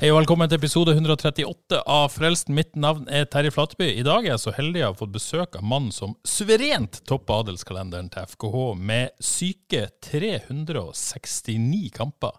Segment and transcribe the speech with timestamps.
[0.00, 2.54] Hei og velkommen til episode 138 av Frelsen.
[2.56, 3.90] Mitt navn er Terje Flatby.
[4.00, 7.42] I dag er jeg så heldig å ha fått besøk av mannen som suverent topper
[7.42, 12.32] adelskalenderen til FKH med syke 369 kamper.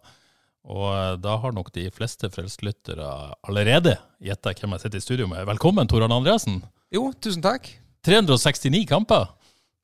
[0.74, 3.14] Og eh, da har nok de fleste Frelst-lyttere
[3.46, 3.94] allerede
[4.26, 5.46] gjetta hvem jeg sitter i studio med.
[5.54, 6.64] Velkommen, Tor Arne Andreassen.
[6.90, 7.70] Jo, tusen takk.
[8.10, 9.36] 369 kamper.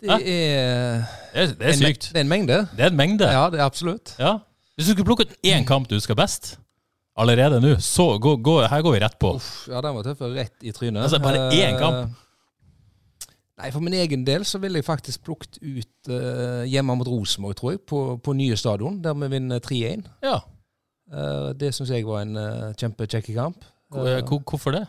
[0.01, 2.09] Det er, Det er, det er en, sykt.
[2.09, 2.63] det er en mengde.
[2.73, 3.33] Det er en mengde.
[3.37, 4.17] Ja, det er absolutt.
[4.17, 4.39] Ja.
[4.73, 6.57] Hvis du skulle plukket én kamp du husker best
[7.17, 9.33] allerede nå, så gå, gå, her går vi rett på.
[9.39, 10.21] Uff, ja, den var tøff.
[10.35, 11.03] Rett i trynet.
[11.03, 12.15] Altså, bare én Eh, kamp?
[13.57, 17.55] Nei, For min egen del så ville jeg faktisk plukket ut uh, hjemme mot Rosenborg,
[17.57, 20.03] tror jeg, på, på nye stadion, der vi vinner 3-1.
[20.21, 20.35] Ja.
[21.09, 23.63] Uh, det syns jeg var en uh, kjempekjekk kamp.
[23.89, 24.83] Hvor- hvor- Hvorfor det?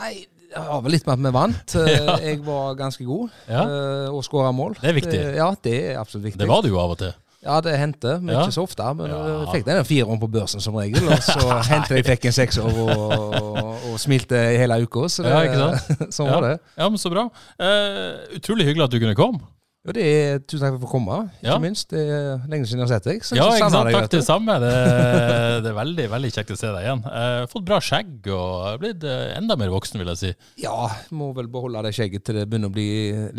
[0.00, 1.76] Nei, det har vel litt med at vi vant.
[1.94, 2.16] Ja.
[2.26, 3.62] Jeg var ganske god Ja.
[4.10, 4.74] og skåra mål.
[4.80, 5.20] Det er viktig.
[5.36, 6.40] ja, det er absolutt viktig.
[6.42, 7.14] Det var det jo av og til.
[7.46, 8.42] Ja, det hendte, men Ja.
[8.44, 8.86] ikke så ofte.
[8.98, 9.20] Men Ja.
[9.44, 11.38] jeg fikk den fireren på børsen som regel, og så
[11.70, 15.06] hendte jeg fikk en sekser og, og, og smilte hele uka.
[15.08, 15.70] Så det, Ja,
[16.16, 16.54] sånn var det.
[16.76, 17.28] Ja, men Så bra.
[17.62, 19.40] Uh, utrolig hyggelig at du kunne komme.
[19.86, 21.58] Og det er Tusen takk for at jeg fikk komme, ikke Ja.
[21.62, 21.88] minst.
[21.92, 23.20] Det er lenge siden jeg har sett deg.
[23.38, 23.90] Ja, ikke sant?
[23.94, 24.56] Takk det samme.
[24.66, 27.02] Det, det er veldig veldig kjekt å se deg igjen.
[27.06, 30.30] Eh, fått bra skjegg og blitt eh, enda mer voksen, vil jeg si.
[30.64, 32.88] Ja, må vel beholde det skjegget til det begynner å bli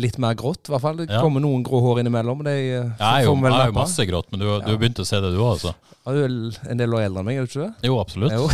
[0.00, 0.68] litt mer grått.
[0.68, 0.96] i hvert fall.
[1.02, 1.20] Det Ja.
[1.22, 2.42] kommer noen grå hår innimellom.
[2.44, 4.78] Det Jeg er jo, vi vel jeg har jo masse grått, men du, du har
[4.80, 5.74] begynt å se det du òg, altså.
[6.06, 7.88] Ja, Du er en del år eldre enn meg, er du ikke det?
[7.90, 8.32] Jo, absolutt.
[8.32, 8.48] Jo.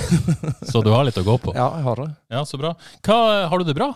[0.67, 1.55] Så du har litt å gå på.
[1.61, 2.11] Ja, jeg har det.
[2.35, 2.75] Ja, Så bra.
[3.07, 3.93] Hva, har du det bra?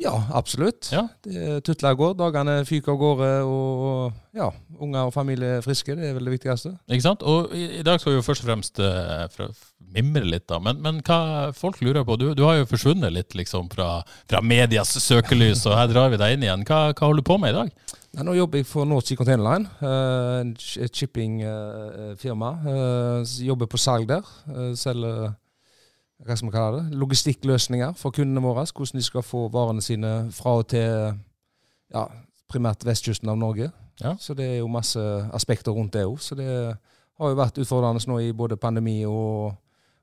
[0.00, 0.88] Ja, absolutt.
[0.92, 1.06] Ja.
[1.24, 4.48] Det tutler av gårde, dagene fyker av gårde, og ja,
[4.80, 5.94] unger og familie er friske.
[5.98, 6.74] Det er vel det viktigste.
[6.88, 7.22] Ikke sant?
[7.22, 9.46] Og i, i dag skal vi jo først og fremst uh,
[9.92, 10.58] mimre litt, da.
[10.62, 14.42] Men, men hva folk lurer på Du, du har jo forsvunnet litt liksom fra, fra
[14.42, 16.64] medias søkelys, og her drar vi deg inn igjen.
[16.68, 17.98] Hva, hva holder du på med i dag?
[18.12, 22.50] Nei, nå jobber jeg for North Sea Container Line, eh, et shippingfirma.
[23.40, 24.26] jobber på salg der.
[24.52, 25.32] eh, selger
[26.22, 28.66] hva skal man kalle det, logistikkløsninger for kundene våre.
[28.68, 31.16] Hvordan de skal få varene sine fra og til
[31.92, 32.06] ja,
[32.50, 33.70] primært vestkysten av Norge.
[34.02, 34.14] Ja.
[34.20, 35.00] Så det er jo masse
[35.34, 36.20] aspekter rundt det òg.
[36.22, 39.52] Så det har jo vært utfordrende nå i både pandemi og,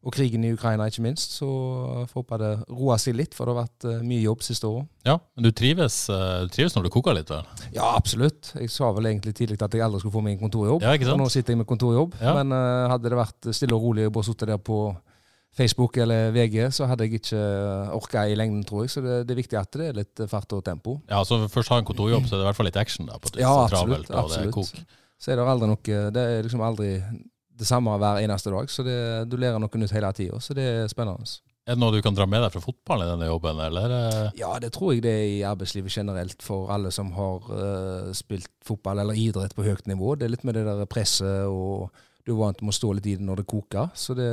[0.06, 1.36] og krigen i Ukraina, ikke minst.
[1.40, 4.46] Så jeg får håpe det roer seg litt, for det har vært eh, mye jobb
[4.46, 4.88] siste året.
[5.08, 7.68] Ja, men du trives, eh, du trives når det koker litt, vel?
[7.76, 8.54] Ja, absolutt.
[8.56, 10.86] Jeg sa vel egentlig tidlig at jeg aldri skulle få meg en kontorjobb.
[10.86, 11.18] Ja, ikke sant?
[11.18, 12.18] Og nå sitter jeg med kontorjobb.
[12.22, 12.38] Ja.
[12.40, 14.84] Men eh, hadde det vært stille og rolig og bare sittet der på
[15.58, 17.40] Facebook eller VG, så hadde jeg ikke
[17.96, 18.94] orka i lengden, tror jeg.
[18.94, 21.00] Så det, det er viktig at det er litt fart og tempo.
[21.10, 23.20] Ja, så først ha en kontorjobb, så er det i hvert fall litt action da,
[23.20, 23.44] på det.
[23.44, 24.08] Ja, absolutt.
[24.08, 24.88] travelt, og det er.
[25.20, 26.94] Så er det aldri noe Det er liksom aldri
[27.60, 28.72] det samme hver eneste dag.
[28.72, 30.40] Så det, du lærer noe nytt hele tida.
[30.40, 31.28] Så det er spennende.
[31.70, 33.92] Er det noe du kan dra med deg fra fotballen i denne jobben, eller?
[33.94, 34.38] eh?
[34.40, 38.50] Ja, det tror jeg det er i arbeidslivet generelt for alle som har uh, spilt
[38.66, 40.16] fotball eller idrett på høyt nivå.
[40.18, 41.92] Det er litt med det der presset, og
[42.26, 43.92] du er vant med å stå litt i det når det koker.
[43.94, 44.32] Så det,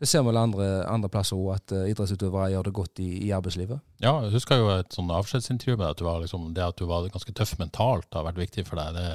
[0.00, 3.08] det ser vi vel andre, andre plasser òg, at eh, idrettsutøvere gjør det godt i,
[3.26, 3.78] i arbeidslivet.
[4.04, 6.84] Ja, jeg husker jo et sånn avskjedsintervju med at du var liksom, det at du
[6.90, 8.94] var ganske tøff mentalt har vært viktig for deg.
[8.98, 9.08] Det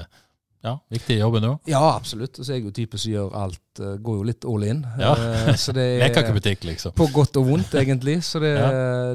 [0.61, 1.55] ja, viktig i jobben òg.
[1.69, 2.37] Ja, absolutt.
[2.37, 4.83] Og så er jeg jo type som gjør alt eh, Går jo litt all in.
[5.01, 5.13] Ja.
[5.17, 6.93] Eh, så det er- ikke butikk, liksom.
[6.97, 8.19] På godt og vondt, egentlig.
[8.25, 8.67] Så det, Ja.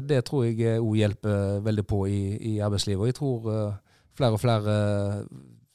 [0.03, 2.19] det tror jeg òg hjelper veldig på i,
[2.51, 2.99] i arbeidslivet.
[2.99, 3.47] Og jeg tror
[4.17, 4.75] flere og flere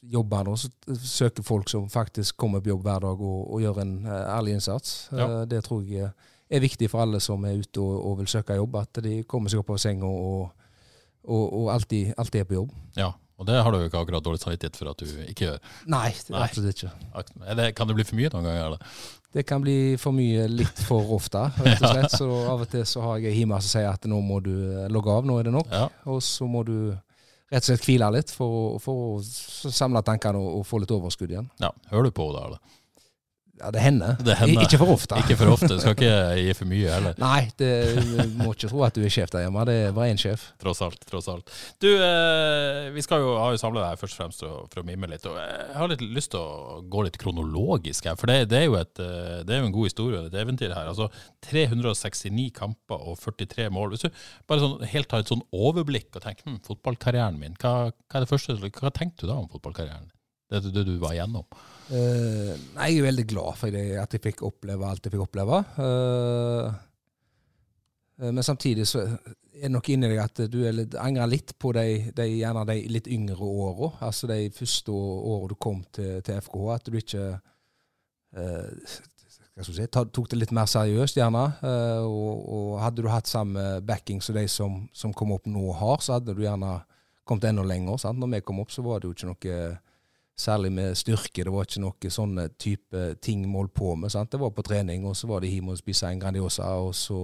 [0.02, 0.68] eh, jobber nå, så
[0.98, 4.58] søker folk som faktisk kommer på jobb hver dag og, og gjør en eh, ærlig
[4.58, 5.08] innsats.
[5.12, 5.28] Ja.
[5.28, 6.10] Eh, det tror jeg
[6.52, 9.52] er viktig for alle som er ute og, og vil søke jobb, at de kommer
[9.52, 10.50] seg opp av senga og,
[11.24, 12.76] og, alltid, alltid er på jobb.
[12.98, 15.58] Ja, og det har du jo ikke akkurat dårlig samvittighet for at du ikke gjør.
[15.90, 16.44] Nei, det Nei.
[16.44, 16.92] absolutt ikke.
[17.46, 18.66] Eller, kan det bli for mye noen ganger?
[18.68, 19.08] Eller?
[19.32, 22.16] Det kan bli for mye litt for ofte, rett og slett.
[22.20, 24.90] Så av og til så har jeg hjemme som sier at nå må du eh,
[24.92, 25.72] logge av, nå er det nok.
[25.72, 25.88] Ja.
[26.12, 26.76] Og så må du
[27.52, 31.34] rett og slett hvile litt for, for å samle tankene og, og få litt overskudd
[31.34, 31.50] igjen.
[31.62, 31.72] ja.
[31.92, 32.78] Hører du på da, eller?
[33.62, 34.16] Ja, det hender.
[34.18, 34.64] Det hender.
[34.66, 35.18] Ikke for ofte.
[35.22, 35.68] Ikke for ofte.
[35.70, 37.14] Du skal ikke gi for mye heller.
[37.22, 37.68] Nei, det,
[38.02, 39.62] du må ikke tro at du er sjef der hjemme.
[39.68, 40.48] Det er bare én sjef.
[40.62, 40.98] Tross alt.
[41.06, 41.52] tross alt.
[41.82, 45.06] Du, eh, vi skal jo, har jo samla deg først og fremst for å- mime
[45.12, 45.24] litt.
[45.30, 48.66] og Jeg har litt lyst til å gå litt kronologisk her, for det, det, er,
[48.66, 50.90] jo et, eh, det er jo en god historie, og et eventyr her.
[50.90, 51.06] altså
[51.46, 53.94] 369 kamper og 43 mål.
[53.94, 54.10] Hvis du
[54.50, 58.26] bare sånn, helt tar et sånn overblikk og tenker hm, fotballkarrieren min, hva, hva er
[58.26, 60.10] det første, hva tenkte du da om fotballkarrieren?
[60.52, 61.46] Det, det du var igjennom?
[61.92, 65.24] Uh, nei, jeg er veldig glad for det, at jeg fikk oppleve alt jeg fikk
[65.24, 65.62] oppleve.
[65.80, 66.68] Uh,
[68.22, 72.12] men samtidig så er det nok inni deg at du litt, angrer litt på de,
[72.16, 73.92] de, gjerne de litt yngre åra.
[74.08, 76.68] Altså de første åra du kom til, til FKH.
[76.74, 77.24] At du ikke
[78.36, 78.94] eh,
[79.66, 81.44] si, tok det litt mer seriøst, gjerne.
[81.66, 85.72] Eh, og, og hadde du hatt samme backing som de som, som kom opp nå
[85.80, 86.78] har, så hadde du gjerne
[87.28, 88.00] kommet enda lenger.
[88.02, 88.20] Sant?
[88.22, 89.58] Når vi kom opp, så var det jo ikke noe
[90.38, 91.44] særlig med styrke.
[91.44, 94.12] Det var ikke noe sånne type ting holdt på med.
[94.12, 94.32] Sant?
[94.32, 97.20] Det var på trening, og så var det hjemme og spise en Grandiosa, og så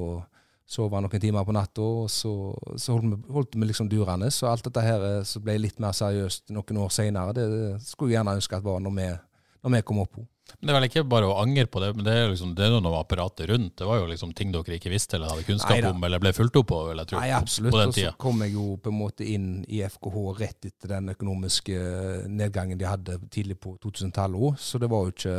[0.68, 2.32] sove noen timer på natta, og så,
[2.76, 4.28] så holdt, vi, liksom durende.
[4.34, 7.46] Så alt dette her eh, ble litt mer seriøst noen år seinere, det,
[7.86, 9.06] skulle jeg gjerne ønske at var når vi,
[9.64, 10.20] når vi kom opp.
[10.58, 12.64] Men Det er vel ikke bare å angre på det, men det er, liksom, det
[12.66, 13.74] er noe med apparatet rundt.
[13.78, 15.92] Det var jo liksom ting dere ikke visste eller hadde kunnskap Neida.
[15.94, 17.72] om, eller ble fulgt opp på, vil jeg tro, Nei, absolutt.
[17.74, 20.94] på den Og så kom jeg jo på en måte inn i FKH rett etter
[20.96, 21.82] den økonomiske
[22.28, 24.58] nedgangen de hadde tidlig på 2000-tallet òg.
[24.58, 25.36] Så det var jo ikke,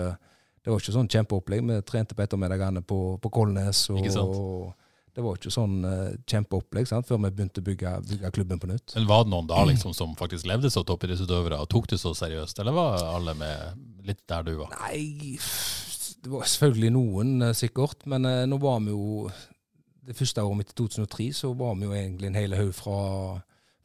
[0.63, 1.65] det var ikke sånn kjempeopplegg.
[1.67, 3.85] Vi trente på ettermiddagene på, på Kolnes.
[3.91, 4.73] Og
[5.15, 7.07] det var ikke sånn uh, kjempeopplegg sant?
[7.09, 8.93] før vi begynte å bygge, bygge klubben på nytt.
[8.95, 12.13] Men Var det noen da liksom som faktisk levde som toppidrettsutøvere og tok det så
[12.17, 14.73] seriøst, eller var alle med litt der du var?
[14.85, 15.35] Nei,
[16.23, 18.05] det var selvfølgelig noen, eh, sikkert.
[18.09, 19.29] Men uh, nå var vi jo
[20.09, 22.95] Det første året mitt i 2003 så var vi jo egentlig en hel haug fra,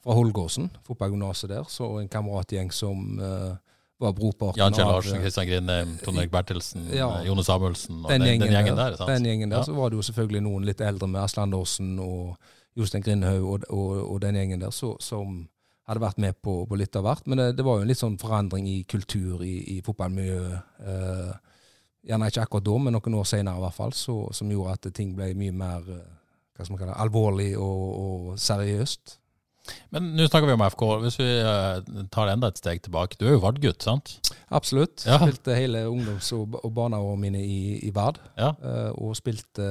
[0.00, 1.66] fra Holgåsen, fotballgymnaset der.
[1.68, 3.58] Så en kameratgjeng som eh,
[4.02, 7.08] var brorparten Jan Kjell Larsen, Kristian Grindheim, Tone Erik Bertelsen, Ja.
[7.20, 8.74] eh, Jone Samuelsen og den, gjengen, der.
[8.74, 9.08] der, sant?
[9.08, 9.62] den gjengen der.
[9.62, 9.64] Ja.
[9.68, 12.36] Så var det jo selvfølgelig noen litt eldre med Asle Andersen og
[12.76, 15.44] Jostein Grindhaug og, og, og den gjengen der så, som
[15.86, 17.26] hadde vært med på, på litt av hvert.
[17.28, 20.78] Men det, det var jo en litt sånn forandring i kultur i, i fotballmiljøet.
[20.80, 21.32] Eh,
[22.08, 24.88] gjerne ikke akkurat da, men noen år senere i hvert fall, så, som gjorde at
[24.96, 26.06] ting ble mye mer eh,
[26.56, 29.18] hva skal man kalle det, alvorlig og, og seriøst.
[29.94, 30.84] Men nå snakker vi om FK.
[31.04, 33.18] Hvis vi eh, tar enda et steg tilbake.
[33.20, 34.16] Du er jo Vard-gutt, sant?
[34.54, 35.06] Absolutt.
[35.08, 35.20] Ja.
[35.22, 38.20] Spilte hele ungdoms- og, barneårene mine i, i Vard.
[38.38, 38.52] Ja.
[38.60, 39.70] Eh, og spilte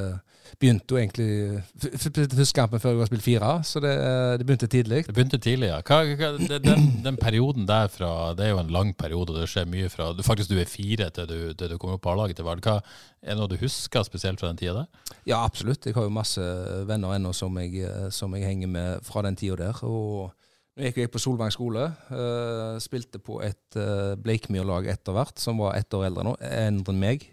[0.62, 3.94] Begynte jo egentlig første kampen før jeg var spilt fire, så det,
[4.40, 5.02] det begynte tidlig.
[5.08, 5.80] Det begynte tidlig, ja.
[5.86, 6.30] Hva, hva,
[6.64, 10.12] den, den perioden derfra, det er jo en lang periode, og det skjer mye fra
[10.16, 12.64] du, Faktisk du er fire til du, til du kommer opp på A-laget til Vard.
[12.64, 15.18] Er det noe du husker spesielt fra den tida der?
[15.26, 15.86] Ja, absolutt.
[15.88, 16.46] Jeg har jo masse
[16.88, 17.84] venner ennå som jeg,
[18.14, 19.84] som jeg henger med fra den tida der.
[19.88, 20.32] Og
[20.74, 21.86] nå gikk jeg på Solvang skole.
[22.10, 26.82] Uh, spilte på et uh, Bleikmyr-lag etter hvert, som var ett år eldre nå, enn
[26.98, 27.28] meg.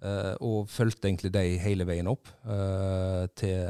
[0.00, 3.66] Eh, og fulgte egentlig de hele veien opp eh, til,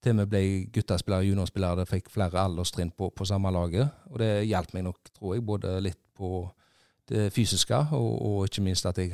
[0.00, 0.40] til vi ble
[0.72, 3.90] guttespillere, juniorspillere, fikk flere alderstrinn på, på samme laget.
[4.08, 6.46] Og det hjalp meg nok, tror jeg, både litt på
[7.10, 9.10] det fysiske, og, og ikke minst at jeg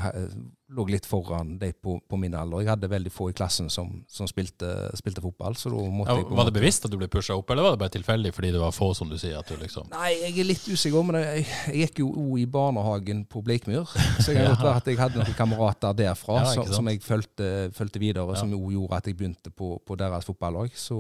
[0.77, 2.65] lå litt foran de på, på min alder.
[2.65, 6.25] Jeg hadde veldig få i klassen som, som spilte, spilte fotball, så da måtte Ja,
[6.25, 8.53] jeg var det bevisst at du ble pusha opp, eller var det bare tilfeldig fordi
[8.57, 9.39] det var få, som du sier?
[9.39, 9.89] at du liksom...
[9.95, 13.87] Nei, jeg er litt usikker, men jeg, jeg gikk jo òg i barnehagen på Bleikmyr.
[14.21, 14.75] Så jeg, ja.
[14.75, 19.01] at jeg hadde noen kamerater derfra Ja, som, som jeg fulgte, videre, som jo gjorde
[19.01, 20.75] at jeg begynte på, på deres fotballag.
[20.77, 20.99] Så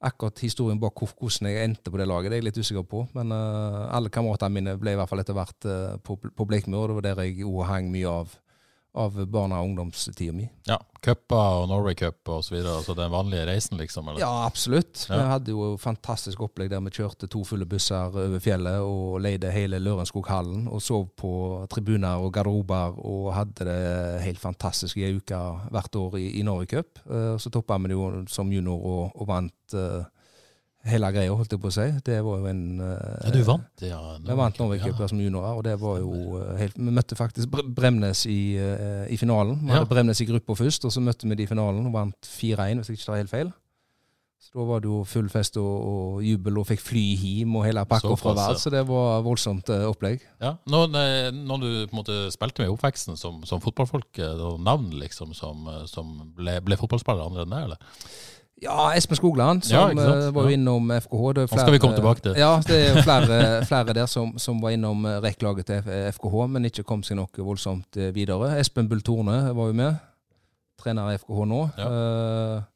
[0.00, 3.04] akkurat historien bak hvordan jeg endte på det laget, det er jeg litt usikker på.
[3.16, 6.78] Men uh, alle kameratene mine ble i hvert fall etter hvert uh, på, på Bleikmyr,
[6.80, 8.36] og det var der jeg òg hang mye av,
[8.94, 10.48] av barna og ungdomstida mi.
[10.66, 14.08] Ja, Cuper og Norway Cup og så videre, altså den vanlige reisen, liksom?
[14.10, 14.20] Eller?
[14.24, 15.04] Ja, absolutt.
[15.08, 15.14] Ja.
[15.20, 19.52] Vi hadde jo fantastisk opplegg der vi kjørte to fulle busser over fjellet og leide
[19.54, 21.30] hele Lørenskoghallen og sov på
[21.70, 23.80] tribuner og garderober og hadde det
[24.26, 25.38] helt fantastisk i ei uke
[25.70, 26.98] hvert år i, i Norway Cup.
[27.06, 30.02] Eh, Så toppa vi det jo som junior og, og vant eh,
[30.88, 31.86] hele greia, holdt jeg på å si.
[32.06, 33.98] Det var jo en eh, Ja, du vant, ja.
[34.24, 35.08] vi vant Norway-cupen ja.
[35.12, 39.18] som juniorer, og det var jo eh, helt Vi møtte faktisk Bremnes i, eh, i
[39.20, 39.58] finalen.
[39.60, 39.80] Vi Ja.
[39.82, 42.80] hadde Bremnes i gruppa først, og så møtte vi de i finalen og vant 4-1,
[42.80, 43.52] hvis jeg ikke tar helt feil.
[44.40, 47.66] Så da var det jo full fest og, og jubel, og fikk fly hjem og
[47.68, 50.24] hele pakka fra hver, så det var voldsomt opplegg.
[50.40, 50.54] Ja.
[50.66, 50.88] Når,
[51.36, 54.88] når du på en måte spilte med i oppveksten som, som fotballfolk, det var navn
[54.96, 58.10] liksom som, som ble, ble fotballspillere andre enn deg, eller?
[58.60, 61.32] Ja, Espen Skogland, som ja, eh, var jo innom FKH.
[61.38, 62.36] Det flere, skal vi komme tilbake til.
[62.36, 63.38] Ja, det er flere,
[63.70, 67.46] flere der som, som var innom eh, rekklaget til FKH, men ikke kom seg noe
[67.46, 68.52] voldsomt eh, videre.
[68.60, 69.96] Espen Bull Torne var jo med.
[70.80, 71.62] Trener i FKH nå.
[71.78, 71.88] Ja.
[71.88, 72.68] Eh,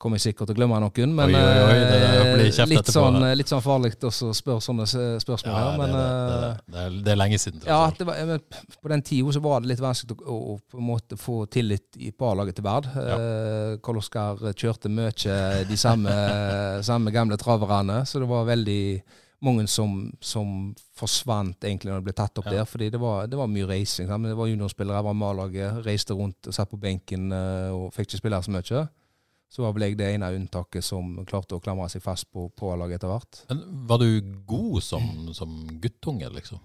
[0.00, 3.18] kommer jeg sikkert til å glemme noen, men Oi, oi, oi, det eh, litt, sånn,
[3.36, 5.78] litt sånn farlig å spørre sånne spørsmål Ja, her.
[5.80, 7.62] Men det, eh, det, det, er, det er lenge siden.
[7.68, 8.40] ja, det var,
[8.80, 12.12] på den tida var det litt vanskelig å, å på en måte få tillit i-
[12.30, 12.86] A-laget til Verd.
[12.94, 13.16] Ja.
[13.84, 16.12] Karl Oskar kjørte mye de samme,
[16.90, 18.82] samme gamle traverne, så det var veldig
[19.40, 22.58] mange som, som forsvant egentlig når det ble tatt opp Ja.
[22.60, 22.66] der.
[22.68, 24.06] fordi det var, det var mye reising.
[24.08, 24.20] sant?
[24.20, 27.70] Men Det var juniorspillere, jeg var med A-laget, reiste rundt og satt på benken eh,
[27.72, 28.82] og fikk ikke spille så mye.
[29.50, 33.00] Så var vel jeg det ene unntaket som klarte å klamre seg fast på, A-laget
[33.00, 33.40] etter hvert.
[33.50, 35.02] Men var du god som,
[35.34, 36.60] som guttunge, liksom?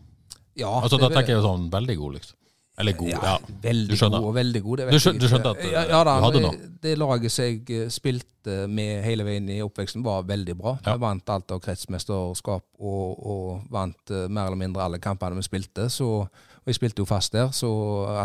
[0.55, 2.37] Ja, Altså, Da tenker jeg sånn veldig god, liksom.
[2.77, 3.37] Eller god, ja.
[3.63, 4.77] Veldig god og veldig god.
[4.77, 6.69] Det Du vet skjøn- jeg du skjønte at, ja, ja, da, du hadde det- noe?
[6.85, 10.73] Det laget som jeg eh, spilte med hele veien i oppveksten, var veldig bra.
[10.85, 10.93] Ja.
[10.97, 15.41] Vi vant alt av kretsmesterskap og, og vant uh, mer eller mindre alle kampene vi
[15.47, 15.87] spilte.
[15.89, 17.71] Så, og jeg spilte jo fast der, så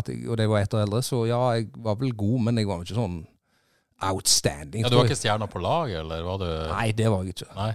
[0.04, 2.66] jeg, og de var ett år eldre, så ja, jeg var vel god, men jeg
[2.66, 3.20] var jo ikke sånn
[4.02, 4.82] outstanding.
[4.84, 7.48] Ja, du var ikke stjerna på laget, eller var du Nei, det var jeg ikke.
[7.56, 7.70] Nei,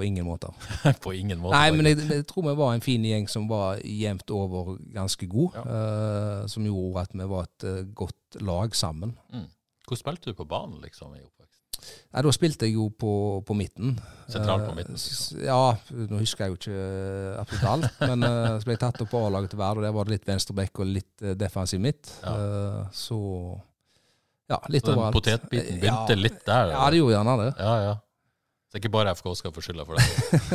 [0.00, 0.54] På ingen måter.
[1.04, 1.56] på ingen måte.
[1.58, 5.26] Nei, men jeg, jeg tror vi var en fin gjeng som var jevnt over ganske
[5.28, 5.58] god.
[5.64, 9.16] eh, som gjorde at vi var et uh, godt lag sammen.
[9.88, 11.36] Hvor spilte du på banen, liksom, i oppveksten?
[12.14, 13.12] Nei, Da spilte jeg jo på,
[13.48, 13.96] på midten.
[14.30, 15.40] Sentralt på Eh, midten, liksom?
[15.42, 15.74] Ja,
[16.10, 18.00] nå husker jeg jo ikke absolutt alt.
[18.12, 18.24] men
[18.60, 20.80] så ble jeg tatt opp på A-laget til hver, og der var det litt venstreback
[20.80, 22.12] og litt defensiv midt.
[22.22, 22.86] Ja.
[22.94, 23.18] Så
[24.50, 25.16] ja, litt Så den overalt.
[25.16, 26.72] potetbiten begynte ja, litt der?
[26.74, 27.50] Ja, det gjorde gjerne det.
[27.58, 27.98] ja, ja.
[28.70, 30.04] Så ikke bare FK skal få skylda for det.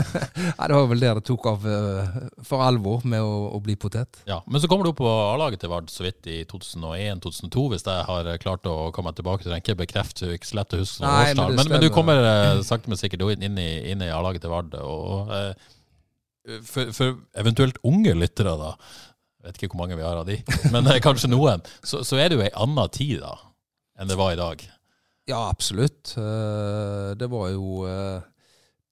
[0.56, 2.14] Nei, det var vel der det tok av eh,
[2.48, 4.22] for alvor med å, å bli potet.
[4.24, 7.84] Ja, Men så kommer du opp på A-laget til Vard så vidt i 2001-2002, hvis
[7.84, 9.60] jeg har eh, klart å komme tilbake til den.
[9.60, 11.52] Ikke bekrefte, ikke så lett å huske Nei, men årstall.
[11.52, 14.56] det Men, men, du kommer eh, sakte, men sikkert inn, i, inn i A-laget til
[14.56, 14.80] Vard.
[14.80, 18.72] Og, eh, for, for eventuelt unge lyttere, da,
[19.44, 20.40] vet ikke hvor mange vi har av de,
[20.72, 23.36] men eh, kanskje noen, så, så er det jo ei anna tid da
[24.00, 24.64] enn det var i dag.
[25.26, 26.14] Ja, absolutt.
[26.18, 28.22] Eh, det var jo eh,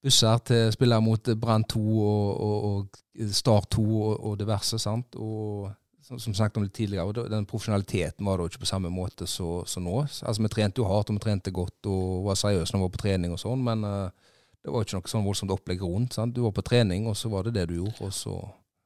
[0.04, 4.80] busser til spillere mot Brann 2 og, og, og Start 2 og, og diverse.
[4.82, 5.16] sant?
[5.16, 5.70] Og
[6.04, 9.86] som, som snakket om litt tidligere, den profesjonaliteten var da ikke på samme måte som
[9.86, 10.02] nå.
[10.04, 12.96] Altså, Vi trente jo hardt og vi trente godt og var seriøse når vi var
[12.98, 14.34] på trening og sånn, men eh,
[14.64, 16.18] det var ikke noe sånn voldsomt opplegg rundt.
[16.18, 16.36] sant?
[16.36, 18.36] Du var på trening, og så var det det du gjorde, og så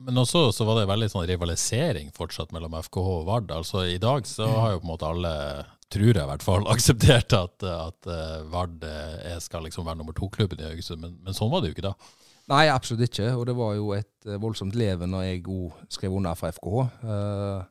[0.01, 3.51] Men også så var det veldig sånn rivalisering fortsatt mellom FKH og Vard.
[3.51, 5.31] Altså I dag så har jo på en måte alle,
[5.93, 10.15] tror jeg i hvert fall, akseptert at, at eh, Vard eh, skal liksom være nummer
[10.17, 11.95] to-klubben i Haugesund, men, men sånn var det jo ikke da.
[12.47, 13.33] Nei, absolutt ikke.
[13.35, 16.85] Og det var jo et eh, voldsomt leven når jeg òg skrev under for FKH.
[17.03, 17.65] Eh,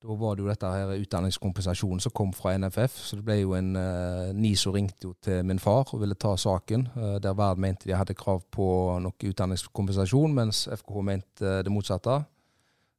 [0.00, 2.94] da var det jo dette her utdanningskompensasjonen som kom fra NFF.
[3.04, 6.32] Så det ble jo en uh, NISO ringte jo til min far og ville ta
[6.40, 6.86] saken.
[6.96, 8.66] eh, der Vard mente de hadde krav på
[9.04, 12.22] noe utdanningskompensasjon, mens FKH mente eh, det motsatte.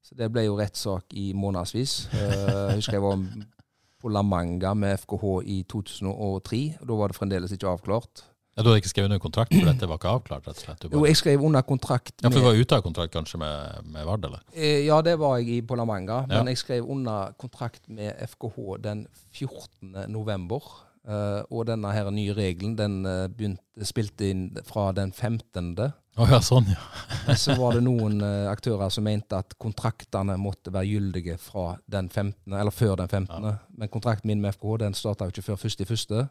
[0.06, 1.96] Så det ble jo rettssak i månedsvis.
[2.14, 2.38] Eh,
[2.70, 3.18] jeg husker jeg var
[4.02, 6.62] på La Manga med FKH i 2003.
[6.82, 8.26] og Da var det fremdeles ikke avklart.
[8.58, 10.44] Ja, du hadde ikke skrevet under kontrakt, for dette var ikke avklart?
[10.50, 10.82] rett og slett?
[10.84, 12.26] Du Jo, jeg skrev under kontrakt med...
[12.26, 14.42] Ja, for du var ute av kontrakt kanskje med, med Vard, eller?
[14.54, 16.42] Eh, Ja, det var jeg i på La Manga, Ja.
[16.42, 19.96] men jeg skrev under kontrakt med FKH den 14.
[20.12, 20.60] november.
[21.02, 25.72] Eh, og denne her nye regelen den uh, begynte, spilte inn fra den 15.
[26.20, 27.36] Oh, ja, sånn, ja.
[27.40, 32.12] Så var det noen uh, aktører som mente at kontraktene måtte være gyldige fra den
[32.12, 33.50] 15., eller før den 15.
[33.82, 36.30] Men kontrakten min med FKH den starta jo ikke før 1.1.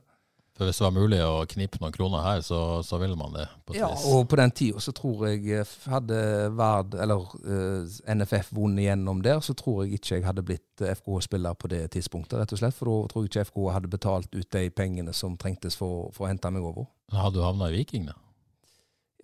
[0.60, 3.46] For hvis det var mulig å knipe noen kroner her, så, så ville man det.
[3.64, 4.04] på Ja, vis.
[4.04, 6.18] og på den tida så tror jeg eh, hadde
[6.58, 10.92] Vard, eller uh, NFF vunnet gjennom der, så tror jeg ikke jeg hadde blitt eh,
[10.98, 12.76] FKH-spiller på det tidspunktet, rett og slett.
[12.76, 16.28] For da tror jeg ikke FKH hadde betalt ut de pengene som trengtes for, for
[16.28, 16.90] å hente meg over.
[17.16, 18.18] Hadde du havna i Viking, da?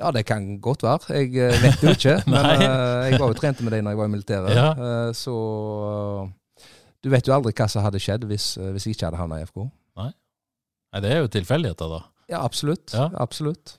[0.00, 1.20] Ja, det kan godt være.
[1.20, 2.16] Jeg eh, vet jo ikke.
[2.32, 4.56] men eh, jeg var jo trente med dem når jeg var i militæret.
[4.56, 4.68] Ja.
[4.72, 5.36] uh, så
[5.92, 6.34] eh,
[7.04, 9.40] du vet jo aldri hva som hadde skjedd hvis, eh, hvis jeg ikke hadde havna
[9.40, 9.62] i FK.
[10.00, 10.10] Nei,
[11.02, 12.02] det er jo tilfeldigheter, da.
[12.30, 12.94] Ja, absolutt.
[12.94, 13.10] Ja.
[13.22, 13.78] Absolutt.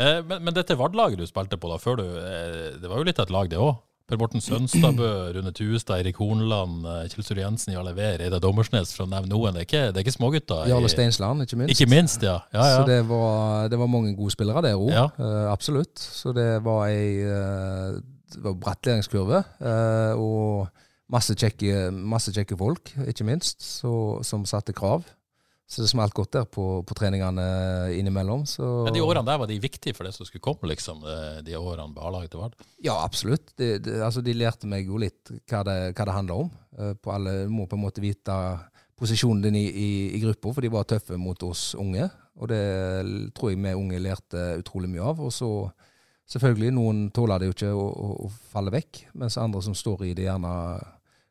[0.00, 3.06] Eh, men, men dette Vard-laget du spilte på, da, før du eh, Det var jo
[3.08, 3.80] litt av et lag, det òg.
[4.08, 8.94] Per Morten Sønstadbø, Rune Tuestad, Erik Hornland, Kjelsrud Kjell Sture Jensen, Jarle Wehr, Reidar Dommersnes,
[8.96, 9.58] for å nevne noen.
[9.58, 10.70] Det er ikke, det er ikke smågutter.
[10.70, 11.74] Jarle Steinsland, ikke minst.
[11.74, 12.38] Ikke minst, ja.
[12.54, 12.78] ja, ja.
[12.78, 14.88] Så det var, det var mange gode spillere der òg.
[14.94, 15.04] Ja.
[15.52, 16.00] absolutt.
[16.00, 18.00] Så det var ei uh,
[18.34, 19.42] det var bratt læringskurve.
[19.60, 20.68] eh, og
[21.10, 25.02] masse kjekke, masse kjekke folk, ikke minst, så, som satte krav.
[25.70, 27.44] Så det smalt godt der på, på treningene
[27.94, 28.42] innimellom.
[28.48, 31.44] Så Men de årene der var de viktige for det som skulle komme, liksom, de,
[31.46, 32.56] de årene på A-laget til Vard?
[32.82, 33.52] Ja, absolutt.
[33.54, 36.50] De, de, altså, de lærte meg jo litt hva det, hva det handler om.
[36.74, 38.34] Eh, På alle, må på en måte vite
[38.98, 42.10] posisjonen din i, i, i gruppa, for de var tøffe mot oss unge.
[42.40, 42.64] Og det
[43.38, 45.22] tror jeg vi unge lærte utrolig mye av.
[45.22, 45.52] Og så
[46.34, 50.08] selvfølgelig, noen tåler det jo ikke å, å, å falle vekk, mens andre som står
[50.08, 50.52] i det, gjerne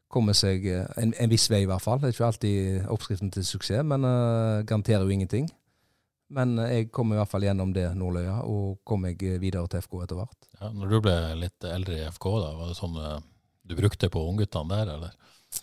[0.09, 2.01] kommer seg eh, en, en viss vei, i hvert fall.
[2.01, 5.49] Det er ikke alltid oppskriften til suksess, men uh, garanterer jo ingenting.
[6.33, 9.85] Men uh, jeg kom i hvert fall gjennom det Nordløya, og kom meg videre til
[9.85, 10.49] FK etter hvert.
[10.59, 13.19] Ja, når du ble litt eldre i FK, da, var det sånn uh,
[13.69, 15.17] du brukte på ungguttene der, eller?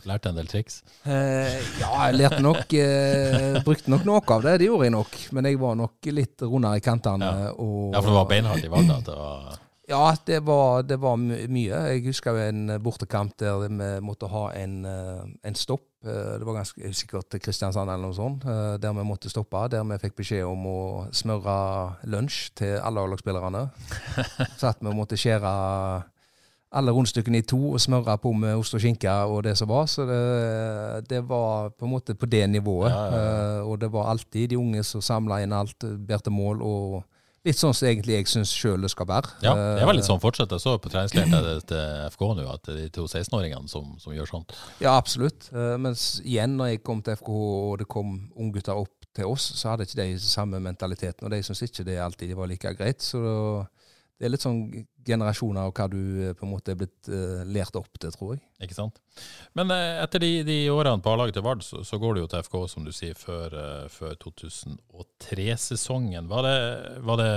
[0.06, 0.80] Lærte en del triks?
[1.06, 5.18] Eh, ja, jeg lærte nok eh, Brukte nok noe av det, det gjorde jeg nok.
[5.34, 7.28] Men jeg var nok litt rundere i kantene.
[7.30, 8.98] Ja, ja for det var beinhardt i Vardø?
[9.86, 11.78] Ja, det var, det var mye.
[11.92, 15.86] Jeg husker en bortekamp der vi måtte ha en, eh, en stopp.
[16.02, 19.68] Eh, det var ganske sikkert Kristiansand eller noe sånt, eh, der vi måtte stoppe.
[19.70, 20.80] Der vi fikk beskjed om å
[21.14, 23.70] smøre lunsj til alle A-lagsspillerne.
[24.58, 25.54] Så at vi måtte skjære
[26.76, 29.86] alle rundstykkene i to og smøre på med ost og skinke og det som var.
[29.86, 32.90] Så det, det var på en måte på det nivået.
[32.90, 33.60] Ja, ja, ja.
[33.62, 36.58] Og det var alltid de unge som samla inn alt, bærte mål.
[36.62, 37.04] og
[37.46, 39.30] Litt sånn som egentlig jeg syns sjøl det skal være.
[39.44, 40.50] Ja, det er vel litt sånn fortsatt.
[40.50, 44.14] Jeg så på treningsleiren til FK nå at det er de to 16-åringene som, som,
[44.16, 44.56] gjør sånt.
[44.82, 45.48] Ja, absolutt.
[45.54, 49.46] Uh, mens igjen, når jeg kom til FK og det kom unggutter opp til oss,
[49.60, 51.24] så hadde ikke de samme mentaliteten.
[51.24, 53.04] Og de syns ikke det alltid var like greit.
[53.04, 53.22] Så
[54.18, 54.64] det er litt sånn
[55.06, 58.34] generasjoner og hva du eh, på en måte er blitt uh, lært opp til, tror
[58.34, 58.42] jeg.
[58.64, 58.98] Ikke sant.
[59.58, 62.32] Men uh, etter de, de, årene på A-laget til Vard, så, så, går du jo
[62.32, 66.28] til FK, som du sier, før, uh, før 2003-sesongen.
[66.32, 66.58] Var det,
[67.06, 67.30] var, det,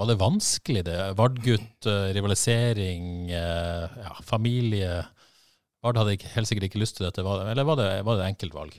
[0.00, 1.00] var det vanskelig, det?
[1.18, 5.02] Vard-gutt, rivalisering, ja, familie
[5.82, 8.76] Vard hadde ikke, helt sikkert ikke lyst til dette, eller var det, var det enkeltvalg?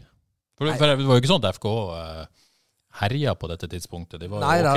[0.55, 1.67] For, for, det var jo ikke sånn at FK
[3.01, 4.21] herja på dette tidspunktet.
[4.21, 4.75] De Nei da.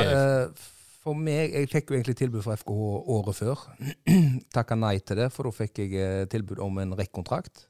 [1.07, 3.61] For meg, Jeg fikk jo egentlig tilbud fra FKH året før.
[4.57, 7.69] Takka nei til det, for da fikk jeg eh, tilbud om en rekkontrakt.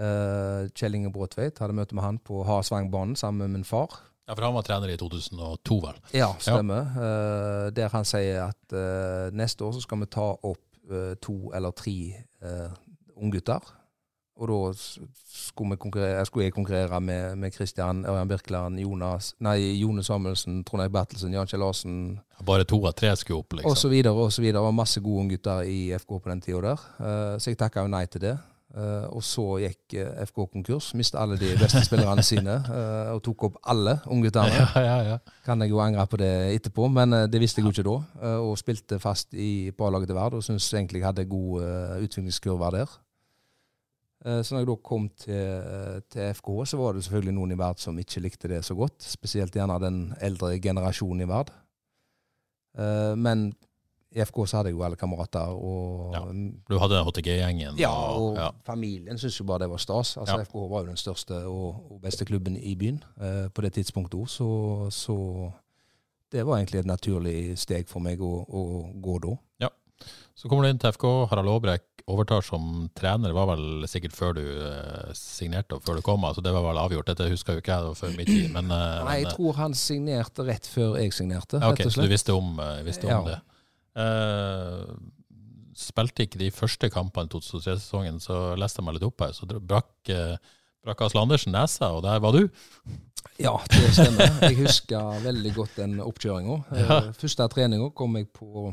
[0.00, 3.98] Uh, Kjell Inge Bråtveit hadde møte med han på Hasvangbanen sammen med min far.
[4.24, 5.98] Ja, For han var trener i 2002, vel?
[6.16, 6.88] Ja, stemmer.
[6.94, 7.10] Ja.
[7.10, 10.64] Uh, der han sier at uh, neste år så skal vi ta opp
[11.22, 11.92] to eller tre
[13.14, 13.62] unggutter
[14.40, 15.76] og da skulle,
[16.24, 21.34] skulle, jeg konkurrere med, med Christian Ørjan Birkeland, Jonas, nei, Jone Samuelsen, Trond Eik Bertelsen,
[21.36, 21.96] Jan Kjell Larsen.
[22.46, 23.70] Bare to av tre skulle opp, liksom?
[23.70, 24.60] Og så videre, og så videre.
[24.60, 26.86] Det var masse gode unggutter i FK på den tida der.
[27.00, 28.38] Uh, så jeg takka jo nei til det.
[28.70, 30.92] Uh, og så gikk eh, FK konkurs.
[30.94, 32.54] Mista alle de beste spillerne sine.
[33.16, 34.56] og tok opp alle ungguttene.
[34.56, 35.36] Ja, ja, ja.
[35.44, 38.38] Kan jeg jo angre på det etterpå, men det visste jeg jo ikke da.
[38.38, 42.98] og spilte fast i A-laget til Vard og syntes egentlig jeg hadde god utviklingskurve der.
[44.24, 47.54] Eh, så når jeg da kom til, eh, til, FKH, så var det selvfølgelig noen
[47.54, 49.00] i Vard som ikke likte det så godt.
[49.02, 51.52] Spesielt gjerne den eldre generasjonen i Vard.
[52.78, 53.50] Eh, men
[54.10, 55.52] i FK så hadde jeg jo alle kamerater.
[55.54, 56.22] Og, ja,
[56.68, 57.78] du hadde HTG-gjengen?
[57.78, 58.48] Ja, og ja.
[58.66, 60.16] familien syntes jo bare det var stas.
[60.18, 60.46] Altså ja.
[60.48, 64.26] FKH var jo den største og, beste klubben i byen eh, på det tidspunktet òg,
[64.30, 64.48] så,
[64.94, 65.16] så,
[66.32, 68.64] det var egentlig et naturlig steg for meg å, å
[69.02, 69.36] gå da.
[69.66, 69.70] Ja.
[70.34, 71.06] Så kommer du inn til FK.
[71.30, 73.32] Harald Aabrekk overtar som trener.
[73.36, 76.24] Var vel sikkert før du uh, signerte og før du kom.
[76.26, 77.08] altså Det var vel avgjort.
[77.12, 78.48] Dette husker jo ikke jeg, før min tid.
[78.54, 81.60] Men, uh, Nei, jeg men, tror han signerte rett før jeg signerte.
[81.62, 83.22] Ja, ok, Så du visste om, uh, visste om ja.
[83.30, 83.38] det.
[85.80, 89.32] spilte ikke de første kampene i 2003-sesongen, så leste jeg meg litt opp her.
[89.36, 90.12] Så brakk,
[90.84, 92.44] brakk Asle Andersen nesa, og der var du.
[93.40, 94.36] Ja, det stemmer.
[94.44, 96.60] Jeg husker veldig godt den oppkjøringa.
[96.76, 97.00] Ja.
[97.16, 98.70] Første treninga kom jeg på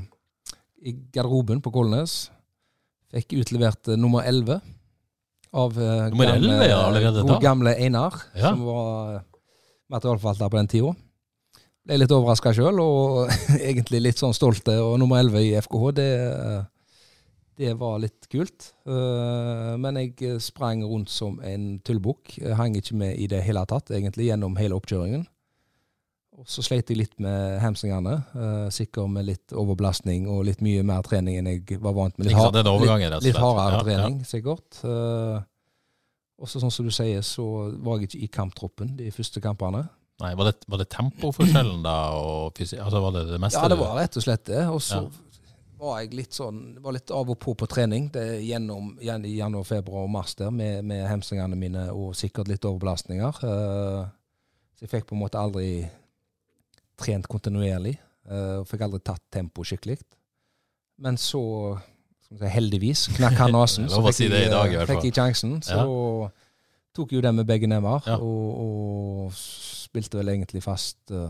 [0.86, 2.28] i garderoben på Kolnes.
[3.16, 4.60] Fikk utlevert uh, nummer 11
[5.58, 7.38] av uh, nummer gamle, 11, ja, allerede da?
[7.42, 8.52] gamle Einar, ja.
[8.52, 9.22] som var uh,
[9.94, 10.96] materialforvalter på den tida.
[11.88, 13.32] Ble litt overraska sjøl, og
[13.70, 14.68] egentlig litt sånn stolt.
[14.68, 16.10] Og nummer 11 i FKH, det,
[17.64, 18.74] det var litt kult.
[18.84, 22.34] Men jeg sprang rundt som en tullbukk.
[22.60, 25.24] Hang ikke med i det hele tatt, egentlig, gjennom hele oppkjøringen.
[26.38, 28.14] Og så sleit jeg litt med hamstringene.
[28.36, 32.30] Uh, sikkert med litt overbelastning og litt mye mer trening enn jeg var vant med.
[32.30, 34.30] Litt, hard, litt, litt hardere ja, trening, ja.
[34.30, 34.82] sikkert.
[34.86, 35.42] Uh,
[36.38, 37.46] også sånn som du sier, så
[37.82, 39.88] var jeg ikke i kamptroppen de første kampene.
[40.22, 41.98] Nei, Var det, var det tempoforskjellen da?
[42.18, 43.62] Og altså var det det meste?
[43.62, 44.64] Ja, det var rett og slett det.
[44.70, 45.44] Og så ja.
[45.82, 50.06] var jeg litt sånn, var litt av og på på trening det gjennom januar, februar
[50.06, 53.42] og mars der med, med hamstringene mine og sikkert litt overbelastninger.
[53.42, 54.06] Uh,
[54.78, 55.70] så jeg fikk på en måte aldri
[57.00, 57.98] trent kontinuerlig.
[58.28, 60.00] Uh, fikk aldri tatt tempo skikkelig.
[61.04, 61.42] Men så,
[62.26, 63.88] si, heldigvis, knakk han nesen.
[63.92, 65.58] så fikk, si jeg, dag, fikk jeg sjansen.
[65.66, 66.30] Så ja.
[66.98, 68.18] tok jo den med begge never, ja.
[68.18, 69.44] og, og,
[69.88, 71.30] spilte vel egentlig fast uh,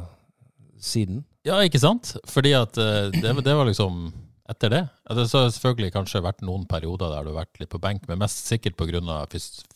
[0.81, 1.21] siden.
[1.45, 2.15] Ja, ikke sant?
[2.27, 4.07] Fordi at uh, det, det var liksom
[4.51, 4.81] etter det?
[5.07, 8.21] Det har selvfølgelig kanskje vært noen perioder der du har vært litt på benk, men
[8.21, 9.17] mest sikkert pga.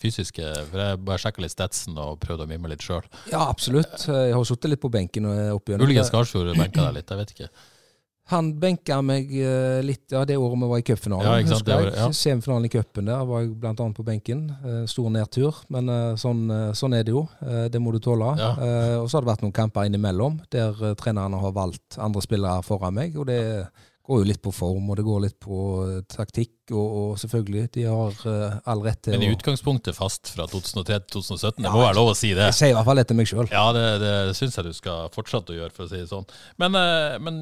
[0.02, 3.04] fysiske For jeg bare sjekka litt statsen og prøvde å mimre litt sjøl.
[3.34, 4.08] Ja, absolutt.
[4.08, 5.28] Jeg har sittet litt på benken.
[5.28, 7.52] Muligens Skarsfjord benka deg litt, jeg vet ikke.
[8.32, 11.28] Han benka meg eh, litt ja, det året vi var i cupfinalen.
[11.28, 11.94] Ja, husker jeg.
[11.98, 12.08] ja.
[12.16, 14.46] Semifinalen i cupen der var jeg annet på benken.
[14.62, 16.46] Eh, stor nedtur, men eh, sånn,
[16.78, 17.26] sånn er det jo.
[17.42, 18.32] Det må du tåle.
[18.40, 18.52] Ja.
[19.02, 22.96] Og så har det vært noen kamper innimellom der trenerne har valgt andre spillere foran
[22.96, 23.18] meg.
[23.20, 23.42] og det
[24.08, 27.66] går jo litt på form, og det går litt på eh, taktikk, og, og selvfølgelig,
[27.76, 31.62] de har uh, all rett til Men i utgangspunktet fast fra 2003 til 2017.
[31.62, 32.48] Det Ja, må være lov å si det.
[32.50, 33.52] Jeg sier i hvert fall det til meg sjøl.
[33.52, 36.26] Ja, det, det syns jeg du skal fortsette å gjøre, for å si det sånn.
[36.62, 37.38] Men, uh, men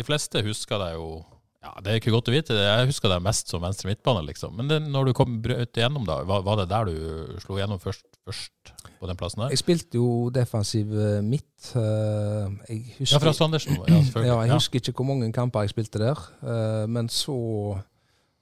[0.00, 1.20] de fleste husker deg jo
[1.60, 2.56] ja, Det er ikke godt å vite.
[2.56, 4.54] Jeg husker deg mest som venstre midtbane, liksom.
[4.56, 7.82] Men det, når du kom brøt igjennom, da, var, var det der du slo igjennom
[7.82, 9.52] først, først på den plassen der?
[9.54, 11.70] Jeg spilte jo defensiv eh, midt.
[11.76, 13.78] eh, Jeg husker, Ja, fra Sandersen.
[13.88, 14.00] Ja.
[14.30, 16.20] Ja, jeg husker ikke hvor mange kamper jeg spilte der.
[16.42, 17.36] eh, Men så,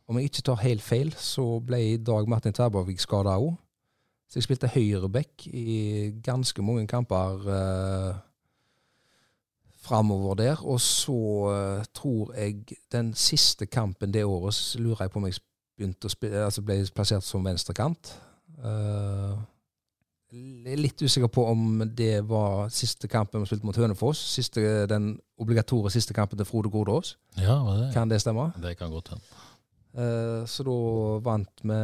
[0.08, 3.56] om jeg ikke tar helt feil, så ble Dag Martin Terborvik skada òg.
[4.28, 8.16] Så jeg spilte høyreback i ganske mange kamper uh,
[9.82, 10.60] framover der.
[10.66, 11.14] Og så
[11.54, 12.56] eh, tror jeg
[12.92, 15.38] den siste kampen det året, så lurer jeg på om jeg
[15.78, 18.12] begynte å spille, altså ble plassert som venstrekant.
[18.58, 19.38] Uh,
[20.30, 24.20] litt usikker på om det var siste kampen vi spilte mot Hønefoss.
[24.36, 27.16] Siste, den obligatoriske siste kampen til Frode Gordås.
[27.36, 27.92] ja, det?
[27.94, 28.50] Kan det stemme?
[28.60, 29.24] Det kan godt hende.
[29.98, 30.78] Eh, så da
[31.24, 31.78] vant vi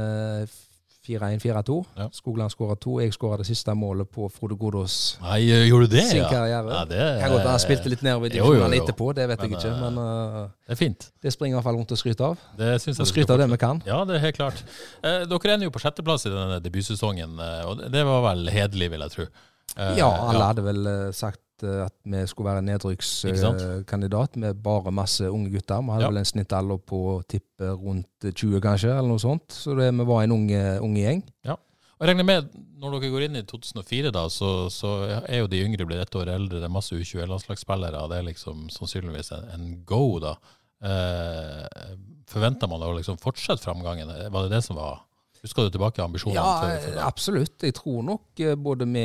[1.07, 1.77] 4-1-4-2.
[1.97, 2.09] Ja.
[2.13, 2.97] Skogland skåra to.
[3.03, 6.29] Jeg skåra det siste målet på Frode Godos Nei, gjorde du det, sin ja?
[6.31, 6.71] karriere.
[6.73, 9.73] ja det, Kan godt han spilte litt nedover divisjonene etterpå, det vet Men, jeg ikke.
[9.75, 11.09] eh, Men uh, det er fint.
[11.23, 12.39] det springer i hvert fall rundt å skryte av.
[12.57, 13.83] Det synes jeg Og skryte av det vi kan.
[13.87, 14.65] Ja, det er helt klart.
[15.05, 18.91] Eh, dere ender jo på sjetteplass i denne debutsesongen, eh, og det- var vel hederlig,
[18.91, 19.27] vil jeg tro.
[19.77, 24.59] Eh, Ja, alle hadde vel eh, sagt eh, at vi skulle være en nedrykkskandidat med
[24.63, 25.81] bare masse unge gutter.
[25.83, 26.09] Vi hadde Ja.
[26.11, 29.49] vel en snittalder på tippe rundt 20, kanskje, eller noe sånt.
[29.49, 31.23] Så det, vi var en ung, eh, ung gjeng.
[31.47, 32.49] Og jeg regner med,
[32.81, 36.17] når dere går inn i 2004, da, så, så er jo de yngre blitt ett
[36.17, 36.59] år eldre.
[36.59, 38.09] Det er masse U21-landslagsspillere.
[38.11, 40.35] Det er liksom sannsynligvis en, en go, da.
[40.83, 41.95] Eh,
[42.27, 44.09] Forventer man å liksom fortsette framgangen?
[44.33, 45.03] Var det det som var
[45.45, 46.41] Husker du tilbake ambisjonene?
[46.97, 47.61] Ja, absolutt.
[47.67, 49.03] Jeg tror nok eh, både vi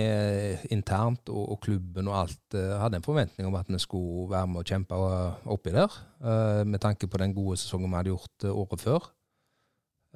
[0.72, 4.48] internt og, og klubben og alt eh, hadde en forventning om at vi skulle være
[4.48, 5.98] med og kjempe eh, oppi der.
[6.24, 9.10] eh, Med tanke på den gode sesongen vi hadde gjort eh, året før.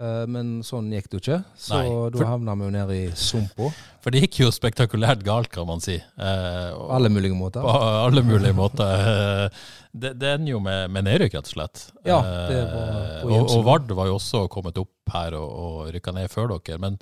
[0.01, 2.95] Eh, Men sånn gikk det jo ikke, så Nei, da for- havna vi jo nede
[2.97, 3.67] i sumpa.
[4.01, 5.95] For det gikk jo spektakulært galt, kan man si.
[6.17, 7.61] Eh, og- På alle mulige måter.
[7.61, 7.75] På
[8.07, 9.45] alle mulige måter.
[9.45, 9.49] Eh,
[9.95, 11.91] Det, det ender jo med, med nedrykk, rett og slett.
[12.03, 12.17] Ja,
[12.49, 15.93] det var på Eh, og, og Vard var jo også kommet opp her og, og
[15.93, 16.79] rykka ned før dere.
[16.81, 16.97] Men,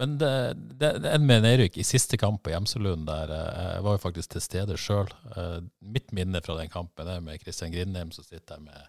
[0.00, 0.32] men det,
[0.80, 3.04] det, det ender med nedrykk i siste kamp på Gjemselund.
[3.04, 5.12] Der jeg var jo faktisk til stede sjøl.
[5.84, 8.88] Mitt minne fra den kampen er med Kristian Grindheim som sitter der med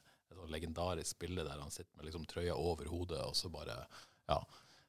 [0.52, 3.86] legendarisk bilde der han sitter med liksom trøya over hodet, og så bare
[4.30, 4.40] Ja.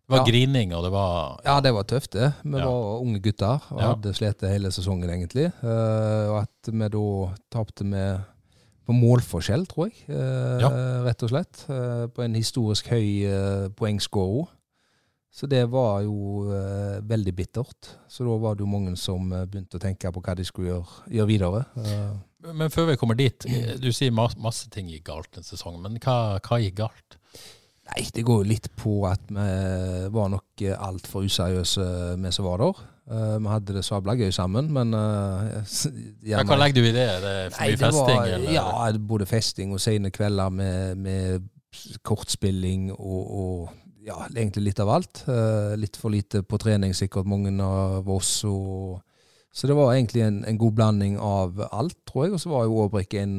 [0.09, 0.25] Det var Ja.
[0.25, 2.33] grining, og det var Ja, det var tøft, det.
[2.42, 2.64] Vi Ja.
[2.64, 3.94] var unge gutter og Ja.
[3.94, 5.53] hadde slitt hele sesongen, egentlig.
[5.62, 8.25] Uh, og at vi da tapte med
[8.88, 10.68] på målforskjell, tror jeg, uh, Ja.
[11.05, 11.64] rett og slett.
[11.68, 14.49] Uh, på en historisk høy poengscore.
[15.31, 17.90] Så det var jo eh, veldig bittert.
[18.09, 20.87] Så da var det jo mange som begynte å tenke på hva de skulle gjøre,
[21.12, 21.64] gjøre videre.
[21.77, 23.46] Eh, Men før vi kommer dit,
[23.83, 27.16] du sier ma- masse ting gikk galt den sesongen, men hva, hva gikk galt?
[27.88, 29.46] Nei, det går jo litt på at vi
[30.12, 31.87] var nok altfor useriøse,
[32.20, 32.83] vi som var der.
[33.09, 34.92] Eh, vi hadde det sabla gøy sammen, men
[36.29, 37.07] Ja, hva legger du i det?
[37.16, 38.20] Er det for Nei, mye det festing?
[38.20, 38.53] var, eller?
[38.53, 41.48] Ja, både festing og sene kvelder med, med
[42.05, 43.74] kortspilling og, og
[44.09, 45.24] ja, egentlig litt av alt.
[45.29, 48.38] Eh, litt for lite på trening, sikkert mange av oss.
[48.48, 49.01] Og,
[49.54, 52.34] så det var egentlig en, en god blanding av alt, tror jeg.
[52.37, 53.34] Og så var jo Aabrik en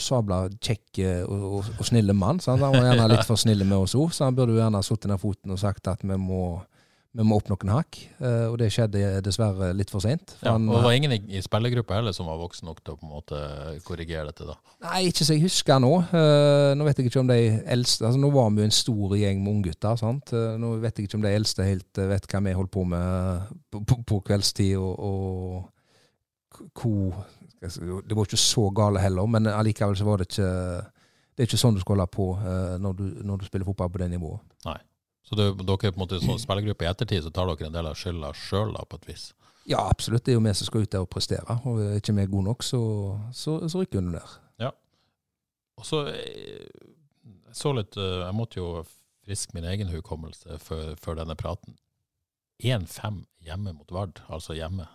[0.00, 2.40] sabla kjekk eh, og, og, og snille mann.
[2.40, 2.62] Sant?
[2.64, 5.08] Han var gjerne litt for snille med oss òg, så han burde jo gjerne satt
[5.10, 6.44] ned foten og sagt at vi må,
[7.12, 7.98] vi må opp noen hakk.
[8.24, 10.32] Eh, og det skjedde dessverre litt for seint.
[10.40, 13.04] Ja, og det var ingen i, spillergruppa heller som var voksen nok til å på
[13.04, 13.40] en måte
[13.84, 14.56] korrigere dette, da.
[14.86, 15.90] Nei, ikke så jeg husker nå.
[16.08, 17.36] Eh, nå vet jeg ikke om de
[17.74, 19.98] eldste altså Nå var vi jo en stor gjeng med unggutter.
[20.00, 20.32] sant?
[20.32, 22.86] Eh, nå vet jeg ikke om de eldste helt eh, vet hva vi holdt på
[22.88, 27.26] med på, på, på kveldstid, og, og hvor
[27.62, 30.48] Det var ikke så gale heller, men allikevel så var det ikke
[31.32, 33.92] Det er ikke sånn du skal holde på eh, når, du, når du spiller fotball
[33.92, 34.40] på det nivået.
[35.22, 37.76] Så det, dere er på en måte sånn spillergruppe i ettertid, så tar dere en
[37.76, 39.30] del av skylda sjøl, på et vis.
[39.70, 40.24] Ja, absolutt.
[40.26, 41.58] Det er jo vi som skal ut der og prestere.
[41.68, 42.80] Og er ikke vi gode nok, så,
[43.30, 44.38] så, så rykker vi under der.
[45.82, 46.66] Og så eh,
[47.52, 48.68] jeg så litt eh, Jeg måtte jo
[49.22, 51.76] friske min egen hukommelse før, før denne praten.
[52.62, 54.86] 1-5 hjemme mot Vard, altså hjemme.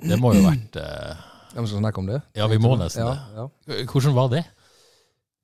[0.00, 2.20] Det må jo ha vært eh, Ja, vi skal snakke om det?
[2.36, 3.44] Ja, vi må nesten ja, det.
[3.76, 3.84] Ja.
[3.90, 4.44] Hvordan var det?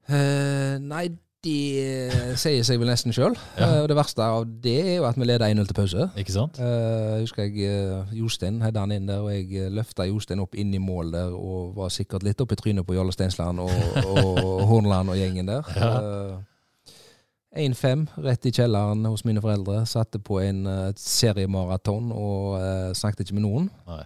[0.07, 1.07] Eh, nei,
[1.44, 3.37] Det sier seg vel nesten sjøl.
[3.61, 6.07] Og det verste av det er jo at vi leder 1-0 til pause.
[6.18, 6.59] Ikke sant?
[6.59, 10.75] Uh, husker jeg uh, Jostein hadde han inn der, og jeg løfta Jostein opp inn
[10.75, 13.70] i mål der og var sikkert litt oppi trynet på Jarle Steinsland og,
[14.03, 15.70] og Hornland og gjengen der.
[15.77, 15.94] Ja.
[17.57, 19.85] 1-5 rett i kjelleren hos mine foreldre.
[19.88, 20.66] Satte på en
[20.99, 22.59] seriemaraton og
[22.99, 23.70] snakket ikke med noen.
[23.88, 24.03] Nei.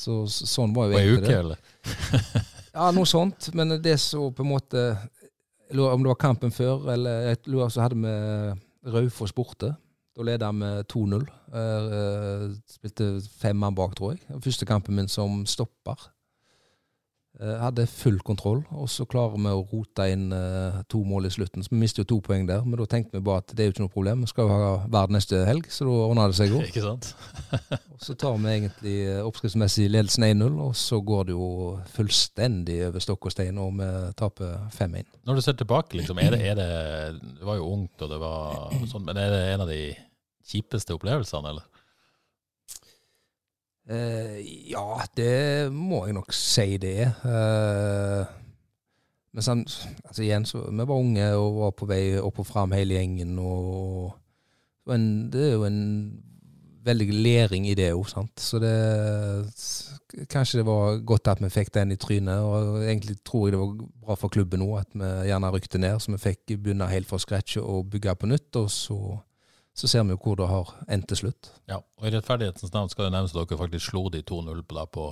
[0.00, 1.38] Så, så sånn var jo egentlig På ei uke, det.
[1.44, 2.46] eller?
[2.70, 3.48] Ja, noe sånt.
[3.58, 5.19] Men det så på en måte jeg
[5.70, 9.74] Om det var kampen før, eller jeg lurer så hadde vi Raufoss borte.
[10.16, 11.26] Da leda vi 2-0.
[11.54, 14.40] Eh, eh, spilte fem mann bak, tror jeg.
[14.42, 16.10] Første kampen min som stopper.
[17.38, 21.30] Eh, hadde full kontroll, og så klarer vi å rote inn eh, to mål i
[21.32, 21.62] slutten.
[21.62, 23.70] Så vi mister jo to poeng der, men da tenkte vi bare at det er
[23.70, 24.24] jo ikke noe problem.
[24.26, 26.60] Vi skal jo ha verd neste helg, så da ordner det seg jo.
[26.68, 27.12] Ikke sant?
[27.94, 31.48] Og så tar vi egentlig eh, oppskriftsmessig ledelsen 1-0, og så går det jo
[31.94, 33.88] fullstendig over stokk og stein, og vi
[34.18, 35.08] taper 5-1.
[35.30, 36.70] Når du ser tilbake, liksom, er det, er det
[37.38, 39.82] Det var jo ungt, og det var sånn, men er det en av de
[40.50, 41.79] kjipeste opplevelsene, eller?
[43.90, 44.38] Eh,
[44.70, 47.08] ja, det må jeg nok si det.
[47.26, 48.36] Eh,
[49.30, 49.62] men sånn,
[50.06, 53.36] altså igjen, så vi var unge og var på vei opp og fram hele gjengen.
[53.38, 54.10] og,
[54.86, 55.80] og en, Det er jo en
[56.84, 58.38] veldig læring i det òg, sant.
[58.40, 58.74] Så det
[60.26, 62.42] Kanskje det var godt at vi fikk den i trynet.
[62.42, 63.74] Og egentlig tror jeg det var
[64.06, 67.18] bra for klubben òg at vi gjerne rykte ned, så vi fikk begynne helt fra
[67.22, 68.58] scratch og bygge på nytt.
[68.58, 68.98] Og så,
[69.76, 71.52] så ser vi jo hvor det har endt til slutt.
[71.70, 74.76] Ja, og I rettferdighetens navn skal det nevnes at dere faktisk slo de 2-0 på,
[74.76, 75.10] da på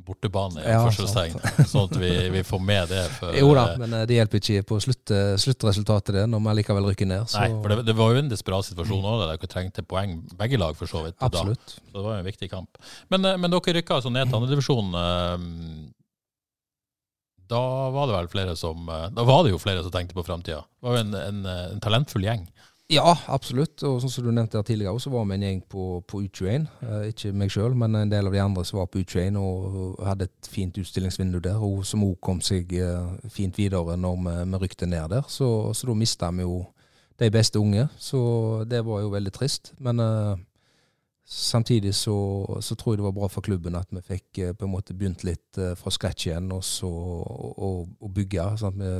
[0.00, 3.02] bortebane, Ja, sånn at vi, vi får med det.
[3.18, 6.54] For, Jo da, men eh, det hjelper ikke på slutt, eh, sluttresultatet det, når vi
[6.60, 7.26] likevel rykker ned.
[7.30, 10.20] Så Nei, for det, det var jo en desperat situasjon òg, der dere trengte poeng,
[10.40, 11.18] begge lag for så vidt.
[11.18, 11.28] da.
[11.28, 11.76] absolutt.
[11.76, 12.80] Så det var jo en viktig kamp.
[13.12, 14.94] Men, eh, men dere rykka altså ned til andredivisjon.
[17.50, 17.60] Da
[17.90, 20.62] var det vel flere som Da var det jo flere som tenkte på framtida.
[20.62, 21.40] Det var jo en, en,
[21.74, 22.46] en talentfull gjeng.
[22.90, 23.84] Ja, absolutt.
[23.86, 26.64] Og sånn som du nevnte her tidligere, så var vi en gjeng på, på U21.
[26.82, 30.00] Eh, ikke meg sjøl, men en del av de andre som var på U21 og
[30.08, 34.34] hadde et fint utstillingsvindu der, og som òg kom seg eh, fint videre når vi,
[34.42, 35.22] vi rykte ned der.
[35.30, 36.64] Så, så da mista vi jo
[37.20, 38.20] de beste unge, så
[38.66, 39.70] det var jo veldig trist.
[39.78, 40.34] Men eh,
[41.30, 42.18] samtidig så,
[42.58, 44.98] så tror jeg det var bra for klubben at vi fikk eh, på en måte
[44.98, 48.94] begynt litt eh, fra scratch igjen, og så og bygge, sånn at vi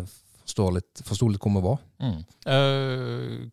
[0.74, 1.78] litt, forsto litt hvor vi var.
[2.00, 2.18] Mm.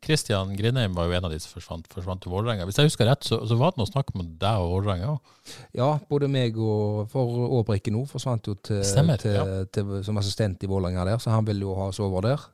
[0.03, 2.65] Kristian Grindheim var jo en av de som forsvant, forsvant til Vålerenga.
[2.67, 5.33] Hvis jeg husker rett, så, så var det noe snakk med deg og Vålerenga òg.
[5.77, 9.63] Ja, både meg og For Aabrike nå forsvant jo til, Stemmer, til, ja.
[9.71, 12.47] til, som assistent i Vålerenga der, så han ville jo ha oss over der.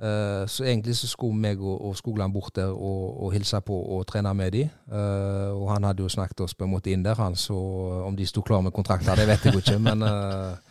[0.00, 3.76] Uh, så egentlig så skulle meg og, og Skogland bort der og, og hilse på
[3.76, 4.62] og trene med de.
[4.88, 7.56] Uh, og han hadde jo snakket oss på en måte inn der, han, så
[8.06, 9.78] om de sto klar med kontrakter, det vet jeg jo ikke.
[9.78, 10.69] men, eh,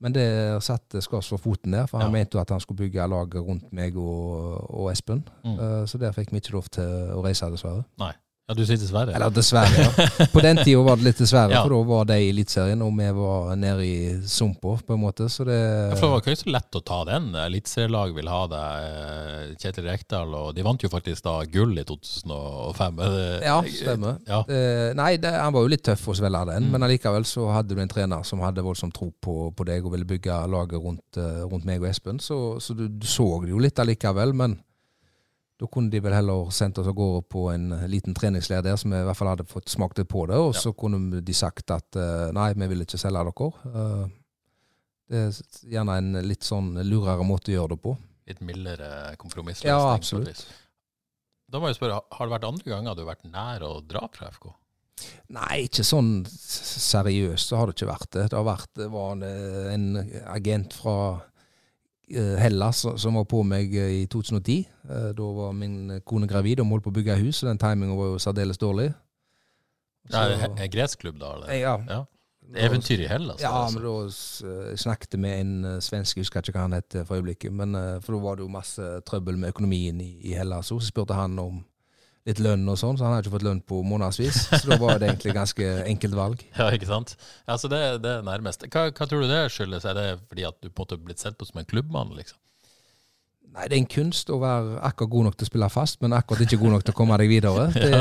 [0.00, 2.12] men det satte skars for foten der, for han Ja.
[2.18, 5.24] mente jo at han skulle bygge laget rundt meg og, og Espen.
[5.44, 5.58] Mm.
[5.58, 6.84] Eh, så der fikk vi ikke lov til
[7.16, 7.84] å reise, dessverre.
[7.98, 8.12] Nei.
[8.46, 9.10] Ja, du sier dessverre.
[9.10, 10.26] Eller dessverre, ja.
[10.30, 11.64] På den tida var det litt dessverre, Ja.
[11.64, 15.26] for da var de i Eliteserien, og vi var nede i sumpa, på en måte.
[15.26, 17.26] Så det Ja, for det var ikke så lett å ta den.
[17.34, 18.84] Eliteserielag vil ha deg.
[18.86, 23.00] eh, Kjetil Rekdal, og de vant jo faktisk da gull i 2005.
[23.02, 24.20] Er Ja, stemmer.
[24.28, 24.40] Ja.
[24.46, 26.70] Eh, nei, det, han var jo litt tøff å svelge den, Mm.
[26.70, 29.90] men allikevel så hadde du en trener som hadde voldsom tro på, på deg og
[29.92, 33.50] ville bygge laget rundt, eh, rundt meg og Espen, så, så du, du så det
[33.50, 34.60] jo litt allikevel, men
[35.58, 38.90] da kunne de vel heller sendt oss av gårde på en liten treningsleir der, som
[38.92, 40.60] vi i hvert fall hadde fått smakt litt på det, og Ja.
[40.60, 43.48] så kunne de sagt at eh, nei, vi vil ikke selge dere.
[43.72, 44.06] Eh,
[45.08, 45.40] det er
[45.72, 47.96] gjerne en litt sånn lurere måte å gjøre det på.
[48.26, 49.70] Litt mildere kompromissløsning.
[49.70, 50.44] Ja, absolutt.
[51.48, 54.08] Da må jeg spørre, har det vært andre ganger du har vært nær å dra
[54.12, 54.48] fra FK?
[55.30, 58.24] Nei, ikke sånn seriøst så har det ikke vært det.
[58.32, 59.86] Det har vært det var en, eh, en
[60.34, 61.22] agent fra eh,
[62.14, 64.66] Hellas som- var på meg eh, i 2010.
[64.88, 67.58] Eh, Da var min kone gravid og vi holdt på å bygge hus, og den
[67.58, 68.92] timingen var jo særdeles dårlig.
[70.06, 71.32] Det er en gresk klubb, da?
[71.34, 71.52] Eller?
[71.60, 71.78] ja.
[71.88, 72.04] Ja.
[72.54, 73.40] Eventyr i Hellas?
[73.42, 73.80] Ja, altså.
[73.80, 77.02] men da snakket jeg med en eh, svensk, jeg husker ikke hva han het eh,
[77.04, 80.34] for øyeblikket, men eh, for da var det jo masse trøbbel med økonomien i, i
[80.38, 80.66] Hellas.
[80.70, 81.64] Så spurte han om
[82.26, 84.40] litt lønn og sånn, så han har ikke fått lønn på månedsvis.
[84.50, 86.42] Så da var det egentlig ganske enkelt valg.
[86.58, 87.14] Ja, ikke sant?
[87.46, 88.64] Ja, så det, det er nærmest.
[88.72, 89.86] Hva, hva tror du det skyldes?
[89.86, 92.38] Er det fordi at du på en måte blitt sett på som en klubbmann, liksom?
[93.56, 96.12] Nei, det er en kunst å være akkurat god nok til å spille fast, men
[96.12, 97.68] akkurat ikke god nok til å komme deg videre.
[97.76, 98.00] Det,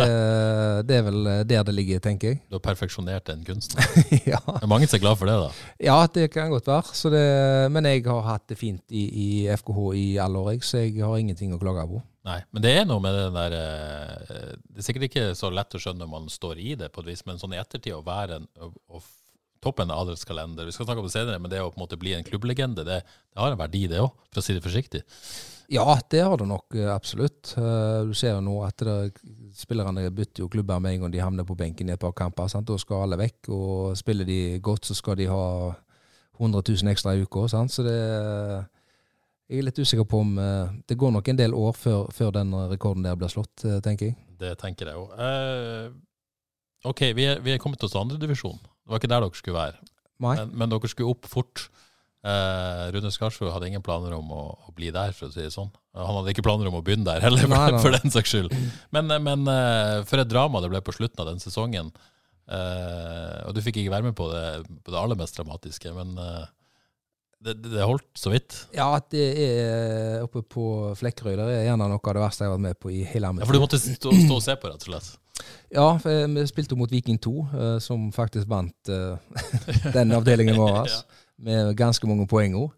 [0.90, 2.42] det er vel der det ligger, tenker jeg.
[2.50, 3.80] Du har perfeksjonert den kunsten.
[4.34, 4.42] ja.
[4.50, 5.70] Det er mange som er glad for det, da.
[5.88, 6.98] ja, det kan godt være.
[6.98, 7.24] Så det,
[7.72, 9.30] men jeg har hatt det fint i, i
[9.62, 12.04] FKH i alle år, jeg, så jeg har ingenting å klage på.
[12.26, 15.76] Nei, men det er noe med den der eh, Det er sikkert ikke så lett
[15.78, 18.06] å skjønne når man står i det, på et vis, men sånn i ettertid å
[18.06, 19.02] være en å,
[19.66, 20.68] toppen av adelskalender.
[20.68, 22.86] Vi skal snakke om det senere, men det å på en måte bli en klubblegende,
[22.86, 25.02] det, det har en verdi, det òg, for å si det forsiktig.
[25.74, 27.56] Ja, det har det nok eh, absolutt.
[27.58, 29.16] Eh, Du ser jo nå at det,
[29.58, 32.50] spillerne bytter jo klubber med en gang de havner på benken i et par kamper.
[32.52, 32.70] Sant?
[32.70, 35.46] Da skal alle vekk, og spiller de godt, så skal de ha
[36.38, 37.48] 100 000 ekstra i uka.
[37.50, 38.00] Så det
[39.46, 42.32] Jeg er litt usikker på om uh, Det går nok en del år før, før
[42.34, 44.18] den rekorden der blir slått, eh, tenker jeg.
[44.42, 45.14] Det tenker jeg òg.
[45.16, 48.58] Uh, OK, vi er, vi er kommet til andredivisjon.
[48.58, 49.92] Det var ikke der dere skulle være.
[50.22, 51.68] Men, men dere skulle opp fort.
[52.26, 55.54] Eh, Rune Skarsfjord hadde ingen planer om å, å bli der, for å si det
[55.54, 55.70] sånn.
[55.94, 58.56] Han hadde ikke planer om å begynne der heller, Nei, nei, for den saks skyld.
[58.96, 61.92] Men, eh, men eh, for et drama det ble på slutten av den sesongen.
[62.50, 64.46] Eh, og du fikk ikke være med på det,
[64.86, 66.48] på det aller mest dramatiske, men eh,
[67.44, 68.56] det, det det holdt så vidt.
[68.74, 71.36] Ja, at det er oppe på Flekkerøy.
[71.38, 73.44] Det er gjerne noe av det verste jeg har vært med på i hele mitt
[73.44, 75.12] Ja, For du måtte stå, stå og se på, rett og slett.
[75.76, 79.18] Ja, eh, vi spilte jo mot Viking 2, eh, som faktisk vant eh,
[79.98, 80.82] den avdelingen vår.
[80.96, 81.04] Ja.
[81.36, 82.70] Med ganske mange poeng òg,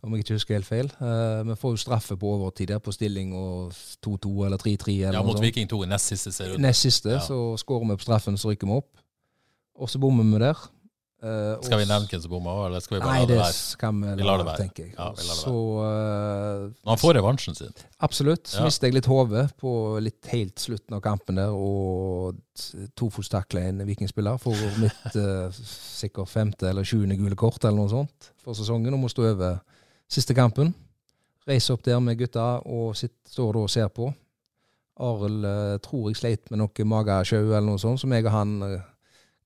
[0.00, 0.86] om jeg ikke husker helt feil.
[1.04, 3.74] Eh, Vi får jo straffe på overtid der, på stilling og
[4.06, 4.94] 2-2 eller 3-3.
[5.12, 5.36] Ja, mot.
[5.44, 6.64] Viking 2 i nest siste serierunde.
[6.64, 7.20] Nest siste, Ja.
[7.20, 8.88] så skårer vi på straffen, så rykker vi opp.
[9.76, 10.56] Og så bommer vi der.
[11.26, 13.38] Eh, Skal vi nevne hvem som bomma òg, eller skal vi bare Nei, la det
[13.40, 13.54] være?
[13.56, 14.92] skal vi Vi la lar det være, tenker jeg.
[14.94, 15.54] Ja, vi lar det så
[15.86, 17.74] eh, Men han får revansjen sin.
[18.06, 18.46] Absolutt.
[18.52, 18.64] Så Ja.
[18.68, 19.72] mistet jeg litt hodet på
[20.04, 22.36] litt helt slutten av kampen der, og
[22.94, 28.30] tofotstakla en vikingspiller for mitt uh, sikkert femte eller sjuende gule kort eller noe sånt
[28.44, 29.58] for sesongen, og må stå over
[30.08, 30.74] siste kampen.
[31.46, 34.08] Reise opp der med gutta og sitt, står da og ser på.
[34.98, 38.54] Arild uh, tror jeg sleit med noe magesjau eller noe sånt, som jeg og han
[38.64, 38.80] eh,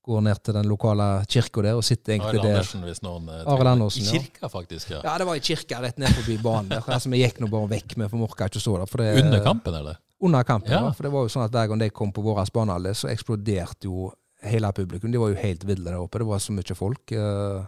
[0.07, 2.63] går ned til den lokale kirka der og sitter egentlig der.
[2.87, 4.91] Hvis noen eh, Arild Andersen, I kirka, faktisk.
[4.95, 5.01] ja.
[5.05, 6.87] Ja, det var i kirka rett ned forbi banen der.
[6.89, 8.95] Altså, vi gikk nå bare vekk, vi for orka ikke å stå der.
[9.03, 9.99] Det, Under kampen, eller?
[10.21, 10.81] Under kampen, Ja.
[10.87, 10.93] ja.
[10.97, 13.89] For det var jo sånn at hver gang de kom på vår banehalvdel, så eksploderte
[13.89, 14.11] jo
[14.43, 15.13] hele publikum.
[15.13, 16.19] De var jo helt ville der oppe.
[16.19, 17.13] Det var så mye folk.
[17.13, 17.61] eh,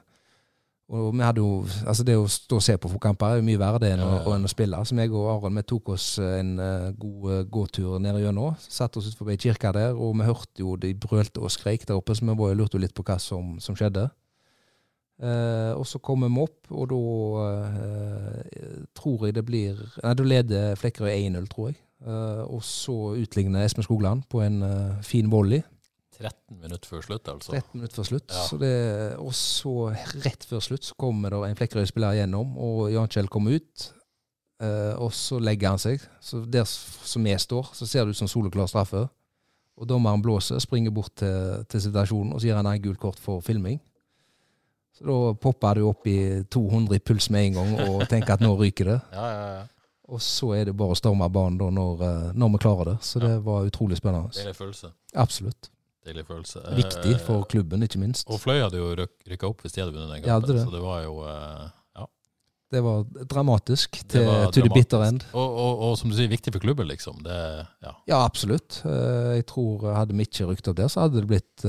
[0.93, 3.61] Og vi hadde jo Altså, det å stå og se på fotkamper er jo mye
[3.61, 4.81] verre det enn, Ja, ja, enn å spille.
[4.85, 8.59] Så meg og Aron vi tok oss en uh, god eh, gåtur ned gjennom.
[8.61, 12.17] Satte oss utenfor kirka der, og vi hørte jo de brølte og skreik der oppe,
[12.17, 14.09] så vi bare lurte jo litt på hva som, som skjedde.
[15.23, 17.01] Uh, og så kommer vi opp, og da
[17.47, 21.81] uh, tror jeg det blir Nei, da leder Flekkerøy 1-0, tror jeg.
[22.07, 25.63] Eh, og så utligner Espen Skogland på en eh, fin volley.
[26.19, 27.53] 13 minutter før slutt, altså.
[27.57, 28.29] 13 minutter før slutt.
[28.31, 28.45] Ja.
[28.49, 28.73] Så det,
[29.23, 29.73] og så
[30.25, 33.89] rett før slutt så kommer det en Flekkerøy-spiller gjennom, og Jan Kjell kommer ut.
[34.63, 36.05] eh, og så legger han seg.
[36.23, 39.09] Så der som vi står, så ser det ut som soleklar straffe.
[39.81, 43.19] Og dommeren blåser, springer bort til, til situasjonen, og så gir han en gult kort
[43.19, 43.81] for filming.
[44.93, 48.45] Så da popper du opp i 200 i puls med en gang og tenker at
[48.45, 48.99] nå ryker det.
[49.17, 49.63] Ja, ja, ja.
[50.13, 52.97] Og så er det bare å storme banen når, eh, når vi klarer det.
[53.07, 54.29] Så det var utrolig spennende.
[54.37, 54.91] Det er en følelse.
[55.17, 55.71] Absolutt.
[56.03, 56.61] Deilig følelse.
[56.75, 58.27] Viktig for klubben, ikke minst.
[58.33, 60.57] Og Fløy hadde jo rykka opp hvis de hadde vunnet den gangen, kampen.
[60.59, 60.65] det.
[60.67, 61.69] Så det var jo eh,
[62.01, 62.07] ja.
[62.75, 65.23] Det var dramatisk det til var to the bitter end.
[65.31, 67.21] Og, og, og som du sier, viktig for klubben, liksom.
[67.23, 67.39] Det,
[67.87, 67.93] ja.
[68.11, 68.81] Ja, absolutt.
[68.83, 71.67] Eh, Jeg tror eh, hadde vi ikke rykt opp der, så hadde det blitt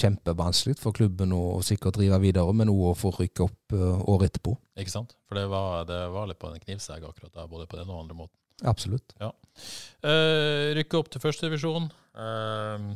[0.00, 3.74] kjempevanskelig for klubben å sikkert drive videre, men òg å få rykke opp
[4.08, 4.54] året etterpå.
[4.80, 5.12] Ikke sant?
[5.28, 8.00] For det var, det var litt på en knivsegg akkurat der, både på den og
[8.06, 8.36] andre måten.
[8.64, 9.12] Absolutt.
[9.20, 11.86] Uh, rykke opp til førstedivisjon.
[12.16, 12.90] Uh,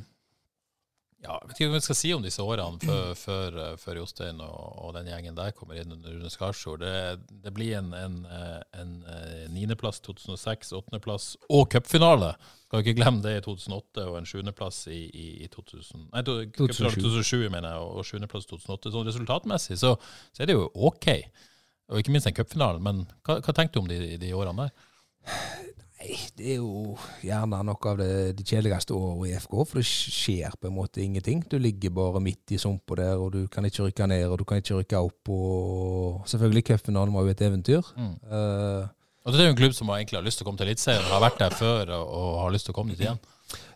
[1.24, 3.98] ja, jeg vet ikke hva vi skal si om disse årene før, før, eh, før
[4.02, 6.82] Jostein og, og den gjengen der kommer inn under Rune Skarsjord.
[6.84, 12.34] Det, det blir en, en, eh, en eh, niendeplass 2006, åttendeplass og cupfinale.
[12.68, 16.36] Skal ikke glemme det i 2008, og en sjuendeplass i, i, i 2000, nei, to-
[16.58, 18.92] cupfinale 2007, mener jeg, og sjuendeplass 2008.
[18.96, 19.94] Sånn resultatmessig så,
[20.34, 21.08] så er det jo OK.
[21.92, 22.80] Og ikke minst en cupfinale.
[22.82, 24.92] Men hva, hva tenkte du om de, de årene der?
[26.04, 29.84] Nei, det er jo gjerne noe av det, de kjedeligste året i FK, for det
[29.88, 31.40] skjer på en måte ingenting.
[31.48, 34.44] Du ligger bare midt i sumpa der, og du kan ikke rykke ned, og du
[34.44, 35.32] kan ikke rykke opp.
[35.32, 37.88] Og selvfølgelig, cupfinalen var jo et eventyr.
[37.96, 38.12] Mm.
[38.28, 38.84] Uh,
[39.24, 41.08] Og det er jo en klubb som egentlig har lyst til å komme til Eliteserien,
[41.08, 43.24] har vært der før og, og har lyst til å komme dit igjen.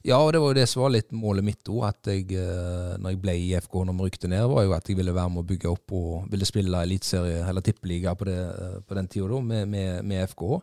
[0.04, 1.82] Ja, og det var jo det som var litt målet mitt òg.
[1.88, 4.88] At jeg, eh, når jeg ble i FK når vi rykte ned, var jo at
[4.88, 8.36] jeg ville være med å bygge opp og ville spille eliteserie eller tippeliga på, det,
[8.36, 10.60] eh, på den tida med, med, med FK.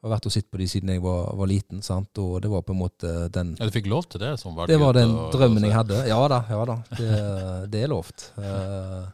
[0.00, 2.16] Jeg har vært og sett på de siden jeg var, var liten, sant?
[2.22, 4.30] og det var på en måte den Ja, Du fikk lov til det?
[4.40, 6.06] som Det var den og- drømmen jeg hadde.
[6.08, 6.76] Ja da, ja da.
[6.96, 8.30] Det, det er lovt.
[8.38, 9.04] Uh,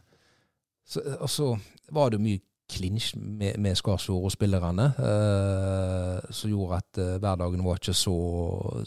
[0.87, 1.49] så, og så
[1.91, 2.39] var det mye
[2.71, 8.15] klinsj med, med Skarsfjord og spillerne, uh, som gjorde at uh, hverdagen var ikke så,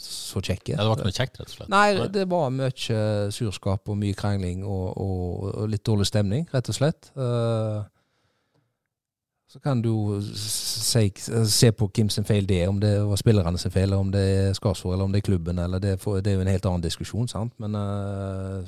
[0.00, 0.74] så kjekke.
[0.74, 1.70] Ja, det var ikke noe kjekt, rett og slett?
[1.72, 6.68] Nei, det var mye surskap og mye krangling og, og, og litt dårlig stemning, rett
[6.72, 7.12] og slett.
[7.16, 7.78] Eh,
[9.50, 11.08] så kan du se,
[11.50, 14.12] se på hvem sin feil det er, om det var spillerne sin feil, eller om
[14.14, 16.52] det er Skarsvåg, eller om det er klubben, eller det for, det er jo en
[16.52, 17.56] helt annen diskusjon, sant.
[17.58, 18.62] Men uh,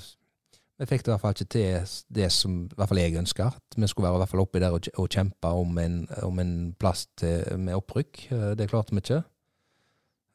[0.83, 3.53] vi fikk det i hvert fall ikke til det som i hvert fall jeg ønska.
[3.55, 6.43] At vi skulle være i hvert fall oppi der og, og kjempe om en, om
[6.43, 8.25] en plass til, med opprykk.
[8.35, 9.23] Eh, Det klarte vi ikke.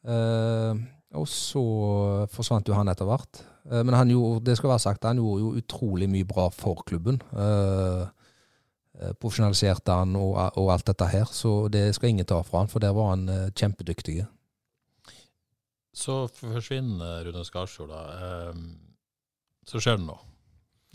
[0.08, 0.80] Uh,
[1.18, 1.64] og så
[2.32, 3.42] forsvant jo han etter hvert.
[3.68, 6.80] Uh, men han gjorde, det skal være sagt, han gjorde jo utrolig mye bra for
[6.88, 7.20] klubben.
[7.36, 8.06] Eh,
[9.20, 12.82] profesjonaliserte han og, og alt dette her, så det skal ingen ta fra han, for
[12.82, 14.22] der var han eh, kjempedyktig.
[15.98, 18.02] Så forsvinner Rune Skarsjord, da.
[18.22, 18.66] Ehm,
[19.66, 20.20] så skjer det noe.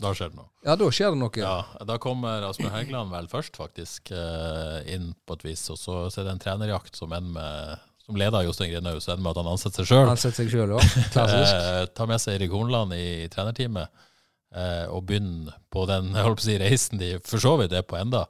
[0.00, 0.48] Da skjer det noe.
[0.66, 1.38] Ja, da skjer det noe.
[1.38, 5.64] Ja, Da kommer Asmund Hegeland vel først, faktisk, eh, inn på et vis.
[5.70, 9.14] Og så, så er det en trenerjakt som ender med som leder Jostein Grinhaug, så
[9.14, 10.08] ender med at han ansetter seg sjøl.
[10.10, 10.80] Han setter seg sjøl ja.
[11.14, 11.54] Klassisk.
[11.64, 14.04] Eh, tar med seg Erik Hornland i, trenerteamet
[14.54, 18.26] eh, og begynner på den å si, reisen de for så vidt er på enda.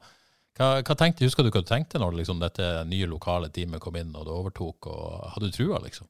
[0.55, 3.97] Hva, hva tenkte, Husker du hva du tenkte når liksom, dette nye lokale teamet kom
[3.99, 4.91] inn og du overtok?
[4.93, 6.07] og Hadde du trua, liksom?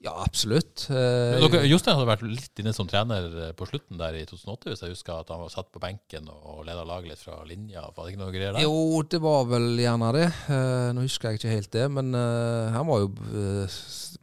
[0.00, 0.86] Ja, absolutt.
[0.88, 4.70] Eh, Dere, Jostein hadde vært litt inne som trener eh, på slutten der i 2008,
[4.70, 7.82] hvis jeg husker at han var satt på benken og leda laget litt fra linja.
[7.92, 8.64] Var det ikke noe greier der?
[8.64, 10.30] Jo, det var vel gjerne det.
[10.56, 13.10] Eh, nå husker jeg ikke helt det, men han var jo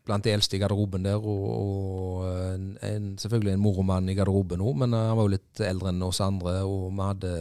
[0.07, 4.81] blant de eldste i garderoben der, og, en, en, selvfølgelig en moromann i garderoben òg,
[4.81, 7.35] men han var jo litt eldre enn oss andre, og vi hadde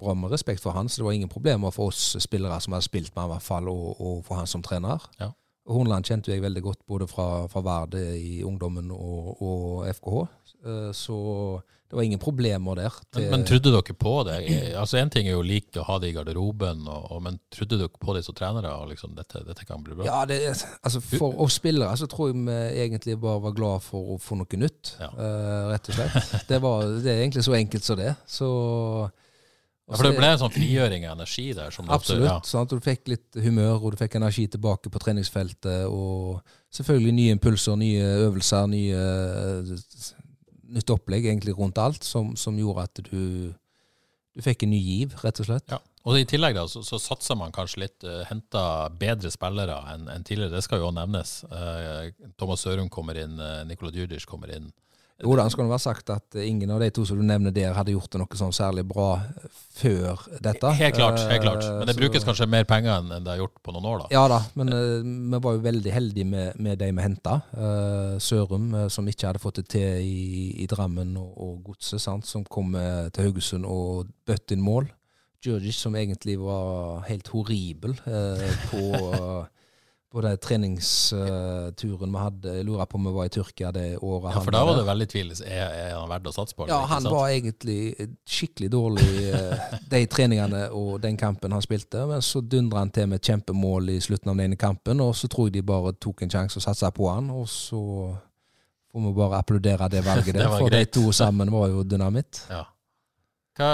[0.00, 2.88] bra med respekt for han, så det var ingen problemer for oss spillere som hadde
[2.88, 5.06] spilt med han i hvert fall, og, og for han som trener.
[5.22, 5.30] Ja.
[5.68, 10.18] Hornland kjente jeg veldig godt både fra, fra Vard i ungdommen og, og FKH,
[10.66, 11.16] eh, så
[11.84, 12.94] det var ingen problemer der.
[13.14, 14.38] Men, men trodde dere på det?
[14.80, 17.78] Altså En ting er jo like å ha det i garderoben, og, og, men trodde
[17.78, 18.72] dere på det som trenere?
[18.80, 20.08] og liksom dette, dette kan bli bra?
[20.08, 20.40] Ja, det,
[20.82, 22.56] altså For oss spillere så tror jeg vi
[22.86, 25.12] egentlig bare var glad for å få noe nytt, Ja.
[25.12, 26.34] eh, rett og slett.
[26.50, 28.14] Det, var, det er egentlig så enkelt som det.
[28.26, 28.48] Så
[29.84, 31.74] Ja, for det ble en sånn frigjøring av energi der.
[31.92, 32.46] Absolutt.
[32.48, 32.72] sant?
[32.72, 35.84] at du fikk litt humør, og du fikk energi tilbake på treningsfeltet.
[35.92, 36.38] Og
[36.72, 39.02] selvfølgelig nye impulser, nye øvelser, nye,
[40.72, 43.52] nytt opplegg egentlig rundt alt, som, som gjorde at du,
[44.32, 45.68] du fikk en ny giv, rett og slett.
[45.76, 45.82] Ja.
[46.04, 50.08] Og i tillegg da, så, så satser man kanskje litt, uh, henta bedre spillere enn
[50.12, 50.52] en tidligere.
[50.56, 51.38] Det skal jo nevnes.
[51.48, 52.08] Uh,
[52.40, 54.68] Thomas Sørum kommer inn, uh, Nikola Djurdjic kommer inn.
[55.22, 57.70] Jo da, skal det være sagt at ingen av de to som du nevner der,
[57.76, 59.20] hadde gjort det noe sånn særlig bra
[59.78, 60.72] før dette.
[60.74, 61.20] Helt klart.
[61.30, 61.62] helt klart.
[61.62, 63.98] Eh, Men det så- brukes kanskje mer penger enn det har gjort på noen år,
[64.02, 64.06] da.
[64.10, 65.06] Ja da, men eh,
[65.36, 67.42] vi var jo veldig heldige med, med de vi henta.
[67.54, 72.00] Uh, Sørum, eh, som ikke hadde fått det til i, i Drammen og, og Godset,
[72.26, 74.90] som kom eh, til Haugesund og bøtte inn mål.
[75.44, 79.46] Georgis, som egentlig var helt horribel eh, på,
[80.14, 82.52] på den treningsturen vi hadde.
[82.60, 84.36] Jeg lurer på om vi var i Tyrkia det året.
[84.36, 85.32] Ja, For da var det veldig tvil.
[85.42, 86.68] Er, er han verdt å satse på?
[86.68, 87.78] Det, Ja, han var egentlig
[88.30, 92.04] skikkelig dårlig eh, de treningene og den kampen han spilte.
[92.06, 95.16] Men så dundra han til med et kjempemål i slutten av den ene kampen, og
[95.18, 97.32] så tror jeg de bare tok en sjanse og satsa på han.
[97.34, 97.80] Og så
[98.94, 100.92] får vi bare applaudere det valget der, for greit.
[100.94, 102.44] de to sammen var jo dynamitt.
[102.54, 102.62] Ja.
[103.58, 103.72] Hva,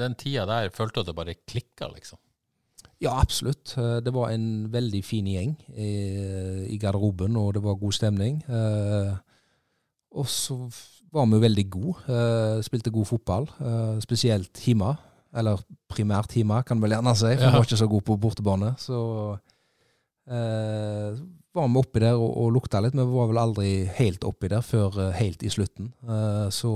[0.00, 2.20] den tida der, følte du at det bare klikka, liksom?
[3.00, 3.76] Ja, absolutt.
[3.78, 5.90] Eh, Det var en veldig fin gjeng i,
[6.74, 8.40] i garderoben, og det var god stemning.
[8.48, 9.12] Eh,
[10.18, 10.56] Og så
[11.12, 11.94] var vi veldig gode.
[12.08, 14.96] eh, Spilte god fotball, eh, spesielt hjemme.
[15.36, 17.50] Eller primært hjemme, kan vi gjerne si, for Ja.
[17.50, 18.74] vi var ikke så gode på bortebane.
[18.78, 19.38] Så
[20.30, 21.14] eh,
[21.54, 24.48] var vi oppi der og, og lukta litt, men vi var vel aldri helt oppi
[24.48, 25.92] der før eh, helt i slutten.
[26.08, 26.72] Eh, så,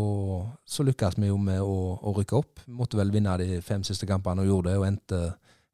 [0.66, 2.60] så lykkes vi jo med å, å rykke opp.
[2.66, 5.22] Vi måtte vel vinne de fem siste kampene og gjorde det, og endte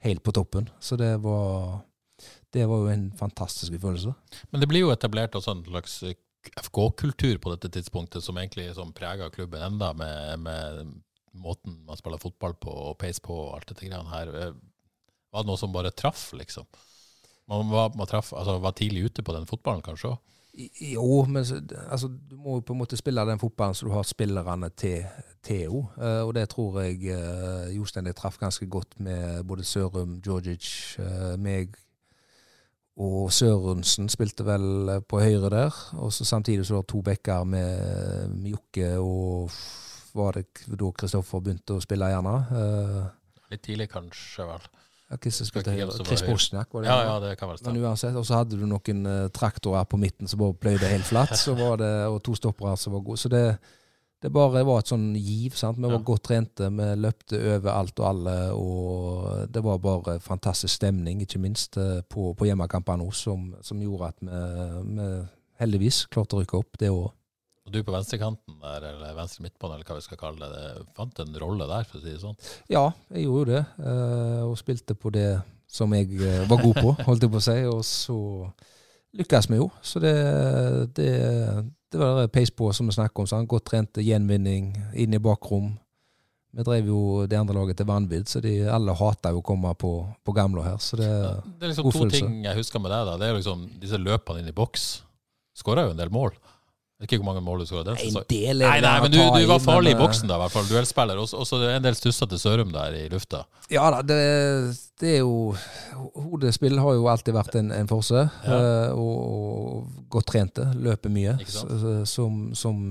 [0.04, 0.68] helt på toppen.
[0.80, 1.80] Så det var,
[2.54, 4.14] det var jo en fantastisk følelse.
[4.50, 5.98] Men det blir jo etablert også en slags
[6.62, 10.94] FK-kultur på dette tidspunktet, som egentlig som preger klubben enda, med, med
[11.38, 14.30] måten man spiller fotball på og peis på og alt dette greiene her.
[14.46, 14.54] Eh,
[15.34, 16.64] Var det noe som bare traff, liksom?
[17.48, 20.18] Man var, man traff, altså, var tidlig ute på den fotballen, kanskje òg?
[20.58, 21.44] Jo, men
[21.90, 25.04] altså, du må jo på en måte spille den fotballen så du har spillerne til
[25.46, 25.84] Theo.
[25.94, 31.36] Uh, og det tror jeg uh, Jostein traff ganske godt med både Sørum, Georgic, uh,
[31.38, 31.76] meg
[32.98, 35.76] og Sørensen spilte vel eh, på høyre der.
[36.02, 39.54] Og så samtidig så var det to bekker med, med Jokke og
[40.18, 42.34] var det da Kristoffer begynte å spille, gjerne.
[42.50, 44.66] Uh, Litt tidlig, kanskje, vel.
[45.08, 46.04] Som høyre?
[46.06, 46.22] Chris.
[46.28, 46.88] Bosniak, var det?
[46.90, 49.96] Ja, ja, det kan være Men uansett, og så hadde du noen eh, traktorer på
[49.98, 53.16] midten som bare pløyde helt flatt, så var det, og to stoppere som var gode.
[53.18, 53.58] Så det,
[54.22, 55.54] det bare var et sånn giv.
[55.56, 55.78] sant?
[55.78, 56.04] Vi var Ja.
[56.04, 61.38] godt trente, vi løpte over alt og alle, og det var bare fantastisk stemning, ikke
[61.40, 64.28] minst eh, på, på hjemmekampene òg, som, som gjorde at vi,
[64.94, 65.08] vi
[65.58, 67.08] heldigvis klarte å rykke opp det òg.
[67.68, 71.18] Og du på venstrekanten eller venstre midtbane, eller hva vi skal kalle det, det fant
[71.20, 72.36] en rolle der, for å si det sånn.
[72.72, 75.26] Ja, jeg gjorde jo det, eh, og spilte på det
[75.68, 77.58] som jeg eh, var god på, holdt jeg på å si.
[77.68, 78.16] Og så
[79.20, 79.66] lykkes vi jo.
[79.84, 80.14] Så det,
[80.96, 81.10] det,
[81.92, 83.28] det var det pace på, som vi snakker om.
[83.28, 83.48] Sånn.
[83.50, 85.74] Godt trente gjenvinning, inn i bakrom.
[86.56, 89.74] Vi drev jo det andre laget til vanvidd, så de alle hater jo å komme
[89.76, 89.92] på,
[90.24, 90.78] på gamla her.
[90.80, 91.10] Så det,
[91.60, 92.22] Det er liksom to følelse.
[92.24, 93.04] ting jeg husker med deg.
[93.12, 93.18] da.
[93.20, 94.86] Det er liksom disse løpene inn i boks.
[95.58, 96.32] Skåra jo en del mål.
[96.98, 98.24] Jeg vet ikke hvor mange mål du skåra den sesongen.
[98.58, 100.64] Nei, nei, men du, du var farlig i eh, boksen, da, i hvert fall.
[100.66, 101.20] Duellspiller.
[101.22, 103.44] Og så en del stussete Sørum der i lufta.
[103.70, 104.16] Ja da, det,
[104.98, 105.54] det er jo
[106.16, 108.24] Hodespill har jo alltid vært en, en forse.
[108.42, 108.58] Ja.
[108.58, 110.66] eh, og, og godt trente.
[110.74, 111.36] Løper mye.
[112.02, 112.82] Som, som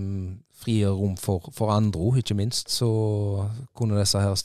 [0.64, 2.72] frigjør rom for, for andre, ikke minst.
[2.72, 2.88] Så
[3.76, 4.40] kunne disse her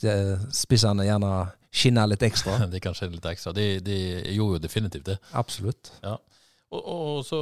[0.51, 1.31] spissene gjerne
[1.73, 2.59] skinne litt ekstra.
[2.73, 3.55] De kan skinne litt ekstra.
[3.55, 3.97] De, de
[4.35, 5.17] gjorde jo definitivt det.
[5.39, 5.95] Absolutt.
[6.73, 7.39] Og, og så,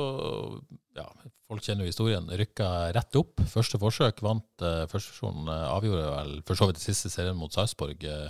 [0.98, 1.06] ja,
[1.50, 2.28] folk kjenner jo historien.
[2.42, 3.42] Rykka rett opp.
[3.52, 8.04] Første forsøk vant eh, første Uh, avgjorde vel for så vidt siste serien mot Sarpsborg.
[8.04, 8.30] Uh,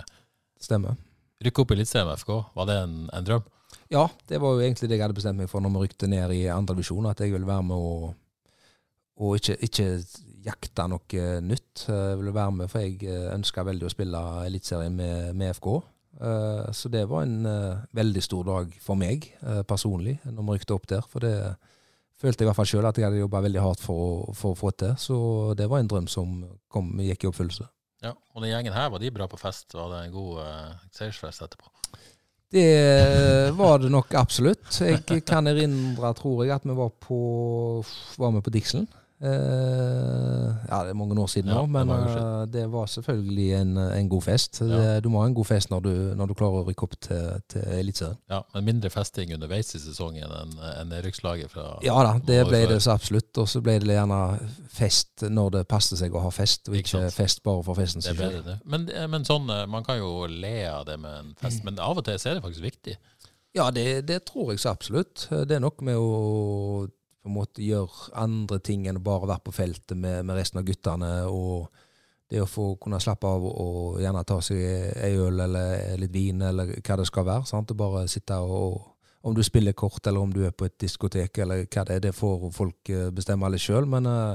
[0.62, 0.94] Stemmer.
[1.42, 3.46] Rykke opp i Eliteserien med FK, var det en, en drøm?
[3.90, 6.34] Ja, det var jo egentlig det jeg hadde bestemt meg for når vi rykte ned
[6.36, 8.12] i andre divisjon, at jeg ville være med og,
[9.18, 9.86] og ikke, ikke
[10.44, 11.86] jakte noe nytt.
[11.88, 15.72] Jeg ville være med, for jeg ønska veldig å spille Eliteserien med, med FK.
[16.20, 20.56] Eh, Så det var en eh, veldig stor dag for meg eh, personlig, når vi
[20.58, 21.04] rykte opp der.
[21.08, 21.34] For det
[22.20, 24.54] følte jeg i hvert fall sjøl at jeg hadde jobba veldig hardt for å, for
[24.54, 24.94] å få til.
[25.00, 25.16] Så
[25.58, 27.68] det var en drøm som kom, gikk i oppfyllelse.
[28.02, 29.74] Ja, Og den gjengen her, var de bra på fest?
[29.74, 31.68] Var det en god uh, seiersfest etterpå?
[32.52, 34.66] Det var det nok absolutt.
[34.82, 37.18] Jeg kan erindre, tror jeg, at vi var på
[38.18, 38.88] Var vi på Dixon?
[39.22, 43.76] Eh, ja, det er mange år siden Ja, nå, men eh, det var selvfølgelig en,
[43.78, 44.58] en god fest.
[44.66, 44.98] Ja.
[45.00, 47.28] Du må ha en god fest når du, når du klarer å rykke opp til,
[47.52, 48.18] til Eliteserien.
[48.32, 52.64] Ja, Men mindre festing underveis i sesongen enn en nedrykkslaget fra Ja da, det ble
[52.72, 53.30] det så absolutt.
[53.38, 54.18] Og så ble det gjerne
[54.72, 58.08] fest når det passet seg å ha fest, og Ikke ikke fest bare for festens
[58.10, 58.48] skyld.
[58.64, 62.02] Men, eh, men sånn, man kan jo le av det med en fest, men av
[62.02, 62.98] og til så er det faktisk viktig.
[63.54, 65.28] Ja, det, det tror jeg så absolutt.
[65.30, 66.88] Det er nok med å
[67.22, 70.58] på en måte gjøre andre ting enn å bare være på feltet med, med resten
[70.60, 71.10] av guttene.
[71.30, 71.68] Og
[72.32, 74.58] det å få kunne slappe av og gjerne ta seg
[75.04, 77.46] ei øl eller litt vin eller hva det skal være.
[77.48, 77.70] Sant?
[77.74, 78.88] Og bare sitte og
[79.22, 82.00] Om du spiller kort eller om du er på et diskotek eller hva det er,
[82.02, 83.86] det får folk eh, bestemme litt sjøl.
[83.86, 84.34] Men uh,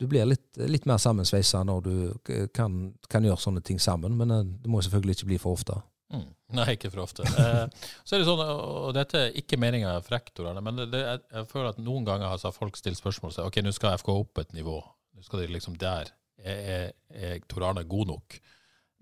[0.00, 4.16] du blir litt, litt mer sammensveisa når du kan, kan gjøre sånne ting sammen.
[4.16, 5.76] Men uh, det må selvfølgelig ikke bli for ofte.
[6.14, 6.24] Mm.
[6.54, 7.26] Nei, ikke for ofte.
[7.26, 11.02] Eh, så er det sånn, og dette er ikke meninga er frekt, men det, det,
[11.02, 14.12] jeg, føler at noen ganger har folk stilt spørsmål og sagt ok, nå skal FK
[14.14, 14.76] opp et nivå.
[15.14, 16.12] Nå skal de liksom der.
[16.44, 18.38] Er, er, Tor Arne god nok?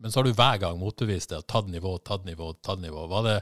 [0.03, 1.43] Men så har du hver gang motbevist det.
[1.51, 3.05] Tatt nivå, tatt nivå, tatt nivå.
[3.11, 3.37] Var det,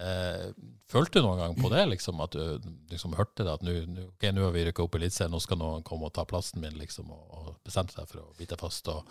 [0.00, 0.48] eh,
[0.88, 1.84] følte du noen gang på det?
[1.90, 3.54] liksom, At du liksom hørte det?
[3.58, 3.74] At nå
[4.08, 6.76] okay, har vi rykka opp i Eliteserien, nå skal noen komme og ta plassen min,
[6.80, 8.88] liksom, og, og bestemte seg for å bite fast.
[8.92, 9.04] Og,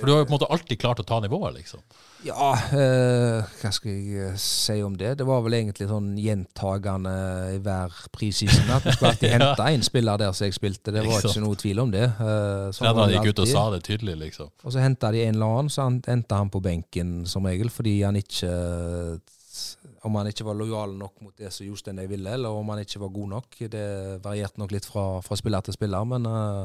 [0.00, 1.84] for du har jo på en måte alltid klart å ta nivået, liksom.
[2.26, 5.14] Ja, eh, hva skal jeg eh, si om det?
[5.20, 7.14] Det var vel egentlig sånn gjentagende
[7.56, 9.38] i hver preseason at vi skulle alltid Ja.
[9.52, 10.92] hente en spiller der som jeg spilte.
[10.94, 12.04] Det var ikke noe tvil om det.
[12.08, 14.50] Eh, sånn var Trenerne gikk ut og sa det tydelig, liksom.
[14.62, 18.00] Og så henta de en eller annen, så endte han på benken som regel, fordi
[18.02, 18.50] han ikke
[20.02, 22.82] Om han ikke var lojal nok mot det som Jostein de ville, eller om han
[22.82, 23.58] ikke var god nok.
[23.70, 23.88] Det
[24.24, 26.64] varierte nok litt fra, fra spiller til spiller, men uh,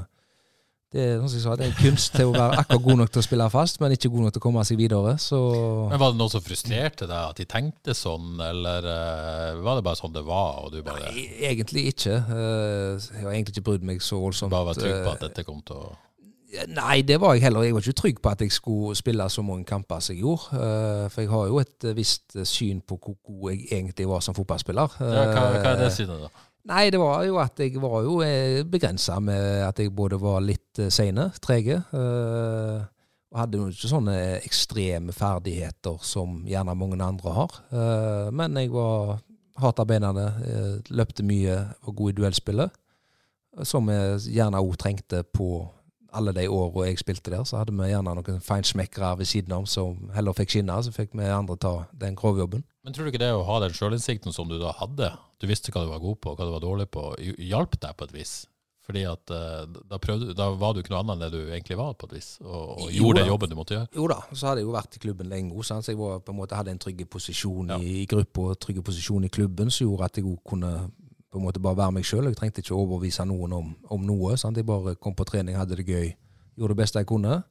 [0.96, 3.26] det, er, sa, det er en kunst til å være akkurat god nok til å
[3.26, 5.18] spille fast, men ikke god nok til å komme seg videre.
[5.22, 5.38] Så
[5.92, 9.86] Men Var det noe som frustrerte deg, at de tenkte sånn, eller uh, var det
[9.90, 12.18] bare sånn det var, og du bare Nei, egentlig ikke.
[12.32, 14.54] Uh, Jeg har egentlig ikke brydd meg så voldsomt.
[14.54, 15.94] bare vær trygg på at dette kom til å
[16.72, 17.66] Nei, det var jeg heller.
[17.68, 20.56] Jeg var ikke trygg på at jeg skulle spille så mange kamper som jeg gjorde.
[20.56, 24.22] Eh, For jeg har jo et eh, visst syn på hvor god jeg egentlig var
[24.24, 24.96] som fotballspiller.
[25.02, 26.30] ja, hva, hva er det Eh, synet, da?
[26.68, 28.18] Nei, det var jo at jeg var jo
[28.68, 32.82] begrensa med at jeg både var litt eh, seine, trege, eh,
[33.32, 34.18] og hadde jo ikke sånne
[34.48, 37.56] ekstreme ferdigheter som gjerne mange andre har.
[37.72, 39.18] Eh, Men jeg var
[39.60, 42.72] hardt arbeidende, eh, løpte mye, var god i duellspillet,
[43.68, 45.68] som jeg gjerne òg trengte på
[46.16, 47.44] alle de åra jeg spilte der.
[47.48, 51.16] Så hadde vi gjerne noen feinschmeckere ved siden av som heller fikk skinne, så fikk
[51.18, 52.64] vi andre ta den grovjobben.
[52.84, 55.74] Men tror du ikke det å ha den sjølinnsikten som du da hadde, du visste
[55.76, 57.10] hva du var god på, hva du var dårlig på,
[57.44, 58.36] hjalp deg på et vis?
[58.88, 61.76] Fordi at eh, da, prøvde, da var du ikke noe annet enn det du egentlig
[61.76, 63.90] var, på et vis, og, og gjorde den jobben du måtte gjøre.
[64.00, 66.38] Jo da, så hadde jeg jo vært i klubben lenge, så jeg var, på en
[66.40, 67.82] måte, hadde en trygg posisjon Ja.
[67.84, 70.72] i, i gruppa og trygg posisjon i klubben, som gjorde at jeg òg kunne
[71.38, 72.26] på en måte bare være meg sjøl.
[72.32, 74.34] Jeg trengte ikke overbevise noen om, om noe.
[74.42, 74.58] Sant?
[74.58, 76.10] Jeg bare kom på trening, hadde det gøy,
[76.58, 77.42] gjorde det beste jeg kunne.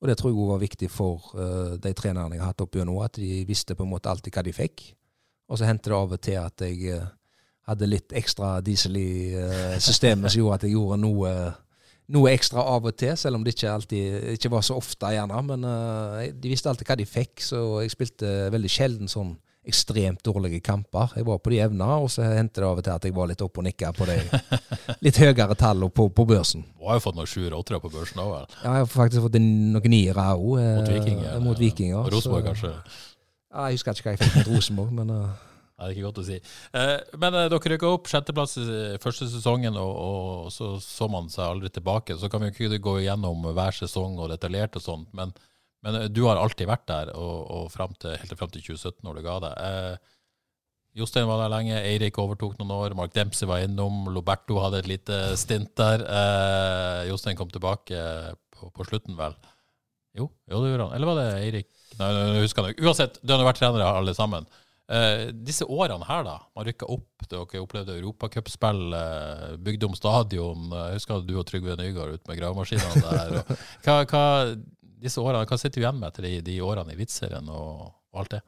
[0.00, 2.76] Og det tror jeg òg var viktig for uh, de trenerne jeg har hatt opp
[2.76, 4.86] gjennom, at de visste på en måte alltid hva de fikk.
[5.48, 7.06] Og så hendte det av og til at jeg uh,
[7.68, 11.34] hadde litt ekstra diesel i uh, systemet som gjorde at jeg gjorde noe
[12.12, 15.38] noe ekstra av og til, selv om det ikke alltid ikke var så ofte, gjerne.
[15.48, 15.62] Men
[16.36, 19.30] de visste alltid hva de fikk, så jeg spilte veldig sjelden sånn
[19.68, 21.14] ekstremt dårlige kamper.
[21.16, 23.30] Jeg var på de jevne, og så hendte det av og til at jeg var
[23.30, 24.18] litt oppe og nikka på de
[25.06, 26.66] litt høyere tallene på, på børsen.
[26.76, 28.46] Du har jo fått noen sjuer og åttere på børsen òg, vel?
[28.60, 30.60] Ja, jeg har faktisk fått noen niere òg.
[30.60, 31.40] Mot Vikinger.
[31.44, 32.76] Mot Vikinger Rosenborg, kanskje?
[33.54, 35.26] Ja, jeg husker ikke hva jeg fikk mot Rosenborg, men uh.
[35.74, 36.36] Nei, det er ikke godt å si.
[36.78, 41.26] Eh, men eh, dere rykka opp sjetteplass i første sesongen, og, og så så man
[41.32, 42.14] seg aldri tilbake.
[42.20, 45.34] Så kan vi jo ikke gå igjennom hver sesong og detaljert og sånt, men,
[45.84, 48.64] men eh, du har alltid vært der, og, og frem til, helt til fram til
[48.64, 49.62] 2017, når du ga deg.
[49.68, 50.10] Eh,
[50.94, 54.90] Jostein var der lenge, Eirik overtok noen år, Mark Dempsey var innom, Loberto hadde et
[54.92, 56.04] lite stint der.
[56.06, 57.98] Eh, Jostein kom tilbake
[58.54, 59.34] på, på slutten, vel?
[60.14, 60.94] Jo, jo, det gjorde han.
[60.94, 61.72] Eller var det Eirik?
[61.98, 62.86] Nei, jeg husker han ikke.
[62.86, 64.46] Uansett, du har vært trenere alle sammen.
[64.84, 66.36] Eh, disse årene her, da.
[66.54, 70.70] Man rykka opp, dere opplevde europacupspill, eh, bygde om stadion.
[70.70, 73.38] Jeg husker du og Trygve Nygaard ute med gravemaskinene der.
[73.40, 74.24] Og, hva, hva,
[75.04, 78.22] disse årene, hva sitter du igjen med etter de, de årene i vitserien og, og
[78.22, 78.42] alt det?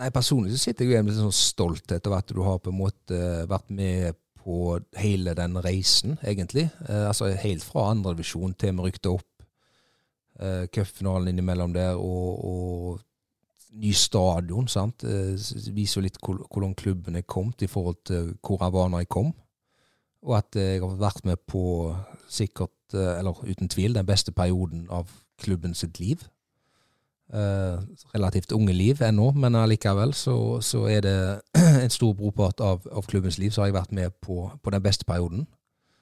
[0.00, 2.72] Nei, personlig så sitter jeg igjen med litt sånn stolthet over at du har på
[2.72, 3.20] en måte
[3.50, 6.70] vært med på hele den reisen, egentlig.
[6.88, 9.44] Eh, altså helt fra andredivisjon til vi rykte opp.
[10.40, 15.04] Eh, Cupfinalen innimellom der og, og ny stadion, sant.
[15.04, 15.36] Eh,
[15.74, 19.04] viser jo litt hvor, hvor klubben er kommet i forhold til hvor jeg var når
[19.04, 19.34] jeg kom.
[20.26, 21.62] Og at eh, jeg har vært med på
[22.28, 25.10] sikkert, eh, eller uten tvil, den beste perioden av
[25.40, 26.24] klubben sitt liv
[27.32, 27.78] eh,
[28.14, 31.16] relativt unge liv ennå, men allikevel så, så er det
[31.84, 34.84] en stor brorpart av, av klubbens liv så har jeg vært med på, på den
[34.84, 35.46] beste perioden.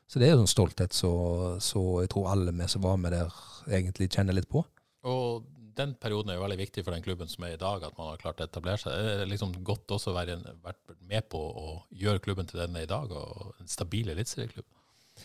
[0.09, 1.12] Så det er jo en stolthet så,
[1.61, 3.32] så jeg tror alle vi som var med der,
[3.68, 4.62] egentlig kjenner litt på.
[5.09, 5.45] Og
[5.78, 8.09] den perioden er jo veldig viktig for den klubben som er i dag, at man
[8.11, 8.97] har klart å etablere seg.
[8.97, 12.74] Det er liksom godt også å være vært med på å gjøre klubben til den
[12.80, 14.66] er i dag, og en stabil eliteserieklubb.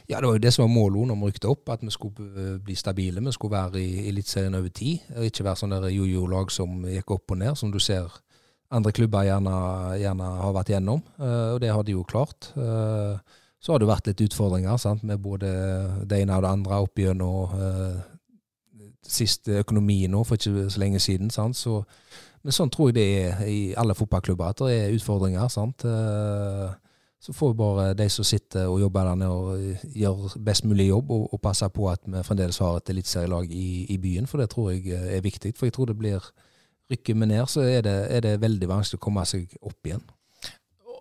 [0.10, 2.60] Ja, det var jo det som var målet når vi rykte opp, at vi skulle
[2.64, 3.22] bli stabile.
[3.24, 7.32] Vi skulle være i Eliteserien over tid, og ikke være sånne jojo-lag som gikk opp
[7.32, 8.10] og ned, som du ser
[8.74, 9.54] andre klubber gjerne,
[10.02, 11.02] gjerne har vært gjennom.
[11.20, 12.52] Eh, Og det har de jo klart.
[12.58, 13.18] Eh,
[13.64, 15.04] Så har det vært litt utfordringer sant?
[15.04, 15.48] med både
[16.06, 18.02] det ene og det andre opp gjennom eh,
[19.08, 21.30] siste økonomi nå, for ikke så lenge siden.
[21.32, 21.56] Sant?
[21.56, 21.84] Så,
[22.44, 25.48] men sånn tror jeg det er i alle fotballklubber, at det er utfordringer.
[25.48, 25.86] sant?
[27.24, 30.90] Eh, så får bare de som sitter og jobber der nede og gjør best mulig
[30.90, 34.38] jobb, og, og passe på at vi fremdeles har et eliteserielag i, i byen, for
[34.38, 35.54] det tror jeg er viktig.
[35.56, 36.34] For jeg tror det blir
[36.92, 40.04] Rykker vi ned, så er det, er det veldig vanskelig å komme seg opp igjen.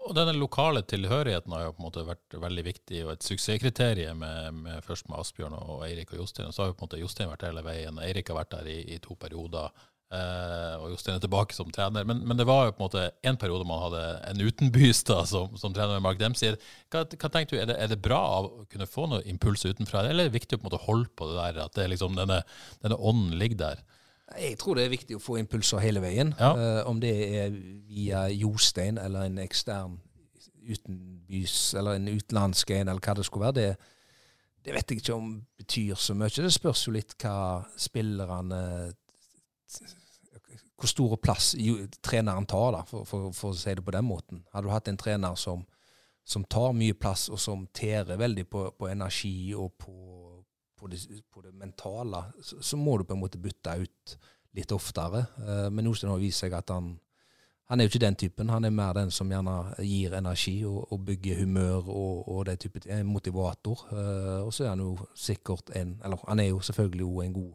[0.07, 4.23] Og denne lokale tilhørigheten har jo på en måte vært veldig viktig, og et suksesskriterium
[4.23, 6.49] med, med, først med Asbjørn og Eirik og Jostein.
[6.49, 7.99] Og så har jo på en måte Jostein vært hele veien.
[8.03, 9.75] Eirik har vært der i, i to perioder.
[10.13, 12.05] Eh, og Jostein er tilbake som trener.
[12.09, 15.23] Men, men det var jo på en måte en periode man hadde en utenbys da,
[15.29, 16.53] som, som trener med Mark Dempsey.
[16.93, 20.05] Hva, hva tenker du, er det, er det bra å kunne få noen impuls utenfra,
[20.05, 22.19] eller er det viktig å på en måte holde på det der, at det liksom
[22.19, 22.43] denne,
[22.85, 23.83] denne ånden ligger der?
[24.37, 26.37] Jeg tror det er viktig å få impulser hele veien.
[26.39, 26.53] Ja.
[26.57, 27.57] Uh, om det er
[27.89, 29.99] via Jostein eller en ekstern
[30.63, 33.59] utenbys, eller en utenlandsk en, eller hva det skulle være.
[33.59, 33.93] Det,
[34.69, 36.33] det vet jeg ikke om betyr så mye.
[36.37, 38.61] Det spørs jo litt hva spillerne
[40.83, 41.53] Hvor stor plass
[42.03, 44.43] treneren tar, da, for, for, for å si det på den måten.
[44.51, 45.62] Hadde du hatt en trener som,
[46.26, 49.95] som tar mye plass, og som tærer veldig på, på energi og på
[50.83, 50.99] på det,
[51.30, 54.14] på det mentale, så, så må du på en måte bytte ut
[54.57, 55.24] litt oftere.
[55.39, 56.97] Eh, men Jostein har vist seg at han
[57.70, 58.51] han er jo ikke den typen.
[58.53, 62.59] Han er mer den som gjerne gir energi og, og bygger humør og, og det
[62.61, 62.83] type.
[62.85, 63.87] En motivator.
[63.95, 67.37] Eh, og så er han jo sikkert en Eller han er jo selvfølgelig òg en
[67.39, 67.55] god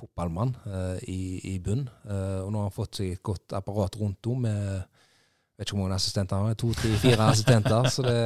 [0.00, 1.20] fotballmann eh, i,
[1.54, 1.86] i bunn.
[2.06, 4.98] Eh, og nå har han fått seg et godt apparat rundt henne med
[5.60, 6.58] vet ikke hvor mange assistenter han har.
[6.60, 7.88] To, tre, fire assistenter.
[7.92, 8.18] så det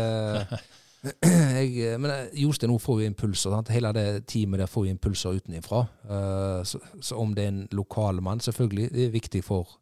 [1.61, 3.53] jeg, men eh, Jostein nå får jo impulser.
[3.53, 3.73] Sant?
[3.75, 5.85] Hele det teamet der får jo impulser utenifra.
[6.09, 9.79] Uh, så, så om det er en lokalmann, selvfølgelig, det er viktig for,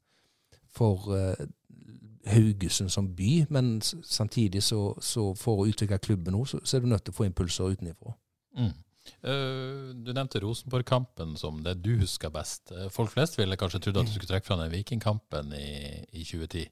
[0.73, 1.13] for
[2.27, 6.85] Haugesund som by, men samtidig så, så for å utvikle klubben nå, så, så er
[6.85, 8.15] du nødt til å få impulser utenifra.
[8.59, 8.73] Mm.
[9.23, 12.73] Eh, du nevnte Rosenborg-kampen som det du husker best.
[12.75, 15.69] Eh, folk flest ville kanskje trodd at du skulle trekke fra den Vikingkampen i,
[16.13, 16.65] i 2010.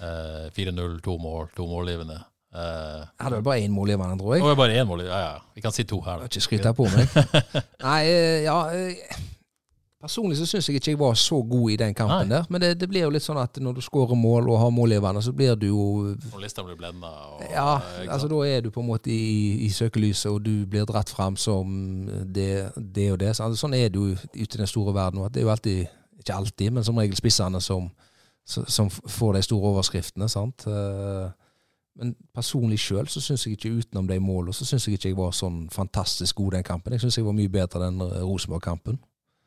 [0.00, 2.20] Eh, 4-0, to mål, to målgivende.
[2.56, 4.40] Uh, Jeg hadde vel bare én målgivende, tror jeg.
[4.40, 5.02] det var bare én mål.
[5.04, 5.32] Ja, ja.
[5.54, 6.22] Vi kan si to her.
[6.22, 6.28] Da.
[6.30, 7.16] ikke skrytt på meg.
[7.84, 9.18] Nei, eh, ja eh,
[10.00, 12.36] Personlig så syns jeg ikke jeg var så god i den kampen Nei.
[12.36, 12.44] der.
[12.52, 15.22] Men det, det blir jo litt sånn at når du skårer mål og har målgiverne,
[15.24, 15.84] så blir du jo
[16.32, 17.08] Journalistene blir blenda.
[17.08, 20.66] og- Ja, eh, altså da er du på en måte i, i søkelyset, og du
[20.66, 23.32] blir dratt fram som det, det og det.
[23.36, 25.20] Så, altså, sånn er det jo ute i den store verden.
[25.20, 25.86] og at Det er jo alltid,
[26.20, 27.90] ikke alltid, men som regel spissene som,
[28.44, 30.28] som, får de store overskriftene.
[30.28, 30.66] sant?
[30.66, 31.30] Eh,
[31.98, 35.16] Men personlig sjøl så syns jeg ikke utenom de målene, så syns jeg ikke jeg
[35.16, 36.92] var sånn fantastisk god den kampen.
[36.92, 38.98] Jeg syns jeg var mye bedre den Rosenborg-kampen.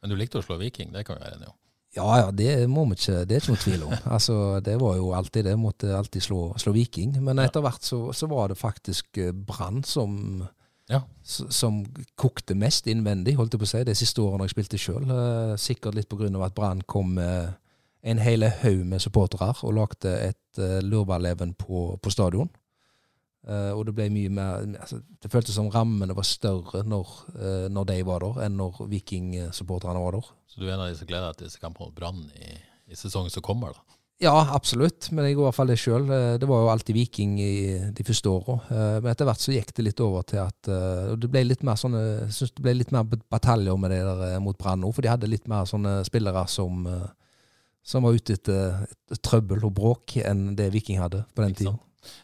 [0.02, 1.58] Men du likte å slå Viking, det kan vi være enige om.
[1.98, 3.96] Ja, ja, det må vi ikke, det er ikke noe tvil om.
[4.16, 4.36] Altså,
[4.66, 5.56] det var jo alltid det.
[5.58, 7.16] Måtte alltid slå, slå Viking.
[7.26, 10.46] Men etter hvert så, så var det faktisk eh, Brann som,
[10.90, 11.02] Ja.
[11.24, 11.82] som
[12.18, 15.10] kokte mest innvendig, holdt jeg på å si, de siste årene jeg spilte sjøl.
[15.62, 17.58] Sikkert litt av at Brann kom med
[18.02, 22.50] en hel haug med supportere og lagde et uh, lurveleven på, på stadion.
[23.48, 27.68] Eh, og det ble mye mer altså, Det føltes som rammene var større når, uh,
[27.72, 30.34] når de var der, enn når Viking-supporterne var der.
[30.50, 32.58] Så du er en av de som gleder deg til disse kampene mot Brann i,
[32.92, 34.00] i sesongen som kommer, da?
[34.20, 35.08] Ja, absolutt.
[35.16, 36.10] Men jeg går i hvert fall det sjøl.
[36.42, 37.52] Det var jo alltid Viking i
[37.96, 38.58] de første åra.
[39.00, 41.64] Men etter hvert så gikk det litt over til at eh, og Det ble litt
[41.64, 44.84] mer sånne Jeg synes det ble litt mer bataljer med det der eh, mot Brann
[44.84, 44.92] nå.
[44.92, 47.08] For de hadde litt mer sånne spillere som eh,
[47.90, 48.84] som var ute etter
[49.24, 51.72] trøbbel og bråk enn det Viking hadde på den Ikke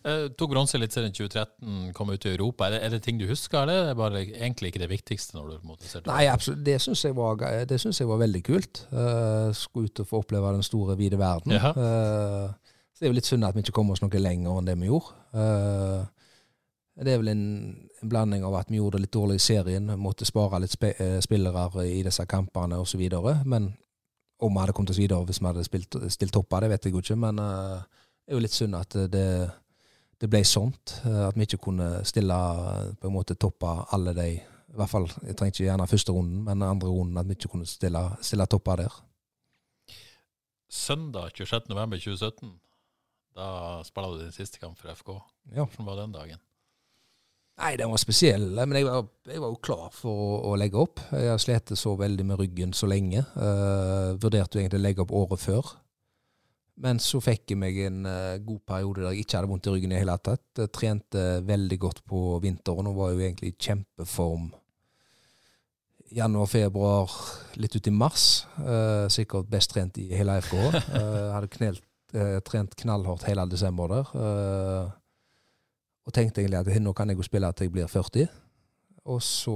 [0.07, 2.67] Eh, tok bronse litt siden 2013, kom ut i Europa.
[2.67, 5.35] Er det, er det ting du husker, eller er det bare egentlig ikke det viktigste?
[5.37, 6.11] når du ser det?
[6.11, 6.63] Nei, absolutt.
[6.65, 8.85] Det syns jeg, jeg var veldig kult.
[8.93, 11.57] Uh, skulle ut og få oppleve den store, vide verden.
[11.57, 11.73] Ja.
[11.75, 14.69] Uh, så det er jo litt synd at vi ikke kom oss noe lenger enn
[14.69, 15.15] det vi gjorde.
[15.35, 16.05] Uh,
[17.03, 17.47] det er vel en,
[18.01, 21.17] en blanding av at vi gjorde det litt dårlig i serien, måtte spare litt eh,
[21.19, 23.01] spillere i disse kampene osv.
[23.43, 23.73] Men
[24.39, 26.95] om vi hadde kommet oss videre hvis vi hadde spilt, stilt av det vet jeg
[26.95, 27.19] jo ikke.
[27.19, 27.83] Men eh,
[28.23, 29.27] det er jo litt synd at det,
[30.21, 30.99] det ble sånt.
[31.05, 32.37] eh, At vi ikke kunne stille
[33.01, 36.43] på en måte toppe alle de I hvert fall, jeg trenger ikke gjerne første runden,
[36.43, 37.17] men andre runden.
[37.17, 38.97] At vi ikke kunne stille, stille topper der.
[40.69, 42.49] Søndag 26.11.2017,
[43.37, 43.47] da
[43.87, 45.13] spiller du din siste kamp for FK.
[45.55, 45.63] Ja.
[45.63, 46.41] Hvordan var den dagen?
[47.55, 50.75] Nei, den var spesiell, men jeg var, jeg var jo klar for å, å legge
[50.81, 50.99] opp.
[51.15, 53.23] Jeg har slitt så veldig med ryggen så lenge.
[53.37, 55.69] Uh, vurderte jo egentlig å legge opp året før.
[56.83, 59.73] Men så fikk jeg meg en eh, god periode der jeg ikke hadde vondt i
[59.75, 60.43] ryggen i det hele tatt.
[60.59, 64.49] Jeg trente veldig godt på vinteren og var jo egentlig i kjempeform
[66.15, 67.11] januar, februar,
[67.59, 68.45] litt ut i mars.
[68.59, 70.55] Eh, sikkert best trent i hele FK.
[70.95, 74.11] Eh, hadde knelt, eh, trent knallhardt hele desember der.
[74.15, 74.91] Eh,
[76.05, 78.27] og tenkte egentlig at nå kan jeg jo spille til jeg blir 40.
[79.05, 79.55] Og så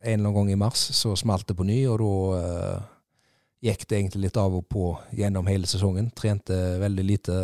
[0.00, 2.88] en eller annen gang i mars så smalt det på ny, og da eh,
[3.60, 6.10] gikk det egentlig litt av og på gjennom hele sesongen.
[6.16, 7.34] Trente veldig lite.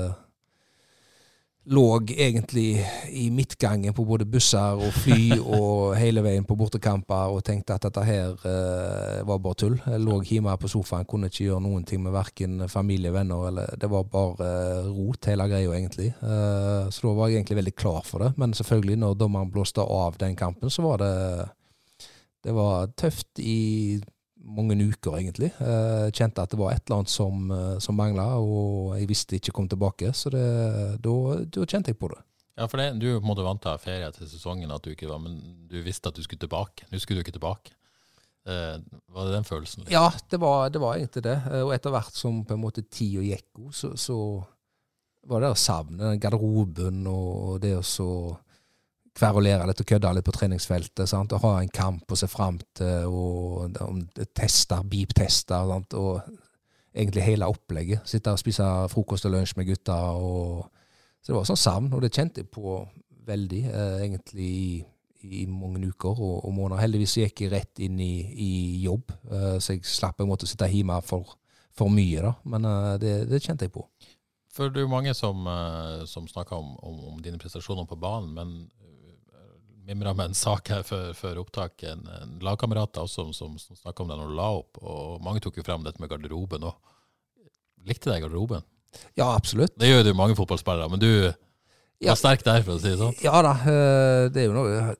[1.66, 1.82] Lå
[2.14, 2.78] egentlig
[3.10, 7.88] i midtgangen på både busser og fly og hele veien på bortekamper og tenkte at
[7.88, 9.74] dette her eh, var bare tull.
[9.82, 13.74] Jeg lå hjemme på sofaen, kunne ikke gjøre noen ting med verken familie, venner eller
[13.82, 16.12] Det var bare eh, rot, hele greia, egentlig.
[16.14, 18.32] Eh, så da var jeg egentlig veldig klar for det.
[18.38, 21.14] Men selvfølgelig, når dommeren blåste av den kampen, så var det
[22.46, 23.98] Det var tøft i
[24.46, 25.50] mange uker, egentlig.
[25.60, 29.36] Eh, kjente at det var et eller annet som, eh, som mangla, og jeg visste
[29.38, 30.12] ikke kom tilbake.
[30.14, 30.44] Så det,
[31.02, 31.14] da,
[31.66, 32.20] kjente jeg på det.
[32.56, 34.70] Ja, for det, Du måtte på en måte vant til å ha ferie til sesongen,
[34.72, 36.86] at du ikke var, men du visste at du skulle tilbake.
[36.90, 37.74] Nå skulle du ikke tilbake.
[38.46, 38.78] Eh,
[39.12, 39.84] var det den følelsen?
[39.84, 39.92] Liksom?
[39.92, 41.36] Ja, det var, det var egentlig det.
[41.50, 44.18] Eh, Og etter hvert som på en måte tida gikk, så, så
[45.26, 48.36] var det å savne den garderoben og det å så
[49.16, 51.08] kverulere litt og kødde litt på treningsfeltet.
[51.08, 51.32] Sant?
[51.32, 55.72] Og ha en kamp å se fram til, og det- tester, beep-tester.
[55.96, 56.20] Og
[56.96, 58.06] egentlig hele opplegget.
[58.08, 59.96] Sitte og spise frokost og lunsj med gutta.
[60.16, 60.66] Og,
[61.22, 62.78] så det var sånn savn, og det kjente jeg på
[63.26, 64.84] veldig, eh, egentlig i,
[65.42, 66.84] i mange uker og, og måneder.
[66.84, 68.50] Heldigvis gikk jeg rett inn i, i
[68.84, 71.34] jobb, eh, så jeg slapp en måte å sitte hjemme for,
[71.74, 72.22] for mye.
[72.22, 72.32] da.
[72.44, 73.84] Men eh, det, det kjente jeg på.
[74.56, 77.98] For det er jo mange som, eh, som snakker om, om, om dine prestasjoner på
[78.00, 78.54] banen, men
[79.86, 81.82] mimra med en sak her før, før opptak.
[81.86, 85.42] En, en lagkamerat som, som, som snakka om det når du la opp, og mange
[85.44, 86.76] tok jo frem dette med garderoben òg.
[87.86, 88.64] Likte deg garderoben?
[89.18, 89.76] Ja, absolutt.
[89.78, 91.10] Det gjør jo mange fotballspillere, men du
[91.98, 92.10] Ja.
[92.12, 93.14] var sterk der, for å si det sånn.
[93.24, 94.96] Ja da, eh, det er jo noe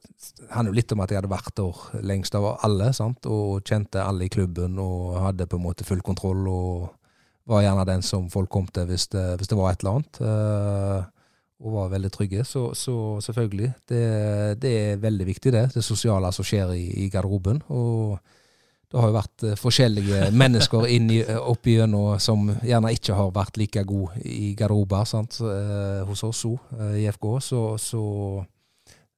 [0.54, 3.26] handler jo litt om at jeg hadde vært der lengst av alle, sant?
[3.26, 6.46] og kjente alle i klubben og hadde på en måte full kontroll.
[6.48, 6.94] og
[7.46, 11.12] var gjerne den som folk kom til hvis det, hvis det var et eller annet.
[11.60, 12.44] Eh, og var veldig trygge.
[12.44, 14.02] Så, så selvfølgelig, det,
[14.62, 15.68] det er veldig viktig, det.
[15.74, 17.62] Det sosiale som skjer i, i garderoben.
[17.68, 18.18] Og
[18.86, 23.32] det har jo vært eh, forskjellige mennesker inn i, opp igjennom som gjerne ikke har
[23.34, 25.40] vært like gode i garderober sant?
[25.40, 27.32] eh, hos oss òg, i FK.
[27.42, 28.04] Så, så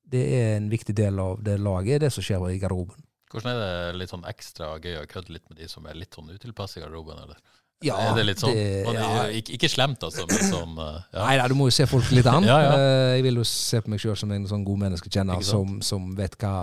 [0.09, 3.05] det er en viktig del av det laget, det som skjer i garderoben.
[3.28, 6.16] Hvordan er det litt sånn ekstra gøy å kødde litt med de som er litt
[6.16, 7.41] sånn utilpass i garderoben, eller?
[7.86, 8.54] Ja, er det litt sånn?
[8.56, 9.26] det- ja.
[9.38, 11.22] ikke, ikke slemt, altså, men sånn ja.
[11.22, 12.42] Nei da, du må jo se folk litt an.
[12.50, 12.56] Ja.
[12.74, 16.08] Eh, Jeg vil jo se på meg sjøl som en sånn god menneskekjenner som, som
[16.18, 16.54] vet hva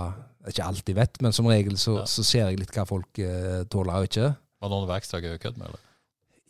[0.47, 3.95] Ikke alltid vet, men som regel så, så ser jeg litt hva folk uh, tåler
[3.97, 4.27] og ikke.
[4.61, 5.81] Var noen var ekstra gøy å kødde med, eller?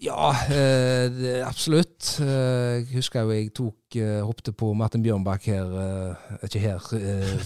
[0.04, 2.18] Ja, eh, absolutt.
[2.20, 6.80] Eh, Jeg husker jo jeg tok eh, hoppte på Martin Bjørnbakk her eh, Ikke her,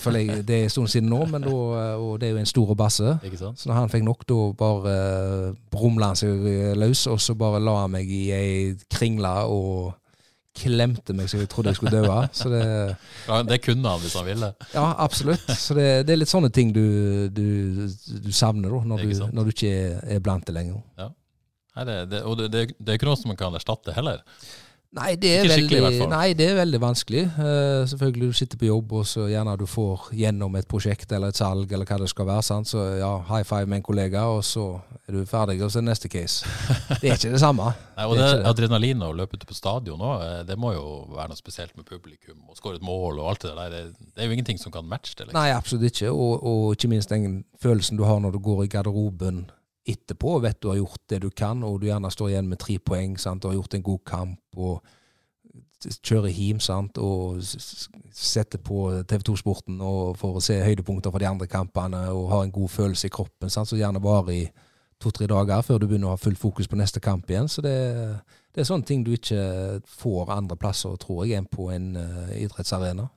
[0.01, 1.53] for jeg, det er en stund siden nå, men da,
[2.01, 3.13] og det er jo en stor basse.
[3.55, 4.95] Så når han fikk nok, da bare
[5.71, 6.41] brumla han seg
[6.81, 9.93] løs, og så bare la han meg i ei kringle og
[10.59, 12.17] klemte meg så jeg trodde jeg skulle dø.
[12.35, 12.63] Så det
[13.29, 14.49] Ja, det kunne han hvis han ville.
[14.73, 15.45] Ja, absolutt.
[15.53, 17.45] Så det, det er litt sånne ting du, du,
[18.25, 19.71] du savner da, når du, når du ikke
[20.01, 20.81] er, blant det lenger.
[21.79, 24.23] Nei, det, det, og det, det, er ikke noe som man kan erstatte heller.
[24.89, 27.21] Nei, det er, veldig, nei, det er veldig vanskelig.
[27.37, 31.29] Uh, selvfølgelig, du sitter på jobb, og så gjerne du får gjennom et prosjekt eller
[31.29, 32.45] et salg, eller hva det skal være.
[32.47, 32.71] Sant?
[32.71, 34.63] Så ja, high five med en kollega, og så
[35.05, 36.49] er du ferdig, og så er det neste case.
[37.03, 37.69] Det er ikke det samme.
[37.99, 38.49] Nei, og Det det, ikke det.
[38.55, 42.41] adrenalin og løpe ut på stadion òg, det må jo være noe spesielt med publikum.
[42.49, 43.69] Og skåre et mål og alt det der.
[43.77, 45.29] Det, det er jo ingenting som kan matche det.
[45.29, 45.37] Liksom.
[45.37, 46.09] Nei, absolutt ikke.
[46.09, 49.45] Og, og ikke minst den følelsen du har når du går i garderoben
[49.89, 52.77] etterpå vet du har gjort det du kan, og du gjerne står igjen med tre
[52.79, 53.45] poeng, sant?
[53.45, 54.95] og har gjort en god kamp, og
[55.79, 56.59] kjører hjem
[56.99, 59.79] og setter på TV 2-sporten
[60.19, 63.49] for å se høydepunkter fra de andre kampene, og har en god følelse i kroppen,
[63.49, 63.69] sant?
[63.69, 64.43] så gjerne varer i
[64.99, 67.47] to-tre dager før du begynner å ha fullt fokus på neste kamp igjen.
[67.47, 67.75] Så det,
[68.51, 72.35] det er sånne ting du ikke får andre plasser, tror jeg, enn på en uh,
[72.35, 73.07] idrettsarena.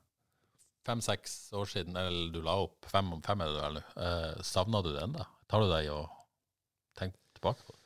[0.86, 3.82] Fem-seks år siden, eller du la opp fem om fem, er det vel nå.
[4.02, 5.26] Eh, Savna du det ennå?
[5.46, 6.21] Tar du deg og
[6.98, 7.76] tenker tilbake på?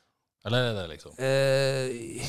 [0.47, 2.23] Eller er det liksom Eh,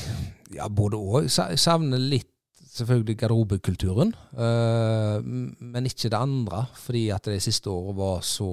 [0.57, 1.29] ja, både òg.
[1.31, 2.31] Savner litt
[2.69, 6.65] selvfølgelig garderobekulturen, eh, men ikke det andre.
[6.75, 8.49] Fordi at de siste årene var så,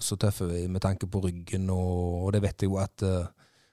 [0.00, 3.26] så tøffe med tanke på ryggen, og, og det vet jeg jo at eh,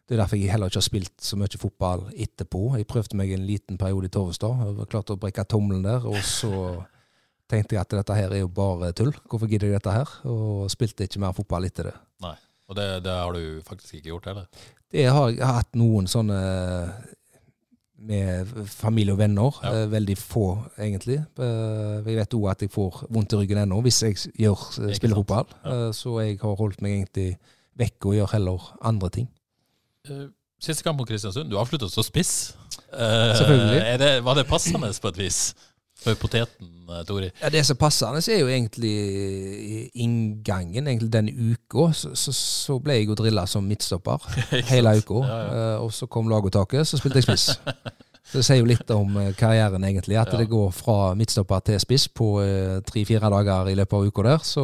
[0.04, 2.76] det er derfor jeg heller ikke har spilt så mye fotball etterpå.
[2.78, 4.60] Jeg prøvde meg en liten periode i Torvestad.
[4.68, 6.52] Jeg var klart å brekke tommelen der, og så
[7.50, 9.14] tenkte jeg at dette her er jo bare tull.
[9.30, 10.12] Hvorfor gidder jeg dette her?
[10.28, 11.96] Og spilte ikke mer fotball etter det.
[12.26, 12.36] Nei.
[12.74, 14.48] Og det, det har du faktisk ikke gjort heller?
[14.94, 16.40] Det har jeg hatt noen sånne
[18.04, 19.60] med familie og venner.
[19.64, 19.72] Ja.
[19.84, 20.46] eh, Veldig få,
[20.82, 21.20] egentlig.
[21.40, 24.64] Eh, Jeg vet òg at jeg får vondt i ryggen ennå hvis jeg gjør,
[24.98, 25.46] spiller fotball.
[25.64, 25.76] Ja.
[25.88, 27.38] Eh, Så jeg har holdt meg egentlig
[27.80, 29.30] vekk og gjør heller andre ting.
[30.64, 32.34] Siste kamp mot Kristiansund, du avslutta så spiss.
[32.92, 34.00] Selvfølgelig.
[34.00, 35.40] Det, var det passende på et vis?
[36.04, 37.30] For poteten, eh, Tori?
[37.42, 38.94] Ja, Det som passer passende, er jo egentlig
[39.96, 40.88] inngangen.
[40.88, 44.24] Egentlig den uka så, så, så ble jeg jo drilla som midtstopper
[44.72, 45.22] hele uka.
[45.28, 45.62] Ja, ja.
[45.76, 47.54] Eh, Og så kom lagopptaket, så spilte jeg spiss.
[48.24, 50.16] Så det sier jo litt om eh, karrieren, egentlig.
[50.18, 50.38] At Ja.
[50.40, 52.30] det går fra midtstopper til spiss på
[52.88, 54.46] tre-fire dager i løpet av uka der.
[54.48, 54.64] Så,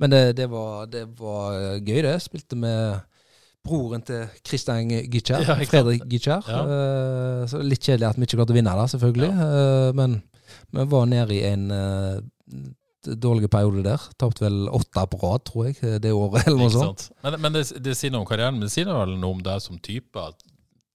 [0.00, 2.14] men det, det, var, det var gøy, det.
[2.24, 2.96] Spilte med
[3.62, 5.58] broren til Kristian Gitjar, Ja.
[5.68, 6.48] Fredrik Gitjar.
[6.48, 6.62] Ja.
[7.44, 9.30] Uh, litt kjedelig at vi ikke klarte å vinne, da, selvfølgelig.
[9.30, 10.16] Eh, Men
[10.72, 12.22] vi var nede i en eh,
[13.02, 14.08] dårlig periode der.
[14.20, 17.10] Tapte vel åtte på rad, tror jeg, det året, eller noe sånt.
[17.24, 19.62] Men, men det, det sier noe om karrieren, men det sier vel noe om deg
[19.64, 20.42] som type, at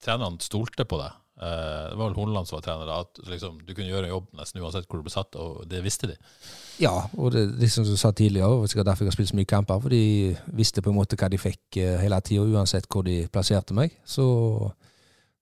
[0.04, 1.16] trenerne stolte på deg.
[1.38, 4.32] Eh, det var vel Horneland som var trener, at liksom, du kunne gjøre en jobb
[4.40, 6.16] nesten uansett hvor du ble satt, og det visste de.
[6.82, 9.38] Ja, og det, det som du sa tidligere, og sikkert derfor jeg har spilt så
[9.38, 12.90] mye kamper, for de visste på en måte hva de fikk eh, hele tida, uansett
[12.90, 13.94] hvor de plasserte meg.
[14.02, 14.26] Så,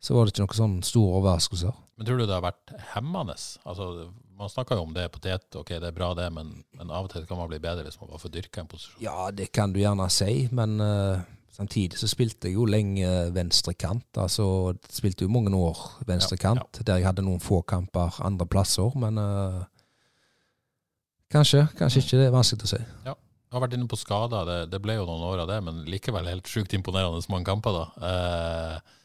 [0.04, 1.80] så var det ikke noen sånn store overraskelser.
[1.96, 3.38] Men tror du det har vært hemmende?
[3.64, 7.08] Altså, man snakker jo om det potet, ok, det er bra det, men, men av
[7.08, 9.02] og til kan man bli bedre hvis man bare får dyrka en posisjon.
[9.04, 11.24] Ja, det kan du gjerne si, men uh,
[11.56, 14.08] samtidig så spilte jeg jo lenge venstrekant.
[14.22, 14.48] Altså,
[14.92, 19.64] spilte jo mange år venstrekant, der jeg hadde noen få kamper andre plasser, men uh,
[21.32, 22.20] kanskje, kanskje ikke.
[22.20, 22.84] Det er vanskelig å si.
[23.08, 23.16] Ja.
[23.46, 25.84] Jeg har vært inne på skader, det, det ble jo noen år av det, men
[25.88, 27.84] likevel helt sjukt imponerende mange kamper, da.
[28.10, 28.96] Eh,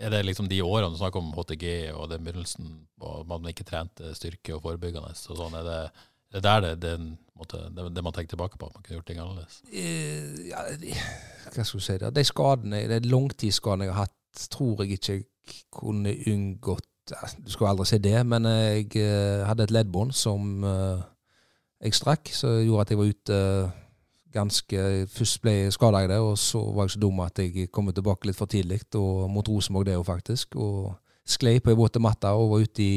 [0.00, 2.70] er det liksom de årene du snakker om HTG og den begynnelsen,
[3.04, 5.80] og man ikke trente styrke og forebyggende, og sånn, er det,
[6.36, 6.94] det er det, det,
[7.36, 9.60] måte, det, det man tenker tilbake på, at man kunne gjort ting annerledes?
[9.68, 10.64] Eh, ja,
[11.50, 12.14] hva skal du si der?
[12.16, 15.26] De skadene, de langtidsskadene jeg har hatt, tror jeg ikke jeg
[15.74, 16.86] kunne unngått
[17.42, 21.00] Du skal aldri si det, men jeg eh, hadde et leddbånd som eh,
[21.82, 23.38] jeg strakk, som gjorde at jeg var ute
[24.32, 27.70] ganske Først ble jeg skada i det, og så var jeg så dum at jeg
[27.72, 30.56] kom tilbake litt for tidlig, og mot Rosenborg det jo faktisk.
[30.56, 30.94] Og
[31.26, 32.94] sklei på ei våt matte og var ute i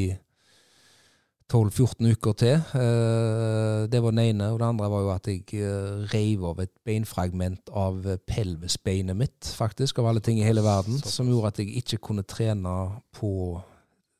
[1.53, 2.55] 12-14 uker til.
[2.79, 4.51] Eh, Det var den ene.
[4.53, 9.45] Og det andre var jo at jeg eh, reiv av et beinfragment av pelvisbeinet mitt,
[9.57, 13.61] faktisk, av alle ting i hele verden, som gjorde at jeg ikke kunne trene på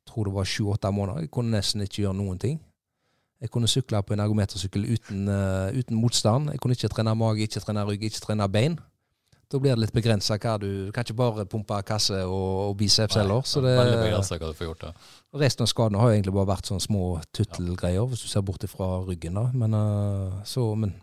[0.03, 1.22] jeg tror det var sju-åtte måneder.
[1.22, 2.59] Jeg kunne nesten ikke gjøre noen ting.
[3.43, 6.49] Jeg kunne sykle på en ergometersykkel uten, uh, uten motstand.
[6.53, 8.77] Jeg kunne ikke trene mage, ikke trene rygg, ikke trene bein.
[9.51, 12.77] Da blir det litt begrensa hva du Du kan ikke bare pumpe kasse og, og
[12.79, 13.43] biceps heller.
[13.45, 14.93] Så det, Veldig begrensa hva du får gjort da.
[15.43, 17.01] Resten av skadene har jo egentlig bare vært sånne små
[17.35, 19.35] tuttelgreier, hvis du ser bort fra ryggen.
[19.37, 19.43] da.
[19.53, 20.95] Men, uh, så, men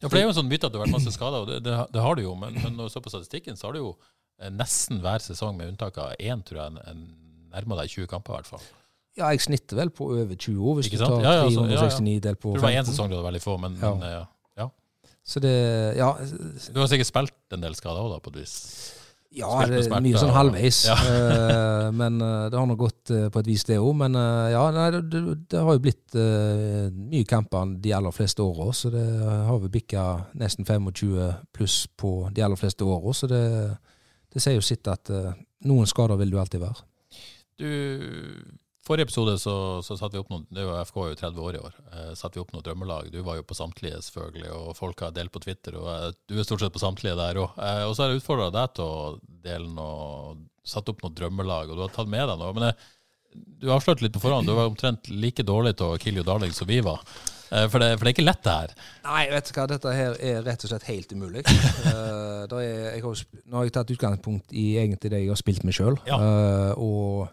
[0.00, 1.48] Ja, for det er jo en sånn myte at du har vært masse skada, og
[1.50, 3.74] det, det, det har du jo, men, men når du ser på statistikken, så har
[3.76, 3.90] du jo
[4.40, 7.02] eh, nesten hver sesong, med unntak av én, tror jeg, en- en
[7.56, 8.68] nærmer deg 20 kamper, i hvert fall.
[9.18, 11.16] Ja, jeg snitter vel på over 20 år, hvis Ikke du sant?
[11.18, 11.88] tar Ja, ja, så- ja, ja.
[11.88, 13.94] 369 delt på Jeg tror det var én sesong du hadde veldig få, men, Ja.
[13.94, 14.24] men ja.
[15.24, 16.14] Så det Ja,
[16.72, 18.94] Du har sikkert spilt en del skader òg, da, på et vis.
[19.32, 20.86] ja Spilt det er mye sånn halvveis.
[20.88, 20.94] Ja.
[20.96, 23.94] Eh, men eh, det har nå gått eh, på et vis, det òg.
[24.00, 28.42] Men ja, nei, det, det, det har jo blitt uh, mye kamper de aller fleste
[28.42, 28.72] åra.
[28.72, 29.04] Så det
[29.46, 33.12] har vi bikka nesten 25 pluss på de aller fleste åra.
[33.14, 33.44] Så det,
[34.32, 35.32] det sier jo sitt at uh,
[35.64, 36.82] noen skader vil du alltid være.
[37.60, 37.68] Du,
[38.90, 39.54] forrige episode så,
[39.86, 41.80] så satte vi opp noen det var FK jo 30 år i år.
[41.94, 43.10] Eh, satte vi opp noen drømmelag.
[43.14, 45.78] Du var jo på samtlige, selvfølgelig, og folk har delt på Twitter.
[45.78, 47.58] og eh, Du er stort sett på samtlige der òg.
[47.58, 50.38] Eh, og så har jeg utfordra deg til å dele noe
[50.70, 52.52] Satt opp noen drømmelag, og du har tatt med deg noe.
[52.54, 52.74] Men jeg,
[53.62, 54.46] du avslørte litt på forhånd.
[54.46, 57.00] Du var omtrent like dårlig til å kill you darling som vi var.
[57.50, 58.74] Eh, for, det, for det er ikke lett, det her.
[59.06, 61.42] Nei, vet du hva, dette her er rett og slett helt umulig.
[61.48, 62.62] uh, er,
[62.92, 65.98] jeg har, nå har jeg tatt utgangspunkt i egentlig det jeg har spilt med sjøl.
[66.06, 66.20] Ja.
[66.76, 67.30] og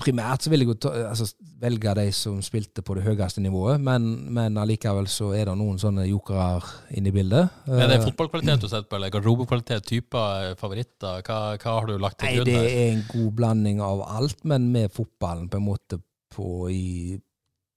[0.00, 1.28] primært så vil jeg jo ta, altså,
[1.62, 5.78] velge de som spilte på det høyeste nivået, men, men allikevel så er det noen
[5.80, 6.58] sånne jokere
[6.98, 7.60] inne i bildet.
[7.68, 11.22] Er det Eh, fotballkvalitet du setter på, eller garderobekvalitet, typer, eh, favoritter?
[11.26, 14.42] Hva, hva har du lagt til Nei, grunn det er en god blanding av alt,
[14.50, 16.00] men med fotballen på en måte
[16.34, 17.14] på, i,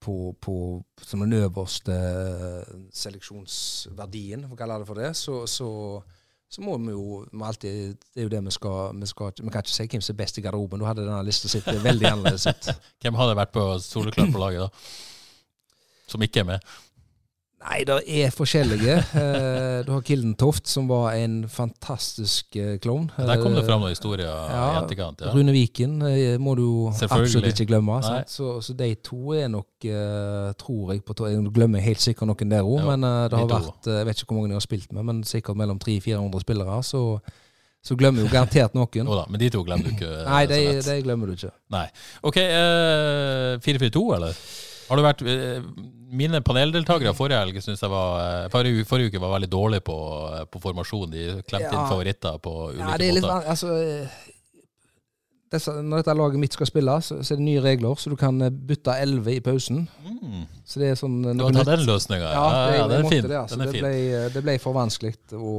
[0.03, 0.55] på, på
[1.05, 1.97] som den øverste
[2.97, 5.70] seleksjonsverdien, for å kalle det for det, så, så,
[6.50, 9.52] så må vi jo vi alltid Det er jo det vi skal Vi, skal, vi
[9.52, 10.80] kan ikke si hvem som er best i garderoben.
[10.80, 12.70] Da hadde denne lista sitt veldig annerledes ut.
[13.04, 14.70] Hvem hadde vært på soleklart på laget, da?
[16.08, 16.72] Som ikke er med?
[17.58, 18.95] Nei, det er forskjellige.
[19.18, 23.08] Eh, du har Kilden Toft, som var en fantastisk eh, klovn.
[23.18, 25.22] Der kom det Eh, fram noen historier i ja, etterkant.
[25.26, 25.32] Ja.
[25.36, 25.97] Rune Viken
[26.41, 27.97] må du absolutt ikke glemme.
[28.30, 29.68] Så, så de to er nok,
[30.62, 34.08] tror jeg på Jeg glemmer helt sikkert noen der òg, men det har vært Jeg
[34.10, 36.80] vet ikke hvor mange jeg har spilt med, men sikkert mellom 300-400 spillere.
[36.86, 37.03] Så,
[37.84, 39.08] så glemmer jo garantert noen.
[39.10, 40.14] Oh da, men de to glemmer du ikke.
[40.30, 41.53] Nei, de, de glemmer du ikke.
[41.74, 41.86] Nei.
[42.26, 44.41] OK, eh, 4-4-2, eller?
[44.88, 45.59] Har du vært eh,
[46.07, 49.97] Mine paneldeltakere forrige helg synes jeg var eh, forrige, forrige uke var veldig dårlige på,
[50.38, 51.11] eh, på formasjon.
[51.11, 53.49] De klemte inn favoritter på ulike Ja, det er litt måter.
[53.51, 53.75] altså,
[55.51, 58.17] disse, Når dette laget mitt skal spille, så, så er det nye regler, så du
[58.19, 59.83] kan bytte 11 i pausen.
[60.07, 60.47] Mm.
[60.67, 62.31] Så det er sånn Du kan ta den løsninga.
[62.31, 63.27] Ja, Ja, ja, ja den er fin.
[63.27, 63.55] Det, altså.
[63.55, 63.88] Den er det, fin.
[63.88, 65.55] ble, det ble for vanskelig å,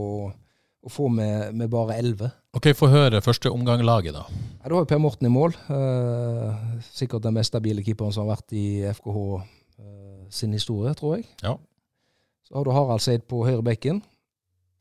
[0.84, 2.30] å få med, med bare 11.
[2.58, 4.24] OK, få høre første omgang-laget, da.
[4.62, 5.56] Ja, da har Per Morten i mål.
[5.74, 6.60] Eh,
[6.94, 11.26] sikkert den mest stabile keeperen som har vært i FKH eh, sin historie, tror jeg.
[11.42, 11.56] Ja.
[12.48, 14.00] Så har du Harald Seid på høyre bekken.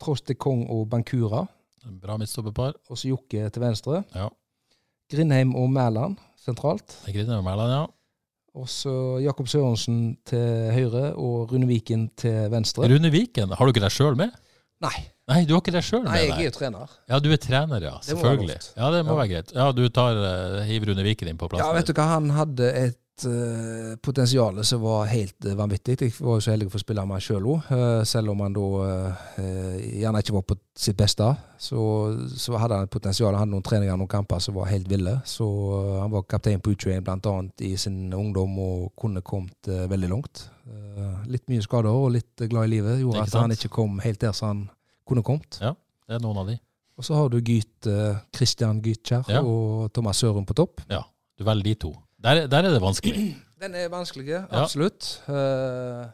[0.00, 1.44] Troste Kong og Bankura.
[2.00, 2.78] Bra midtstopperpar.
[2.88, 4.02] Og så Jokke til venstre.
[4.14, 4.30] Ja.
[5.12, 6.98] Grindheim og Mæland sentralt.
[7.06, 7.84] Grindheim og Mæland, ja.
[8.58, 8.92] Og så
[9.22, 12.88] Jakob Sørensen til høyre og Rune Viken til venstre.
[12.90, 14.32] Rune Viken, har du ikke deg sjøl med?
[14.82, 14.94] Nei,
[15.28, 16.12] Nei, du har ikke deg sjøl med?
[16.14, 16.94] nei, jeg er jo trener.
[17.10, 17.96] Ja, du er trener, ja.
[18.00, 18.54] Det Selvfølgelig.
[18.62, 19.18] Det Ja, det må Ja.
[19.18, 19.52] være greit.
[19.54, 22.70] Ja, du tar uh, hiver Rune Viken inn på Ja, vet du hva, han hadde
[22.72, 25.98] et uh, potensial som var helt uh, vanvittig.
[26.00, 27.68] Jeg var jo så heldig å få spille med han sjøl òg,
[28.08, 28.64] selv om han da
[29.36, 31.28] gjerne ikke var på sitt beste.
[31.58, 31.76] Så,
[32.38, 33.34] så hadde han et potensial.
[33.34, 35.18] Han hadde noen treninger noen kamper som var helt ville.
[35.28, 35.44] Så
[36.00, 37.36] han var kaptein på U21 bl.a.
[37.68, 40.46] i sin ungdom og kunne kommet veldig langt.
[41.28, 44.32] Litt mye skader og litt glad i livet gjorde at han ikke kom helt der
[44.32, 44.66] som han
[45.08, 45.58] kunne kommet.
[45.62, 45.72] Ja,
[46.08, 46.58] det er noen av de.
[46.98, 49.40] Og så har du Gyt, uh, Christian Gytkjær Ja.
[49.46, 50.80] og Thomas Sørum på topp.
[50.90, 51.04] Ja,
[51.38, 51.92] du velger de to.
[52.18, 53.28] Der, der er det vanskelig.
[53.62, 55.16] Den er vanskelig, absolutt.
[55.26, 56.08] Ja.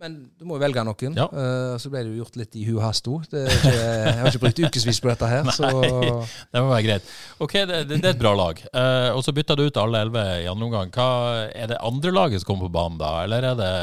[0.00, 1.16] men du må jo velge noen.
[1.18, 1.26] Ja.
[1.28, 3.26] Eh, så ble det jo gjort litt i hu og hast òg.
[3.36, 5.68] Jeg har ikke brukt ukevis på dette her, så
[6.52, 7.10] Det må være greit.
[7.36, 8.62] Ok, det, det, det er et bra lag.
[8.72, 10.94] Eh, og så bytta du ut alle elleve i andre omgang.
[10.96, 11.08] Hva,
[11.52, 13.74] er det andre laget som kommer på banen da, eller er det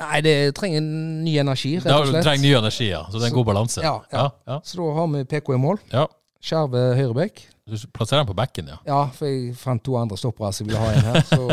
[0.00, 2.16] Nei, det trenger ny energi, rett og slett.
[2.16, 3.02] Det trenger ny energi, ja.
[3.12, 3.82] Så det er en god balanse.
[3.84, 4.26] Ja, ja.
[4.48, 4.60] ja.
[4.64, 5.80] Så da har vi PK i mål.
[5.92, 6.06] ja.
[6.42, 7.36] Skjerve høyrebekk.
[7.70, 8.76] Du plasserer den på bekken, ja.
[8.88, 11.20] Ja, for jeg fant to andre stoppere som ville ha en her.
[11.28, 11.44] Så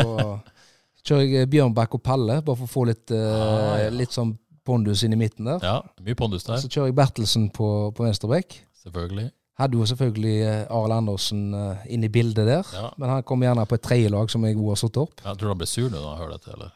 [1.06, 4.32] kjører jeg Bjørnbakk og Palle, bare for å få litt, uh, litt sånn
[4.66, 5.62] pondus inn i midten der.
[5.62, 8.58] Ja, Mye pondus der, Så kjører jeg Bertelsen på, på venstrebekk.
[8.82, 9.28] selvfølgelig.
[9.60, 12.86] Hadde jo selvfølgelig eh, Arild Andersen eh, inn i bildet der, Ja.
[12.96, 15.20] men han kom gjerne på et tredjelag som jeg også har satt opp.
[15.22, 16.70] Jeg tror han ble sur nå når han hører dette, eller?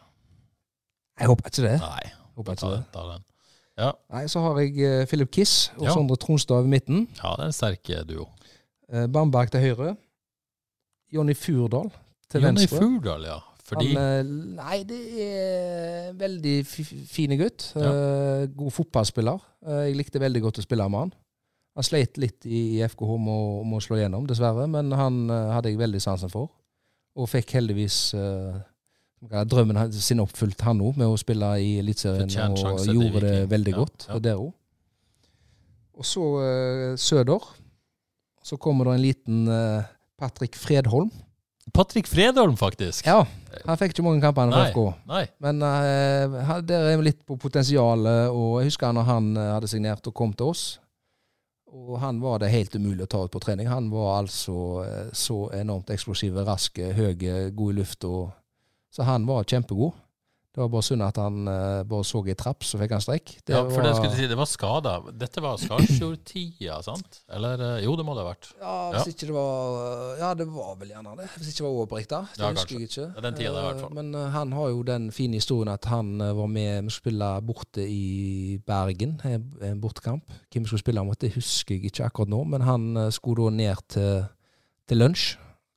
[1.21, 1.77] Jeg håper ikke det.
[1.81, 2.11] Nei.
[2.37, 2.83] Håper ikke det.
[2.93, 3.25] ta den.
[3.79, 3.91] Ja.
[4.15, 5.95] Nei, Så har jeg eh, Philip Kiss og Ja.
[5.95, 7.09] Sondre Tronstad i midten.
[7.23, 8.29] ja, det er en sterk eh, duo.
[8.93, 9.97] Eh, Bamberg til høyre.
[11.15, 11.91] Jonny Furdal
[12.31, 12.79] til Jonny venstre.
[12.83, 13.39] Furdal, ja.
[13.65, 14.27] Fordi Han,
[14.59, 17.71] nei, det er en veldig fi- fine gutt.
[17.75, 18.45] Ja.
[18.47, 19.39] god fotballspiller.
[19.87, 21.12] Jeg likte veldig godt å spille med han.
[21.75, 26.03] Han sleit litt i, FKH med å, slå gjennom, dessverre, men han hadde jeg veldig
[26.03, 26.51] sansen for.
[27.17, 28.12] Og fikk heldigvis
[29.31, 32.29] drømmen sin oppfylt, han òg, med å spille i Eliteserien.
[32.59, 34.20] Og gjorde det veldig godt ja.
[34.31, 34.53] der òg.
[35.95, 37.53] Og så uh, søder.
[38.45, 39.87] Så kommer det en liten uh,
[40.20, 41.11] Patrick Fredholm.
[41.72, 43.07] Patrick Fredholm, faktisk.
[43.09, 43.22] Ja,
[43.64, 44.68] han fikk ikke mange kamper for.
[44.68, 45.09] FK.
[45.09, 45.25] Nei.
[45.41, 50.11] Men uh, der er vi litt på potensialet, og jeg husker når han hadde signert
[50.11, 50.64] og kom til oss.
[51.75, 53.66] Og han var det helt umulig å ta ut på trening.
[53.66, 57.16] Han var altså så enormt eksplosiv, rask, høy,
[57.51, 58.07] god i luft.
[58.95, 59.93] Så han var kjempegod.
[60.55, 63.33] Det var bare synd at han uh, bare så i trapp, så fikk han strekk.
[63.43, 64.93] Det Ja, for det skulle du si, det var skada.
[65.11, 67.19] Dette var Skarsfjord-tida, sant?
[67.35, 68.53] Eller eh, Jo, det må det ha vært.
[68.61, 71.27] Ja, hvis ikke det var Ja, det var vel gjerne det.
[71.35, 72.23] Hvis ikke det var overbrekt, da.
[72.31, 73.09] Det Ja, husker jeg ikke.
[73.09, 73.91] Ja, den tiden, i hvert fall.
[73.91, 76.95] Eh, Men uh, han har jo den fine historien at han uh, var med Vi
[76.95, 80.23] skulle spille borte i Bergen, en en bortekamp.
[80.55, 83.51] Hvem vi skulle spille mot, det husker jeg ikke akkurat nå, men han eh, skulle
[83.51, 84.27] da ned til,
[84.87, 85.33] til lunsj.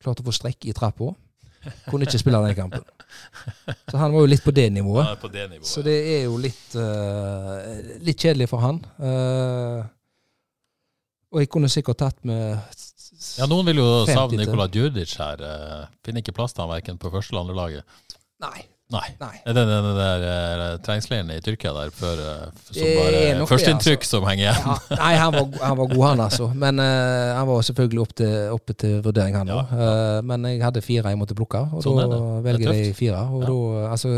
[0.05, 1.15] Klarte å få strekk i trappa.
[1.89, 2.83] Kunne ikke spille den kampen.
[3.89, 5.05] Så han var jo litt på det nivået.
[5.09, 5.67] Ja, på det nivået.
[5.69, 8.81] Så det er jo litt, uh, litt kjedelig for han.
[8.99, 9.83] Uh,
[11.33, 12.55] og jeg kunne sikkert tatt med
[13.37, 14.39] Ja, Noen vil jo savne.
[14.39, 15.41] Nikola Djurdic her.
[15.43, 17.83] eh, Finner ikke plass til han verken på første eller andre laget.
[18.43, 18.61] Nei.
[18.87, 19.03] Nei.
[19.19, 19.33] nei.
[19.43, 24.05] Er det den der eh, treningsleiren i Tyrkia der før, eh, som er bare førsteinntrykk
[24.05, 24.13] altså.
[24.13, 24.61] som henger igjen?
[24.63, 26.47] Ja, nei, han var, han var god, han altså.
[26.55, 30.61] Men uh, han var selvfølgelig oppe til, oppe til vurdering, han Ja, Uh, men jeg
[30.63, 33.19] hadde fire jeg måtte plukke, og Sånn da er velger jeg fire.
[33.35, 33.57] Og da,
[33.91, 34.13] altså,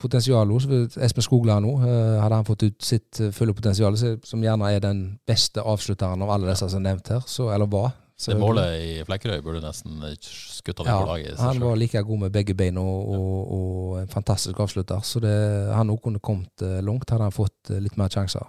[0.00, 4.44] potensialet hos Espen Skogland nå, uh, hadde han fått ut sitt eh, fulle potensial, som
[4.44, 7.94] gjerne er den beste avslutteren av alle disse som er nevnt her, så, eller var.
[8.16, 11.38] Det målet i Flekkerøy burde nesten skutt over Ja, på laget.
[11.38, 15.02] han var like god med begge beina og, og, og en fantastisk avslutter.
[15.04, 15.34] Så det,
[15.76, 18.46] han òg kunne kommet eh, langt, hadde han fått eh, litt mer sjanser.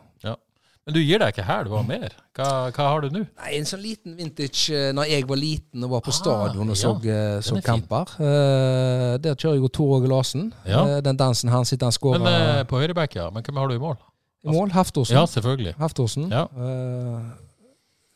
[0.87, 2.13] Men du gir deg ikke her, du har mer.
[2.31, 3.25] Hva, hva har du nå?
[3.27, 6.63] Nei, En sånn liten vintage eh, Når jeg var liten og var på Ah, stadion
[6.71, 6.79] og ja.
[6.79, 8.13] så, ja, så er kamper.
[8.15, 10.45] Uh, der kjører jo Tor Åge Larsen.
[10.63, 10.85] Ja.
[10.87, 13.27] Uh, den dansen han sitter han skårer Men uh, På høyreback, ja.
[13.35, 13.99] Men hvem har du i mål?
[14.47, 14.71] i mål.
[14.71, 15.17] Haftorsen.
[15.19, 15.75] Ja, selvfølgelig.
[15.75, 16.31] Haftorsen.
[16.31, 16.45] Ja.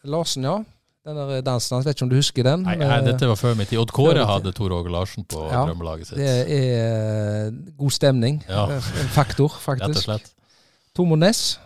[0.07, 0.61] Larsen, ja.
[1.05, 2.61] Den der dansen hans, vet ikke om du husker den?
[2.67, 3.79] Nei, nei, Eh, dette var før min tid.
[3.81, 6.17] Odd Kåre hadde Tor Åge Larsen på Ja, drømmelaget sitt.
[6.19, 8.43] det er eh, god stemning.
[8.47, 8.67] Ja.
[8.69, 9.87] Eh, En faktor, faktisk.
[9.89, 10.29] Rett og slett.
[10.95, 11.57] Tomo Næss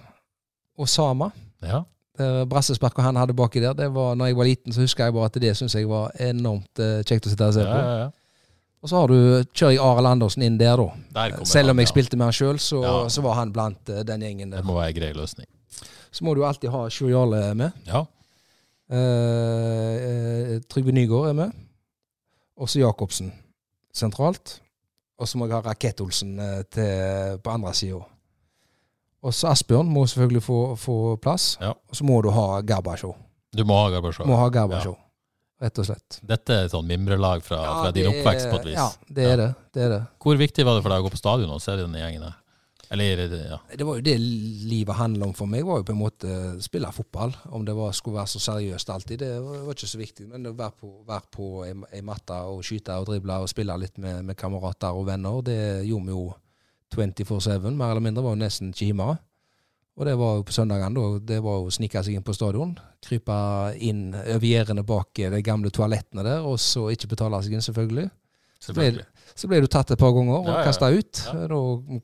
[0.80, 1.32] og Sama.
[1.62, 1.82] Ja.
[2.48, 5.26] Brassesparket han hadde baki der, det var når jeg var liten, så husker jeg bare
[5.28, 7.76] at det syns jeg var enormt eh, kjekt å sitte og se på.
[7.76, 7.98] ja, ja.
[8.06, 8.12] ja.
[8.86, 9.16] Og så har du,
[9.58, 10.86] kjører jeg Arild Andersen inn der, da.
[11.16, 11.92] Der Selv om han, jeg ja.
[11.92, 12.92] spilte med han sjøl, så, Ja.
[13.10, 14.62] så var han blant eh, den gjengen der.
[14.62, 15.48] Det må være en grei løsning.
[16.14, 17.72] Så må du alltid ha Sjur Jarle med.
[17.90, 18.06] Ja.
[18.92, 21.56] Eh, eh, Trygve Nygaard er med.
[22.58, 23.32] Også Jacobsen
[23.96, 24.60] sentralt.
[25.16, 28.02] Og så må jeg ha Rakett-Olsen eh, på andre sida.
[29.26, 31.56] Og så Asbjørn må selvfølgelig få, få plass.
[31.62, 31.72] Ja.
[31.74, 33.16] Og så må du ha Garbasjov.
[33.56, 34.28] Du må ha Garbasjov.
[34.30, 34.98] Må ha Garbasjov,
[35.64, 36.20] rett og slett.
[36.28, 38.78] Dette er et sånn mimrelag fra, fra din oppvekst, på et vis.
[38.78, 39.48] Ja, det er det.
[39.74, 40.02] det er det.
[40.22, 42.36] Hvor viktig var det for deg å gå på stadion og se den gjengen der?
[42.94, 43.60] Eller, ja.
[43.74, 45.66] Det var jo det livet handla om for meg.
[45.66, 47.34] var jo på en måte spille fotball.
[47.50, 50.28] Om det var, skulle være så seriøst alltid, det var, ikke så viktig.
[50.30, 53.78] Men å være på, være på ei, ei matte og skyte og drible og spille
[53.82, 56.26] litt med, med kamerater og venner, det gjorde vi jo
[56.96, 58.24] 24-7, mer eller mindre.
[58.24, 59.16] var jo nesten ikke hjemme.
[59.96, 61.24] Og det var jo på søndagene, da.
[61.34, 62.76] Det var jo å snike seg inn på stadion.
[63.06, 63.36] Krype
[63.80, 68.10] inn over gjerdene bak de gamle toalettene der, og så ikke betale seg inn, selvfølgelig.
[68.66, 69.06] Selvfølgelig.
[69.36, 71.20] Så ble du tatt et par ganger og Ja, ja, kasta ut.
[71.28, 71.48] Ja.
[71.52, 71.58] Da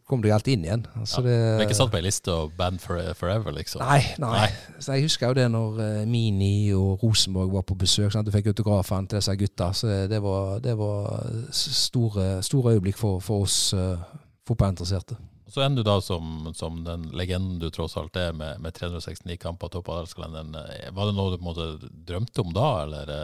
[0.10, 0.82] kom du alltid inn igjen.
[1.00, 3.80] Altså, det, er ikke satt på ei liste og band for, forever, liksom?
[3.88, 4.34] Nei, nei.
[4.36, 4.80] Nei.
[4.84, 8.12] Så jeg husker jo det når uh, Mini og Rosenborg var på besøk.
[8.12, 8.28] Sant?
[8.28, 9.70] Du fikk autografene til disse gutta.
[9.72, 11.08] Så det, var, det var
[11.56, 13.96] store, store øyeblikk for, for oss uh,
[14.52, 15.16] fotballinteresserte.
[15.52, 19.40] Så ender du da som, som den legenden du tross alt er, med, med 369
[19.40, 20.52] kamper topp av adelskalenderen.
[20.56, 23.16] Eh, Var det noe du på en måte drømte om da, eller?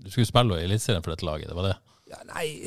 [0.00, 1.78] Du skulle spille i Eliteserien for dette laget, det var det?
[2.10, 2.66] Ja, nei,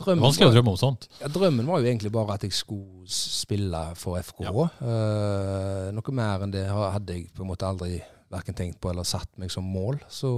[0.00, 1.04] drømmen vanskelig å drømme om sånt.
[1.20, 4.40] ja, drømmen var jo egentlig bare at jeg skulle spille for FK.
[4.48, 7.98] Uh, noe mer enn det hadde jeg på en måte aldri
[8.32, 10.00] verken tenkt på eller satt meg som mål.
[10.08, 10.32] Så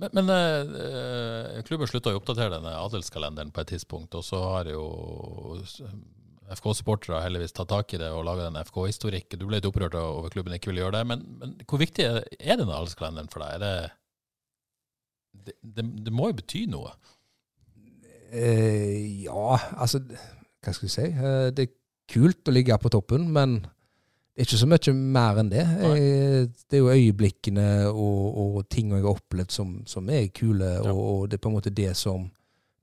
[0.00, 0.72] Men, men eh,
[1.54, 4.82] eh, klubben slutta å oppdatere denne adelskalenderen på et tidspunkt, og så har jo
[6.50, 9.36] FK-supportere heldigvis tatt tak i det og laga en FK-historikk.
[9.38, 12.24] Du ble litt opprørt over klubben ikke ville gjøre det, men, men hvor viktig er
[12.40, 13.54] er denne adelskalenderen for deg?
[13.54, 13.92] Er det,
[15.46, 16.92] det, det, det må jo bety noe?
[18.34, 20.00] Eh, ja, altså
[20.64, 21.08] Hva skal jeg si?
[21.12, 21.74] Eh, det er
[22.10, 23.58] kult å ligge på toppen, men
[24.34, 25.62] det er ikke så mye mer enn det.
[25.62, 30.72] Jeg, det er jo øyeblikkene og, og ting jeg har opplevd som, som er kule,
[30.80, 30.90] Ja.
[30.90, 32.26] og, og det er på en måte det som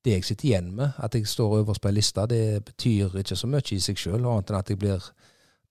[0.05, 0.95] det jeg sitter igjen med.
[0.97, 4.23] At jeg står øverst på ei liste, det betyr ikke så mye i seg sjøl,
[4.23, 5.09] annet enn at jeg blir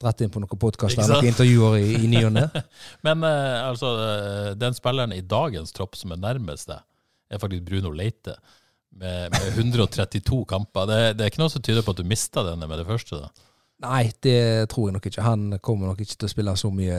[0.00, 2.46] dratt inn på noen podkaster eller noen intervjuer i, i ny og ne.
[3.06, 6.80] Men uh, altså, eh, den spilleren i dagens tropp som er nærmest deg,
[7.30, 8.38] er faktisk Bruno Leite.
[8.90, 10.88] Med, med 132 kamper.
[10.90, 13.20] Det, det er ikke noe som tyder på at du mista denne med det første.
[13.22, 13.28] da.
[13.80, 15.22] Nei, det tror jeg nok ikke.
[15.24, 16.96] Han kommer nok ikke til å spille så mye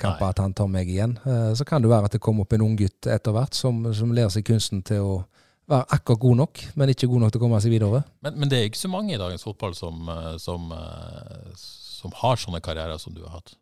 [0.00, 0.30] kamper Nei.
[0.32, 1.12] at han tar meg igjen.
[1.22, 4.10] Eh, Så kan det være at det kommer opp en unggutt etter hvert som, som
[4.16, 5.12] lærer seg kunsten til å
[5.70, 8.00] være akkurat god nok, men ikke god nok til å komme seg videre.
[8.26, 11.54] Men, men det er ikke så mange i dagens fotball som, eh, som, eh,
[12.04, 13.56] som har sånne karrierer som du har hatt.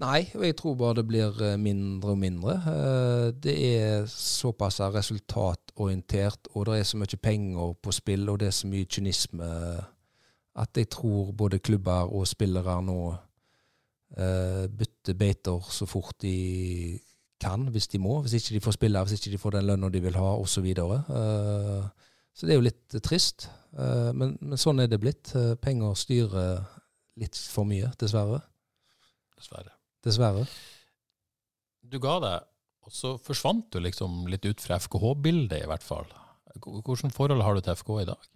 [0.00, 2.54] Nei, og jeg tror bare det blir eh, mindre og mindre.
[2.72, 8.48] Eh, Det er såpass resultatorientert, og det er så mye penger på spill, og det
[8.48, 9.50] er så mye kynisme
[10.60, 12.96] at jeg tror både klubber og spillere nå
[14.16, 16.98] eh, bytter beiter så fort de
[17.40, 18.22] kan, hvis de må.
[18.24, 20.66] Hvis ikke de får spille, hvis ikke de får den lønna de vil ha, osv.
[20.74, 20.98] Så,
[22.34, 23.48] så det er jo litt trist.
[23.72, 25.32] Men, men sånn er det blitt.
[25.62, 26.60] Penger styrer
[27.20, 28.40] litt for mye, dessverre.
[29.38, 29.74] Dessverre.
[30.04, 30.46] Dessverre.
[31.90, 32.48] Du ga deg,
[32.86, 36.08] og så forsvant du liksom litt ut fra FKH-bildet, i hvert fall.
[36.56, 38.30] Hvilket forhold har du til FK i dag?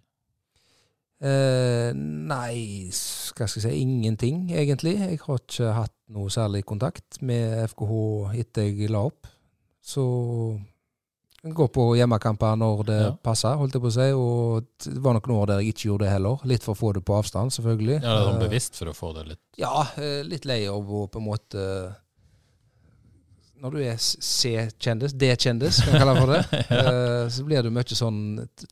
[1.25, 4.97] Eh, nei, hva skal jeg si, ingenting egentlig.
[4.99, 9.29] Jeg har ikke hatt noe særlig kontakt med FKH etter jeg la opp.
[9.85, 10.03] Så
[11.53, 13.11] går på hjemmekamper når det Ja.
[13.11, 14.11] passer, holdt jeg på å si.
[14.11, 16.39] Og det var nok noen år der jeg ikke gjorde det heller.
[16.43, 18.01] Litt for å få det på avstand, selvfølgelig.
[18.01, 20.65] Ja, det er sånn Eh, bevisst for å få det litt ja, eh, litt lei
[20.67, 21.95] av å på en måte
[23.61, 27.29] Når du er C-kjendis, D-kjendis, kan jeg kalle det for det, ja.
[27.35, 28.19] så blir det mye sånn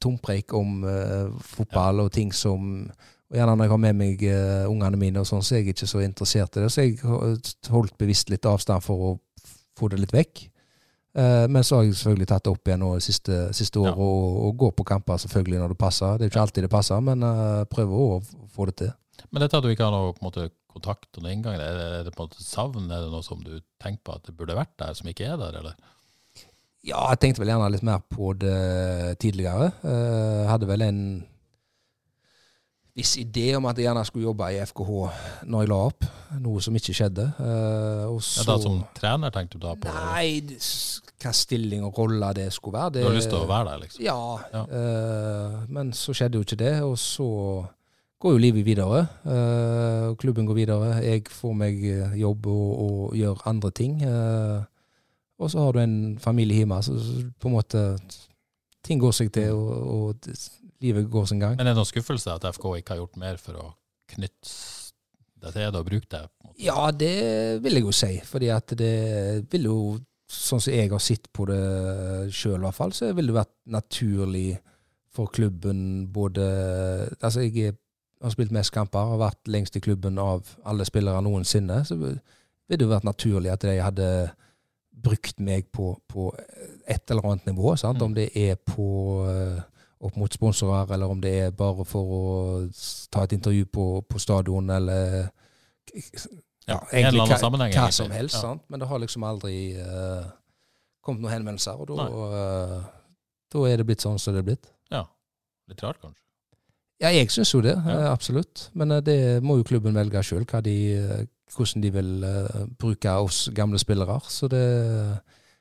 [0.04, 2.92] tompreik om eh, fotball og ting som
[3.34, 5.74] og Gjerne når jeg har med meg uh, ungene mine, og sånn, så er jeg
[5.74, 6.68] ikke så interessert i det.
[6.70, 7.40] Så jeg har
[7.74, 9.14] holdt bevisst litt avstand for å
[9.80, 10.44] få det litt vekk.
[11.14, 14.02] Eh, men så har jeg selvfølgelig tatt det opp igjen nå siste, siste året, Ja.
[14.02, 16.18] og, og går på kamper selvfølgelig når det passer.
[16.18, 18.22] Det er jo ikke alltid det passer, men uh, prøver å
[18.56, 18.94] få det til.
[19.30, 21.90] Men dette at du ikke har noe på en måte, kontakt og inngang, er det,
[22.00, 22.88] er det på en måte savn?
[22.90, 25.38] Er det noe som du tenker på at det burde vært der, som ikke er
[25.38, 25.76] der, eller?
[26.84, 29.70] Ja, jeg tenkte vel gjerne litt mer på det tidligere.
[29.86, 31.04] Uh, hadde vel en
[32.94, 34.92] viss idé om at jeg gjerne skulle jobbe i FKH
[35.50, 36.06] når jeg la opp,
[36.44, 37.26] noe som ikke skjedde.
[37.40, 40.60] Uh, Ja, da som trener tenkte du da på Nei, det-
[41.24, 42.92] hva stilling og rolle det skulle være.
[42.94, 44.04] Det, Du har lyst til å være der, liksom?
[44.04, 44.64] Ja, Ja.
[44.68, 47.66] Uh, men så skjedde jo ikke det, og så
[48.22, 49.08] går jo livet videre.
[49.26, 50.94] Uh, klubben går videre.
[51.04, 51.82] Jeg får meg
[52.20, 54.02] jobb og, og gjør andre ting.
[55.40, 56.94] og så har du en familie hjemme, så,
[57.40, 58.00] på en måte
[58.84, 60.16] Ting går seg til, og, og
[60.84, 61.58] livet går sin gang.
[61.58, 63.68] Men er det noen skuffelse at FK ikke har gjort mer for å
[64.14, 64.56] knytte
[65.44, 66.24] deg til det og bruke det?
[66.64, 67.14] Ja, det
[67.64, 68.12] vil jeg jo si.
[68.28, 68.98] Fordi at det
[69.52, 69.78] vil jo,
[70.30, 71.64] sånn som jeg har sett på det
[72.36, 74.50] sjøl i hvert fall, så vil det vært naturlig
[75.14, 76.46] for klubben både
[77.22, 77.76] Altså, jeg
[78.24, 81.84] har spilt mest kamper, har vært lengst i klubben av alle spillere noensinne.
[81.88, 82.18] Så vil
[82.68, 84.10] vil det jo vært naturlig at de hadde
[85.04, 86.30] brukt meg på, på
[86.90, 87.76] et eller annet nivå.
[87.80, 88.00] Sant?
[88.00, 88.06] Mm.
[88.08, 88.88] Om det er på
[89.28, 89.62] eh,
[90.04, 92.24] opp mot sponsorer, eller om det er bare for å
[93.14, 95.30] ta et intervju på, på stadion, eller
[96.68, 97.94] Ja, ja, annen hva, hva egentlig.
[97.96, 98.40] som helst.
[98.40, 98.54] Ja.
[98.72, 100.30] Men det har liksom aldri uh,
[101.04, 104.70] kommet noen henvendelser, og da, uh, er det blitt sånn som det er blitt.
[104.94, 105.04] Ja.
[105.70, 106.20] Litt rart, kanskje.
[107.04, 107.98] Ja, jeg syns jo det, Ja.
[107.98, 108.70] eh, absolutt.
[108.80, 112.14] Men uh, det må jo klubben velge sjøl, hvordan de vil
[112.80, 114.22] bruke oss gamle spillere.
[114.32, 114.64] Så det,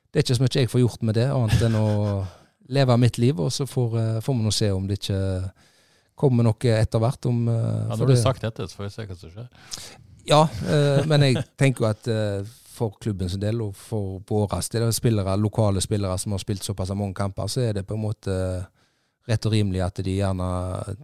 [0.09, 1.89] det er ikke så mye jeg får gjort med det, annet enn å
[2.69, 5.51] leve mitt liv, og så får, eh, får vi nå se om det ikke
[6.15, 7.25] kommer noe etter hvert.
[7.25, 9.49] Om, eh, Ja, når du har sagt dette, så får vi se hva som skjer.
[10.25, 15.37] Ja, eh, men jeg tenker jo at for klubbens del, og for våres del, spillere,
[15.37, 18.67] lokale spillere som har spilt såpass mange kamper, så er det på en måte
[19.27, 20.97] rett og rimelig at de gjerne,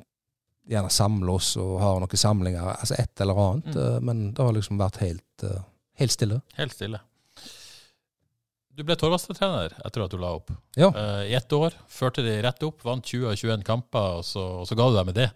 [0.68, 3.76] gjerne samler oss og har noen samlinger, altså et eller annet.
[3.76, 4.04] Mm.
[4.04, 5.46] Men det har liksom vært helt,
[5.94, 6.42] helt stille.
[6.58, 7.00] Helt stille.
[8.80, 10.54] Du ble Torvastad-trener etter at du la opp.
[10.80, 10.88] Ja.
[10.96, 14.46] Uh, I ett år førte de rett opp, vant 20 av 21 kamper, og så,
[14.62, 15.30] og så ga du deg med det.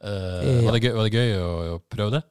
[0.00, 0.58] Uh, Ja.
[0.64, 2.22] var, det gøy, var det gøy å, å prøve det?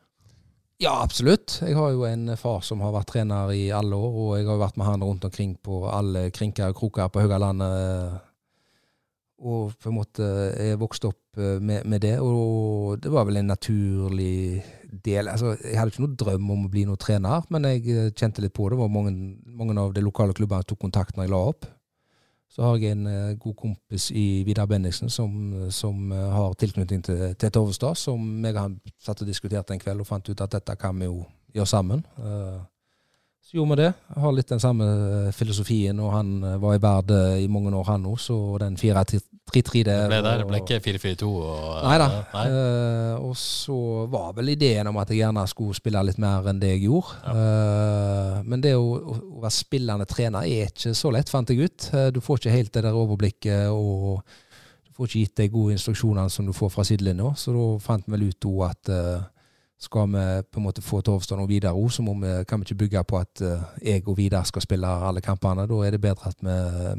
[0.81, 1.59] Ja, absolutt.
[1.65, 4.57] Jeg har jo en far som har vært trener i alle år, og jeg har
[4.57, 8.17] jo vært med han rundt omkring på alle krinker og kroker på Haugalandet.
[9.41, 10.25] Og på en måte
[10.57, 15.27] er vokst opp eh, med, med det, og det var vel en naturlig del.
[15.27, 18.43] Altså, jeg hadde ikke noe drøm om å bli noen trener, men jeg eh, kjente
[18.43, 18.80] litt på det.
[18.80, 19.14] var mange,
[19.45, 21.68] mange av de lokale klubbene tok kontakt når jeg la opp.
[22.47, 25.31] Så har jeg en eh, god kompis i Vidar Bendiksen som,
[25.73, 29.84] som eh, har tilknytning til, til Torvestad, som jeg og han satt og diskuterte en
[29.84, 31.22] kveld og fant ut at dette kan vi jo
[31.55, 32.05] gjøre sammen.
[32.18, 32.57] Eh,
[33.47, 33.91] så gjorde vi det.
[34.11, 37.47] Jeg har litt den samme eh, filosofien, og han eh, var i Verd eh, i
[37.47, 41.28] mange år, han òg, så den 4-3-3 Det der ble der, det ble ikke 4-4-2
[41.30, 42.07] og Nei da.
[42.34, 42.44] Nei.
[42.52, 43.78] Eh, og så
[44.11, 47.15] var vel ideen om at jeg gjerne skulle spille litt mer enn det jeg gjorde.
[47.32, 51.88] Eh, men det å, å være spillende trener er ikke så lett, fant jeg ut.
[51.94, 54.22] Uh, du får ikke helt det der overblikket, og
[54.84, 57.34] du får ikke gitt de gode instruksjonene som du får fra sidelinja.
[57.40, 58.95] Så da fant vi vel ut òg at
[59.78, 62.65] skal vi på en måte få Torvstad og Vidar òg, så må vi, kan vi
[62.65, 63.44] ikke bygge på at
[63.86, 65.68] jeg og Vidar skal spille alle kampene.
[65.69, 66.56] Da er det bedre at vi,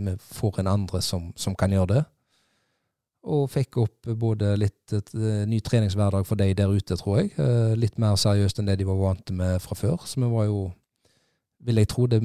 [0.07, 2.05] vi får en andre som, som kan gjøre det.
[3.29, 7.33] Og fikk opp både litt et, eh, ny treningshverdag for de der ute, tror jeg.
[7.39, 9.99] Eh, litt mer seriøst enn det de var vant med fra før.
[10.07, 10.73] Så vi var jo,
[11.61, 12.23] vil jeg tro, det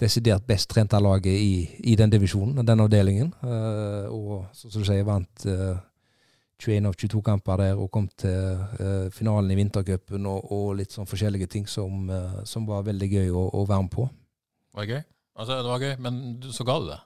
[0.00, 3.34] desidert best trente laget i, i den divisjonen, den avdelingen.
[3.42, 5.76] Eh, og som du sier, vant eh,
[6.58, 11.06] 21 av 22 kamper der og kom til finalen i vintercupen og, og litt sånn
[11.06, 12.08] forskjellige ting som,
[12.46, 14.06] som var veldig gøy å, å være med på.
[14.72, 15.02] Var det gøy?
[15.34, 16.20] Altså, det var gøy, men
[16.54, 17.00] så ga du det?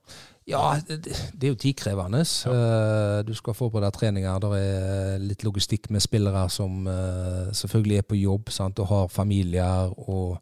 [0.48, 2.22] Ja, det, det er jo tidkrevende.
[2.24, 4.38] Eh, du skal forberede treninger.
[4.40, 9.10] Det er litt logistikk med spillere som uh, selvfølgelig er på jobb sant, og har
[9.12, 9.92] familier.
[10.08, 10.38] og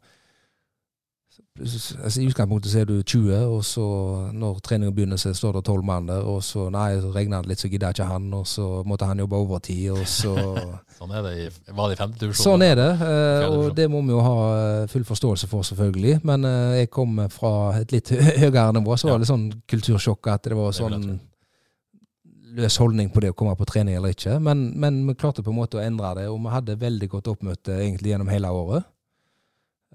[1.59, 3.85] altså, I utgangspunktet så er du 20, og så
[4.33, 6.25] når treningen begynner, så står det 12 mann der.
[6.27, 9.19] Og så nei, så regner det litt, så gidder ikke han, og så måtte han
[9.23, 10.35] jobbe overtid, og så
[10.97, 11.47] Sånn er det i,
[11.77, 12.41] var det i femte divisjon?
[12.41, 16.15] Sånn er det, eh, og det må vi jo ha eh, full forståelse for, selvfølgelig.
[16.25, 18.09] Men eh, jeg kom fra et litt
[18.41, 21.05] høyere nivå, så var det litt sånn kultursjokk at det var sånn
[22.57, 24.39] løs holdning på det å komme på trening eller ikke.
[24.41, 27.29] Men, men vi klarte på en måte å endre det, og vi hadde veldig godt
[27.35, 28.87] oppmøte egentlig gjennom hele året.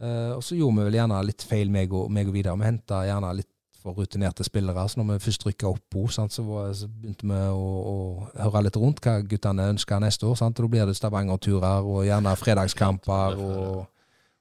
[0.02, 2.58] Eh, og så gjorde vi vel gjerne litt feil, meg og, meg og Vidar.
[2.58, 3.50] Vi henta gjerne litt
[3.82, 4.84] for rutinerte spillere.
[4.88, 7.96] Så når vi først rykka opp på, så, så begynte vi å, å
[8.36, 10.36] høre litt rundt hva guttene ønska neste år.
[10.38, 10.58] Sant?
[10.58, 13.40] Og da blir det Stavanger-turer og gjerne fredagskamper.
[13.42, 13.80] Og,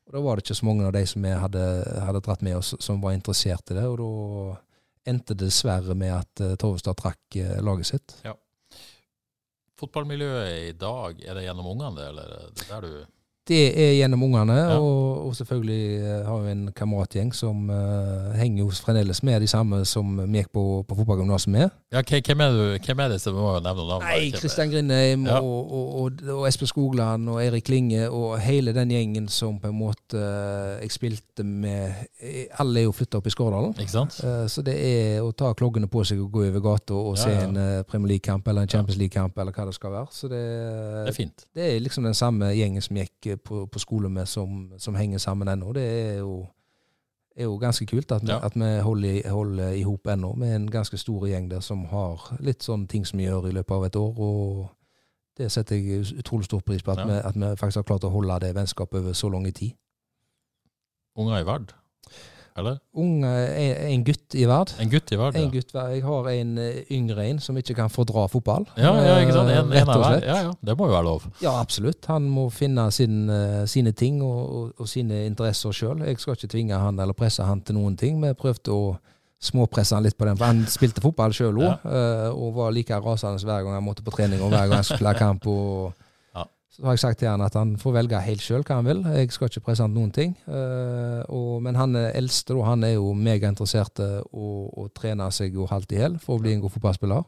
[0.08, 1.66] og da var det ikke så mange av de som vi hadde,
[2.10, 3.88] hadde dratt med oss, som var interessert i det.
[3.90, 4.60] Og da
[5.12, 8.18] endte det dessverre med at uh, Torvestad trakk uh, laget sitt.
[8.26, 8.36] Ja.
[9.82, 13.21] Fotballmiljøet i dag, er det gjennom ungene eller er det der du
[13.52, 14.78] Det er gjennom ungene, Ja.
[14.80, 19.48] og, og selvfølgelig eh, har vi en kameratgjeng som uh, henger jo fremdeles med de
[19.52, 21.70] samme som vi gikk på, på fotballgymnaset med.
[21.92, 24.06] Ja, hvem er, du, hvem er det som må nevne navn?
[24.08, 25.42] Nei, Kristian Grindheim Ja.
[25.44, 29.76] og, og, og, Espen Skogland og Eirik Klinge og hele den gjengen som på en
[29.82, 31.92] måte eh, jeg spilte med
[32.62, 33.76] Alle er jo flytta opp i Skårdalen.
[33.82, 34.16] Ikke sant?
[34.24, 37.26] Uh, Så det er å ta kloggene på seg og gå over gata og Ja,
[37.26, 40.08] se en uh, Premier League-kamp eller en Champions League-kamp eller hva det skal være.
[40.16, 41.46] Så det, Det er fint.
[41.58, 45.18] det er liksom den samme gjengen som gikk på, på skole med, som, som henger
[45.18, 45.74] sammen ennå.
[45.74, 46.46] Det er jo,
[47.36, 48.40] er jo ganske kult at vi, Ja.
[48.46, 52.38] at vi holder, holder i hop ennå, med en ganske stor gjeng der som har
[52.40, 54.14] litt sånne ting som vi gjør i løpet av et år.
[54.20, 54.70] og
[55.38, 57.06] det setter jeg utrolig stor pris på, at, Ja.
[57.06, 59.72] vi, at vi faktisk har klart å holde det vennskapet over så lang tid.
[61.18, 61.74] Unger i Vard?
[62.58, 62.80] Eller?
[63.00, 64.74] Unge, en, en gutt i verd.
[64.84, 65.50] En gutt i verd, En ja.
[65.54, 68.66] gutt, Jeg har en eh, yngre en som ikke kan fordra fotball.
[68.76, 69.50] Ja, ja, ikke sant?
[69.54, 70.26] En, Eh, Rett og slett.
[70.28, 70.52] Ja, ja.
[70.62, 71.30] Det må jo være lov.
[71.42, 72.06] Ja, absolutt.
[72.12, 76.04] Han må finne sin, eh, sine ting og, og, og sine interesser sjøl.
[76.08, 78.20] Jeg skal ikke tvinge han eller presse han til noen ting.
[78.22, 78.98] Vi prøvde å
[79.42, 81.88] småpresse han litt på den, for han spilte fotball sjøl òg.
[82.36, 85.10] og var like rasende hver gang han måtte på trening og hver gang han skulle
[85.16, 85.48] ha kamp.
[85.48, 86.08] Og, Ja.
[86.72, 89.02] Så har jeg sagt til han at han får velge helt sjøl hva han vil.
[89.12, 90.38] Jeg skal ikke presse han noen ting.
[90.48, 94.48] Eh, og, men han er eldste, og han er jo megainteressert i å,
[94.80, 97.28] å trene seg jo halvt i hjel for å bli en god fotballspiller.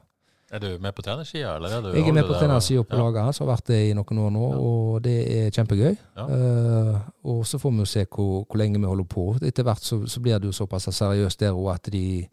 [0.54, 3.02] Er du med på trenersida, eller er du Jeg er med på trenersida på ja.
[3.02, 4.58] laget hans, har vært det i noen år nå, Ja.
[4.62, 5.96] og det er kjempegøy.
[6.16, 6.26] Ja.
[6.30, 7.00] Uh,
[7.34, 9.24] og så får vi jo se hvor, hvor lenge vi holder på.
[9.42, 12.28] Etter hvert så, så blir det jo såpass seriøst der òg at de,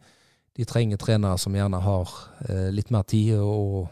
[0.55, 2.13] de trenger trenere som gjerne har
[2.45, 3.89] uh, litt mer tid og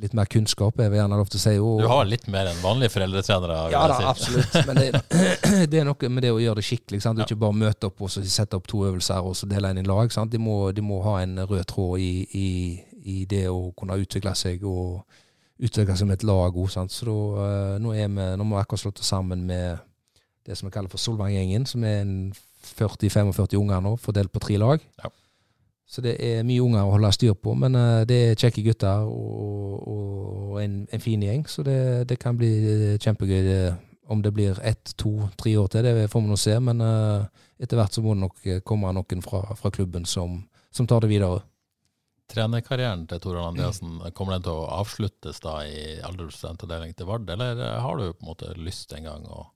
[0.00, 1.54] litt mer kunnskap, jeg vil gjerne lov til å si.
[1.60, 3.58] Og, Du har litt mer enn vanlige foreldretrenere?
[3.72, 4.08] ja da, si.
[4.10, 4.58] absolutt.
[4.68, 5.02] Men det,
[5.72, 7.02] det er noe med det å gjøre det skikkelig.
[7.04, 7.20] Sant?
[7.20, 9.82] Du ikke bare møte opp og så sette opp to øvelser og så dele inn
[9.82, 10.12] i lag.
[10.14, 10.32] Sant?
[10.32, 12.48] De, må, de må ha en rød tråd i, i,
[13.04, 15.02] i det å kunne utvikle seg og
[15.60, 16.70] utvikle seg med et lag òg.
[16.72, 19.80] Så da, eh, nå, er vi, nå må vi akkurat slått oss sammen med
[20.48, 22.14] det som vi kaller for Solvang-gjengen, som er en
[22.64, 24.82] 40-45 unger nå, fordelt på tre lag.
[25.02, 25.10] Ja.
[25.90, 29.08] Så det er mye unger å holde styr på, men eh, det er kjekke gutter
[29.10, 31.42] og, og en, en fin gjeng.
[31.50, 31.80] Så det,
[32.10, 32.50] det kan bli
[33.02, 33.40] kjempegøy.
[33.46, 33.62] Det,
[34.10, 36.54] om det blir ett, to, tre år til, det får vi nå se.
[36.62, 40.44] Men eh, etter hvert så må det nok eh, komme noen fra, fra klubben som,
[40.70, 41.42] som tar det videre.
[42.30, 47.26] Trenerkarrieren til Tor Arne Andreassen, kommer den til å avsluttes da i aldersstudentavdeling til Vard,
[47.34, 49.48] eller har du på en måte lyst en gang å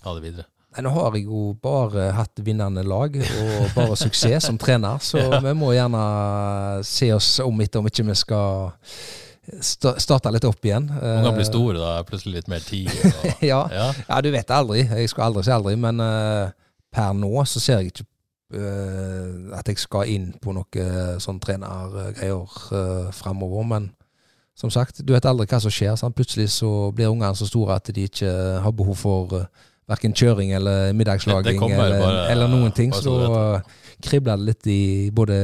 [0.00, 0.48] ta det videre?
[0.74, 5.20] Nei, Nå har jeg jo bare hatt vinnende lag og bare suksess som trener, så
[5.44, 6.00] vi må gjerne
[6.86, 8.72] se oss om etter om ikke vi skal
[9.62, 10.88] starte litt opp igjen.
[10.88, 12.90] Ungene blir Eh, store, da plutselig litt mer tid.
[13.50, 13.92] Ja, ja.
[14.08, 14.82] ja, du vet aldri.
[14.82, 16.50] Jeg skal aldri si aldri, men uh,
[16.94, 18.06] per nå så ser jeg ikke
[18.56, 23.68] uh, at jeg skal inn på noe sånn trenergreier uh, framover.
[23.68, 23.92] Men
[24.58, 25.94] som sagt, du vet aldri hva som skjer.
[26.00, 26.16] Sant?
[26.16, 28.32] Plutselig så blir ungene så store at de ikke
[28.64, 32.92] har behov for uh, verken kjøring eller middagslaging eller, bare- eller noen ting.
[32.96, 33.40] Så da
[34.04, 34.80] kribler det litt i
[35.14, 35.36] både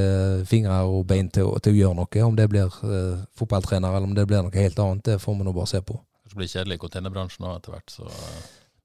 [0.49, 2.23] fingre og bein til, til å gjøre noe.
[2.27, 5.47] Om det blir uh, fotballtrener eller om det blir noe helt annet, det får vi
[5.49, 5.99] nå bare se på.
[6.31, 7.91] Det blir kjedelig i containerbransjen òg etter hvert.
[7.99, 8.09] så...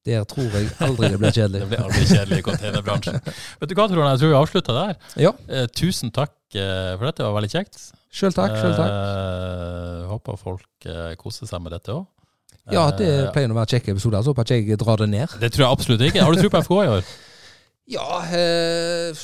[0.06, 1.60] Der tror jeg aldri det blir kjedelig.
[1.64, 3.16] Det blir aldri kjedelig i containerbransjen.
[3.62, 4.06] Vet du hva, Trond?
[4.12, 4.98] Jeg tror vi avslutter der.
[5.24, 7.80] Ja, Eh, tusen takk eh, for dette, det var veldig kjekt.
[8.14, 8.54] sjøl takk.
[8.62, 8.94] Selv takk.
[8.94, 12.06] Eh, håper folk eh, koser seg med dette òg.
[12.74, 15.40] Ja, det pleier å være kjekke episoder, så håper jeg ikke jeg drar det ned.
[15.42, 16.24] Det tror jeg absolutt ikke.
[16.26, 17.08] Har du tro på FK i år?
[17.86, 18.02] Ja,
[18.34, 19.20] eh,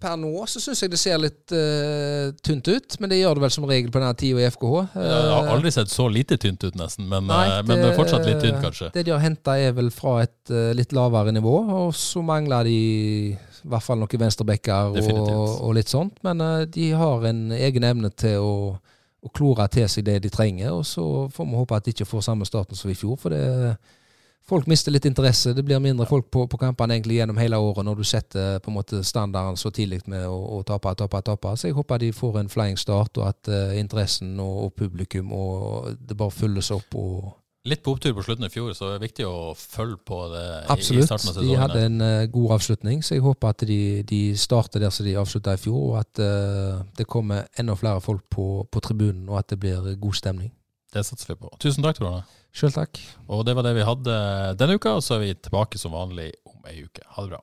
[0.00, 3.42] per nå så syns jeg det ser litt uh, tynt ut, men det gjør det
[3.42, 4.78] vel som regel på denne tida i FKH.
[4.94, 7.04] Jeg har aldri sett så lite tynt ut, nesten.
[7.10, 8.88] Men, Nei, det, men fortsatt litt tynt, kanskje.
[8.94, 12.70] Det de har henta er vel fra et uh, litt lavere nivå, og så mangler
[12.70, 12.78] de
[13.58, 15.32] i hvert fall noen venstrebacker og,
[15.66, 16.18] og litt sånt.
[16.26, 18.54] Men eh, de har en egen evne til å,
[19.22, 21.04] å klore til seg det de trenger, og så
[21.34, 23.16] får vi håpe at de ikke får samme starten som i fjor.
[23.16, 23.78] for det
[24.48, 25.52] Folk mister litt interesse.
[25.52, 28.70] Det blir mindre folk på, på kampene egentlig gjennom hele året når du setter på
[28.70, 31.52] en måte standarden så tidlig med å, å tape, tape, tape.
[31.60, 35.34] Så jeg håper de får en flying start, og at uh, interessen og, og publikum
[35.36, 36.96] og det bare fylles opp.
[36.96, 37.28] og
[37.68, 40.44] Litt på opptur på slutten i fjor, så det er viktig å følge på det
[40.64, 41.60] i- i starten av De sesongen.
[41.60, 43.78] hadde en uh, god avslutning, så jeg håper at de,
[44.08, 48.00] de starter der som de avslutta i fjor, og at uh, det kommer enda flere
[48.00, 50.50] folk på, på tribunen, og at det blir god stemning.
[50.94, 51.50] Det satser vi på.
[51.60, 52.22] Tusen takk, Trond.
[52.56, 52.96] Sjøl takk.
[53.28, 54.14] Og det var det vi hadde
[54.56, 57.04] denne uka, og så er vi tilbake som vanlig om ei uke.
[57.12, 57.42] Ha det bra.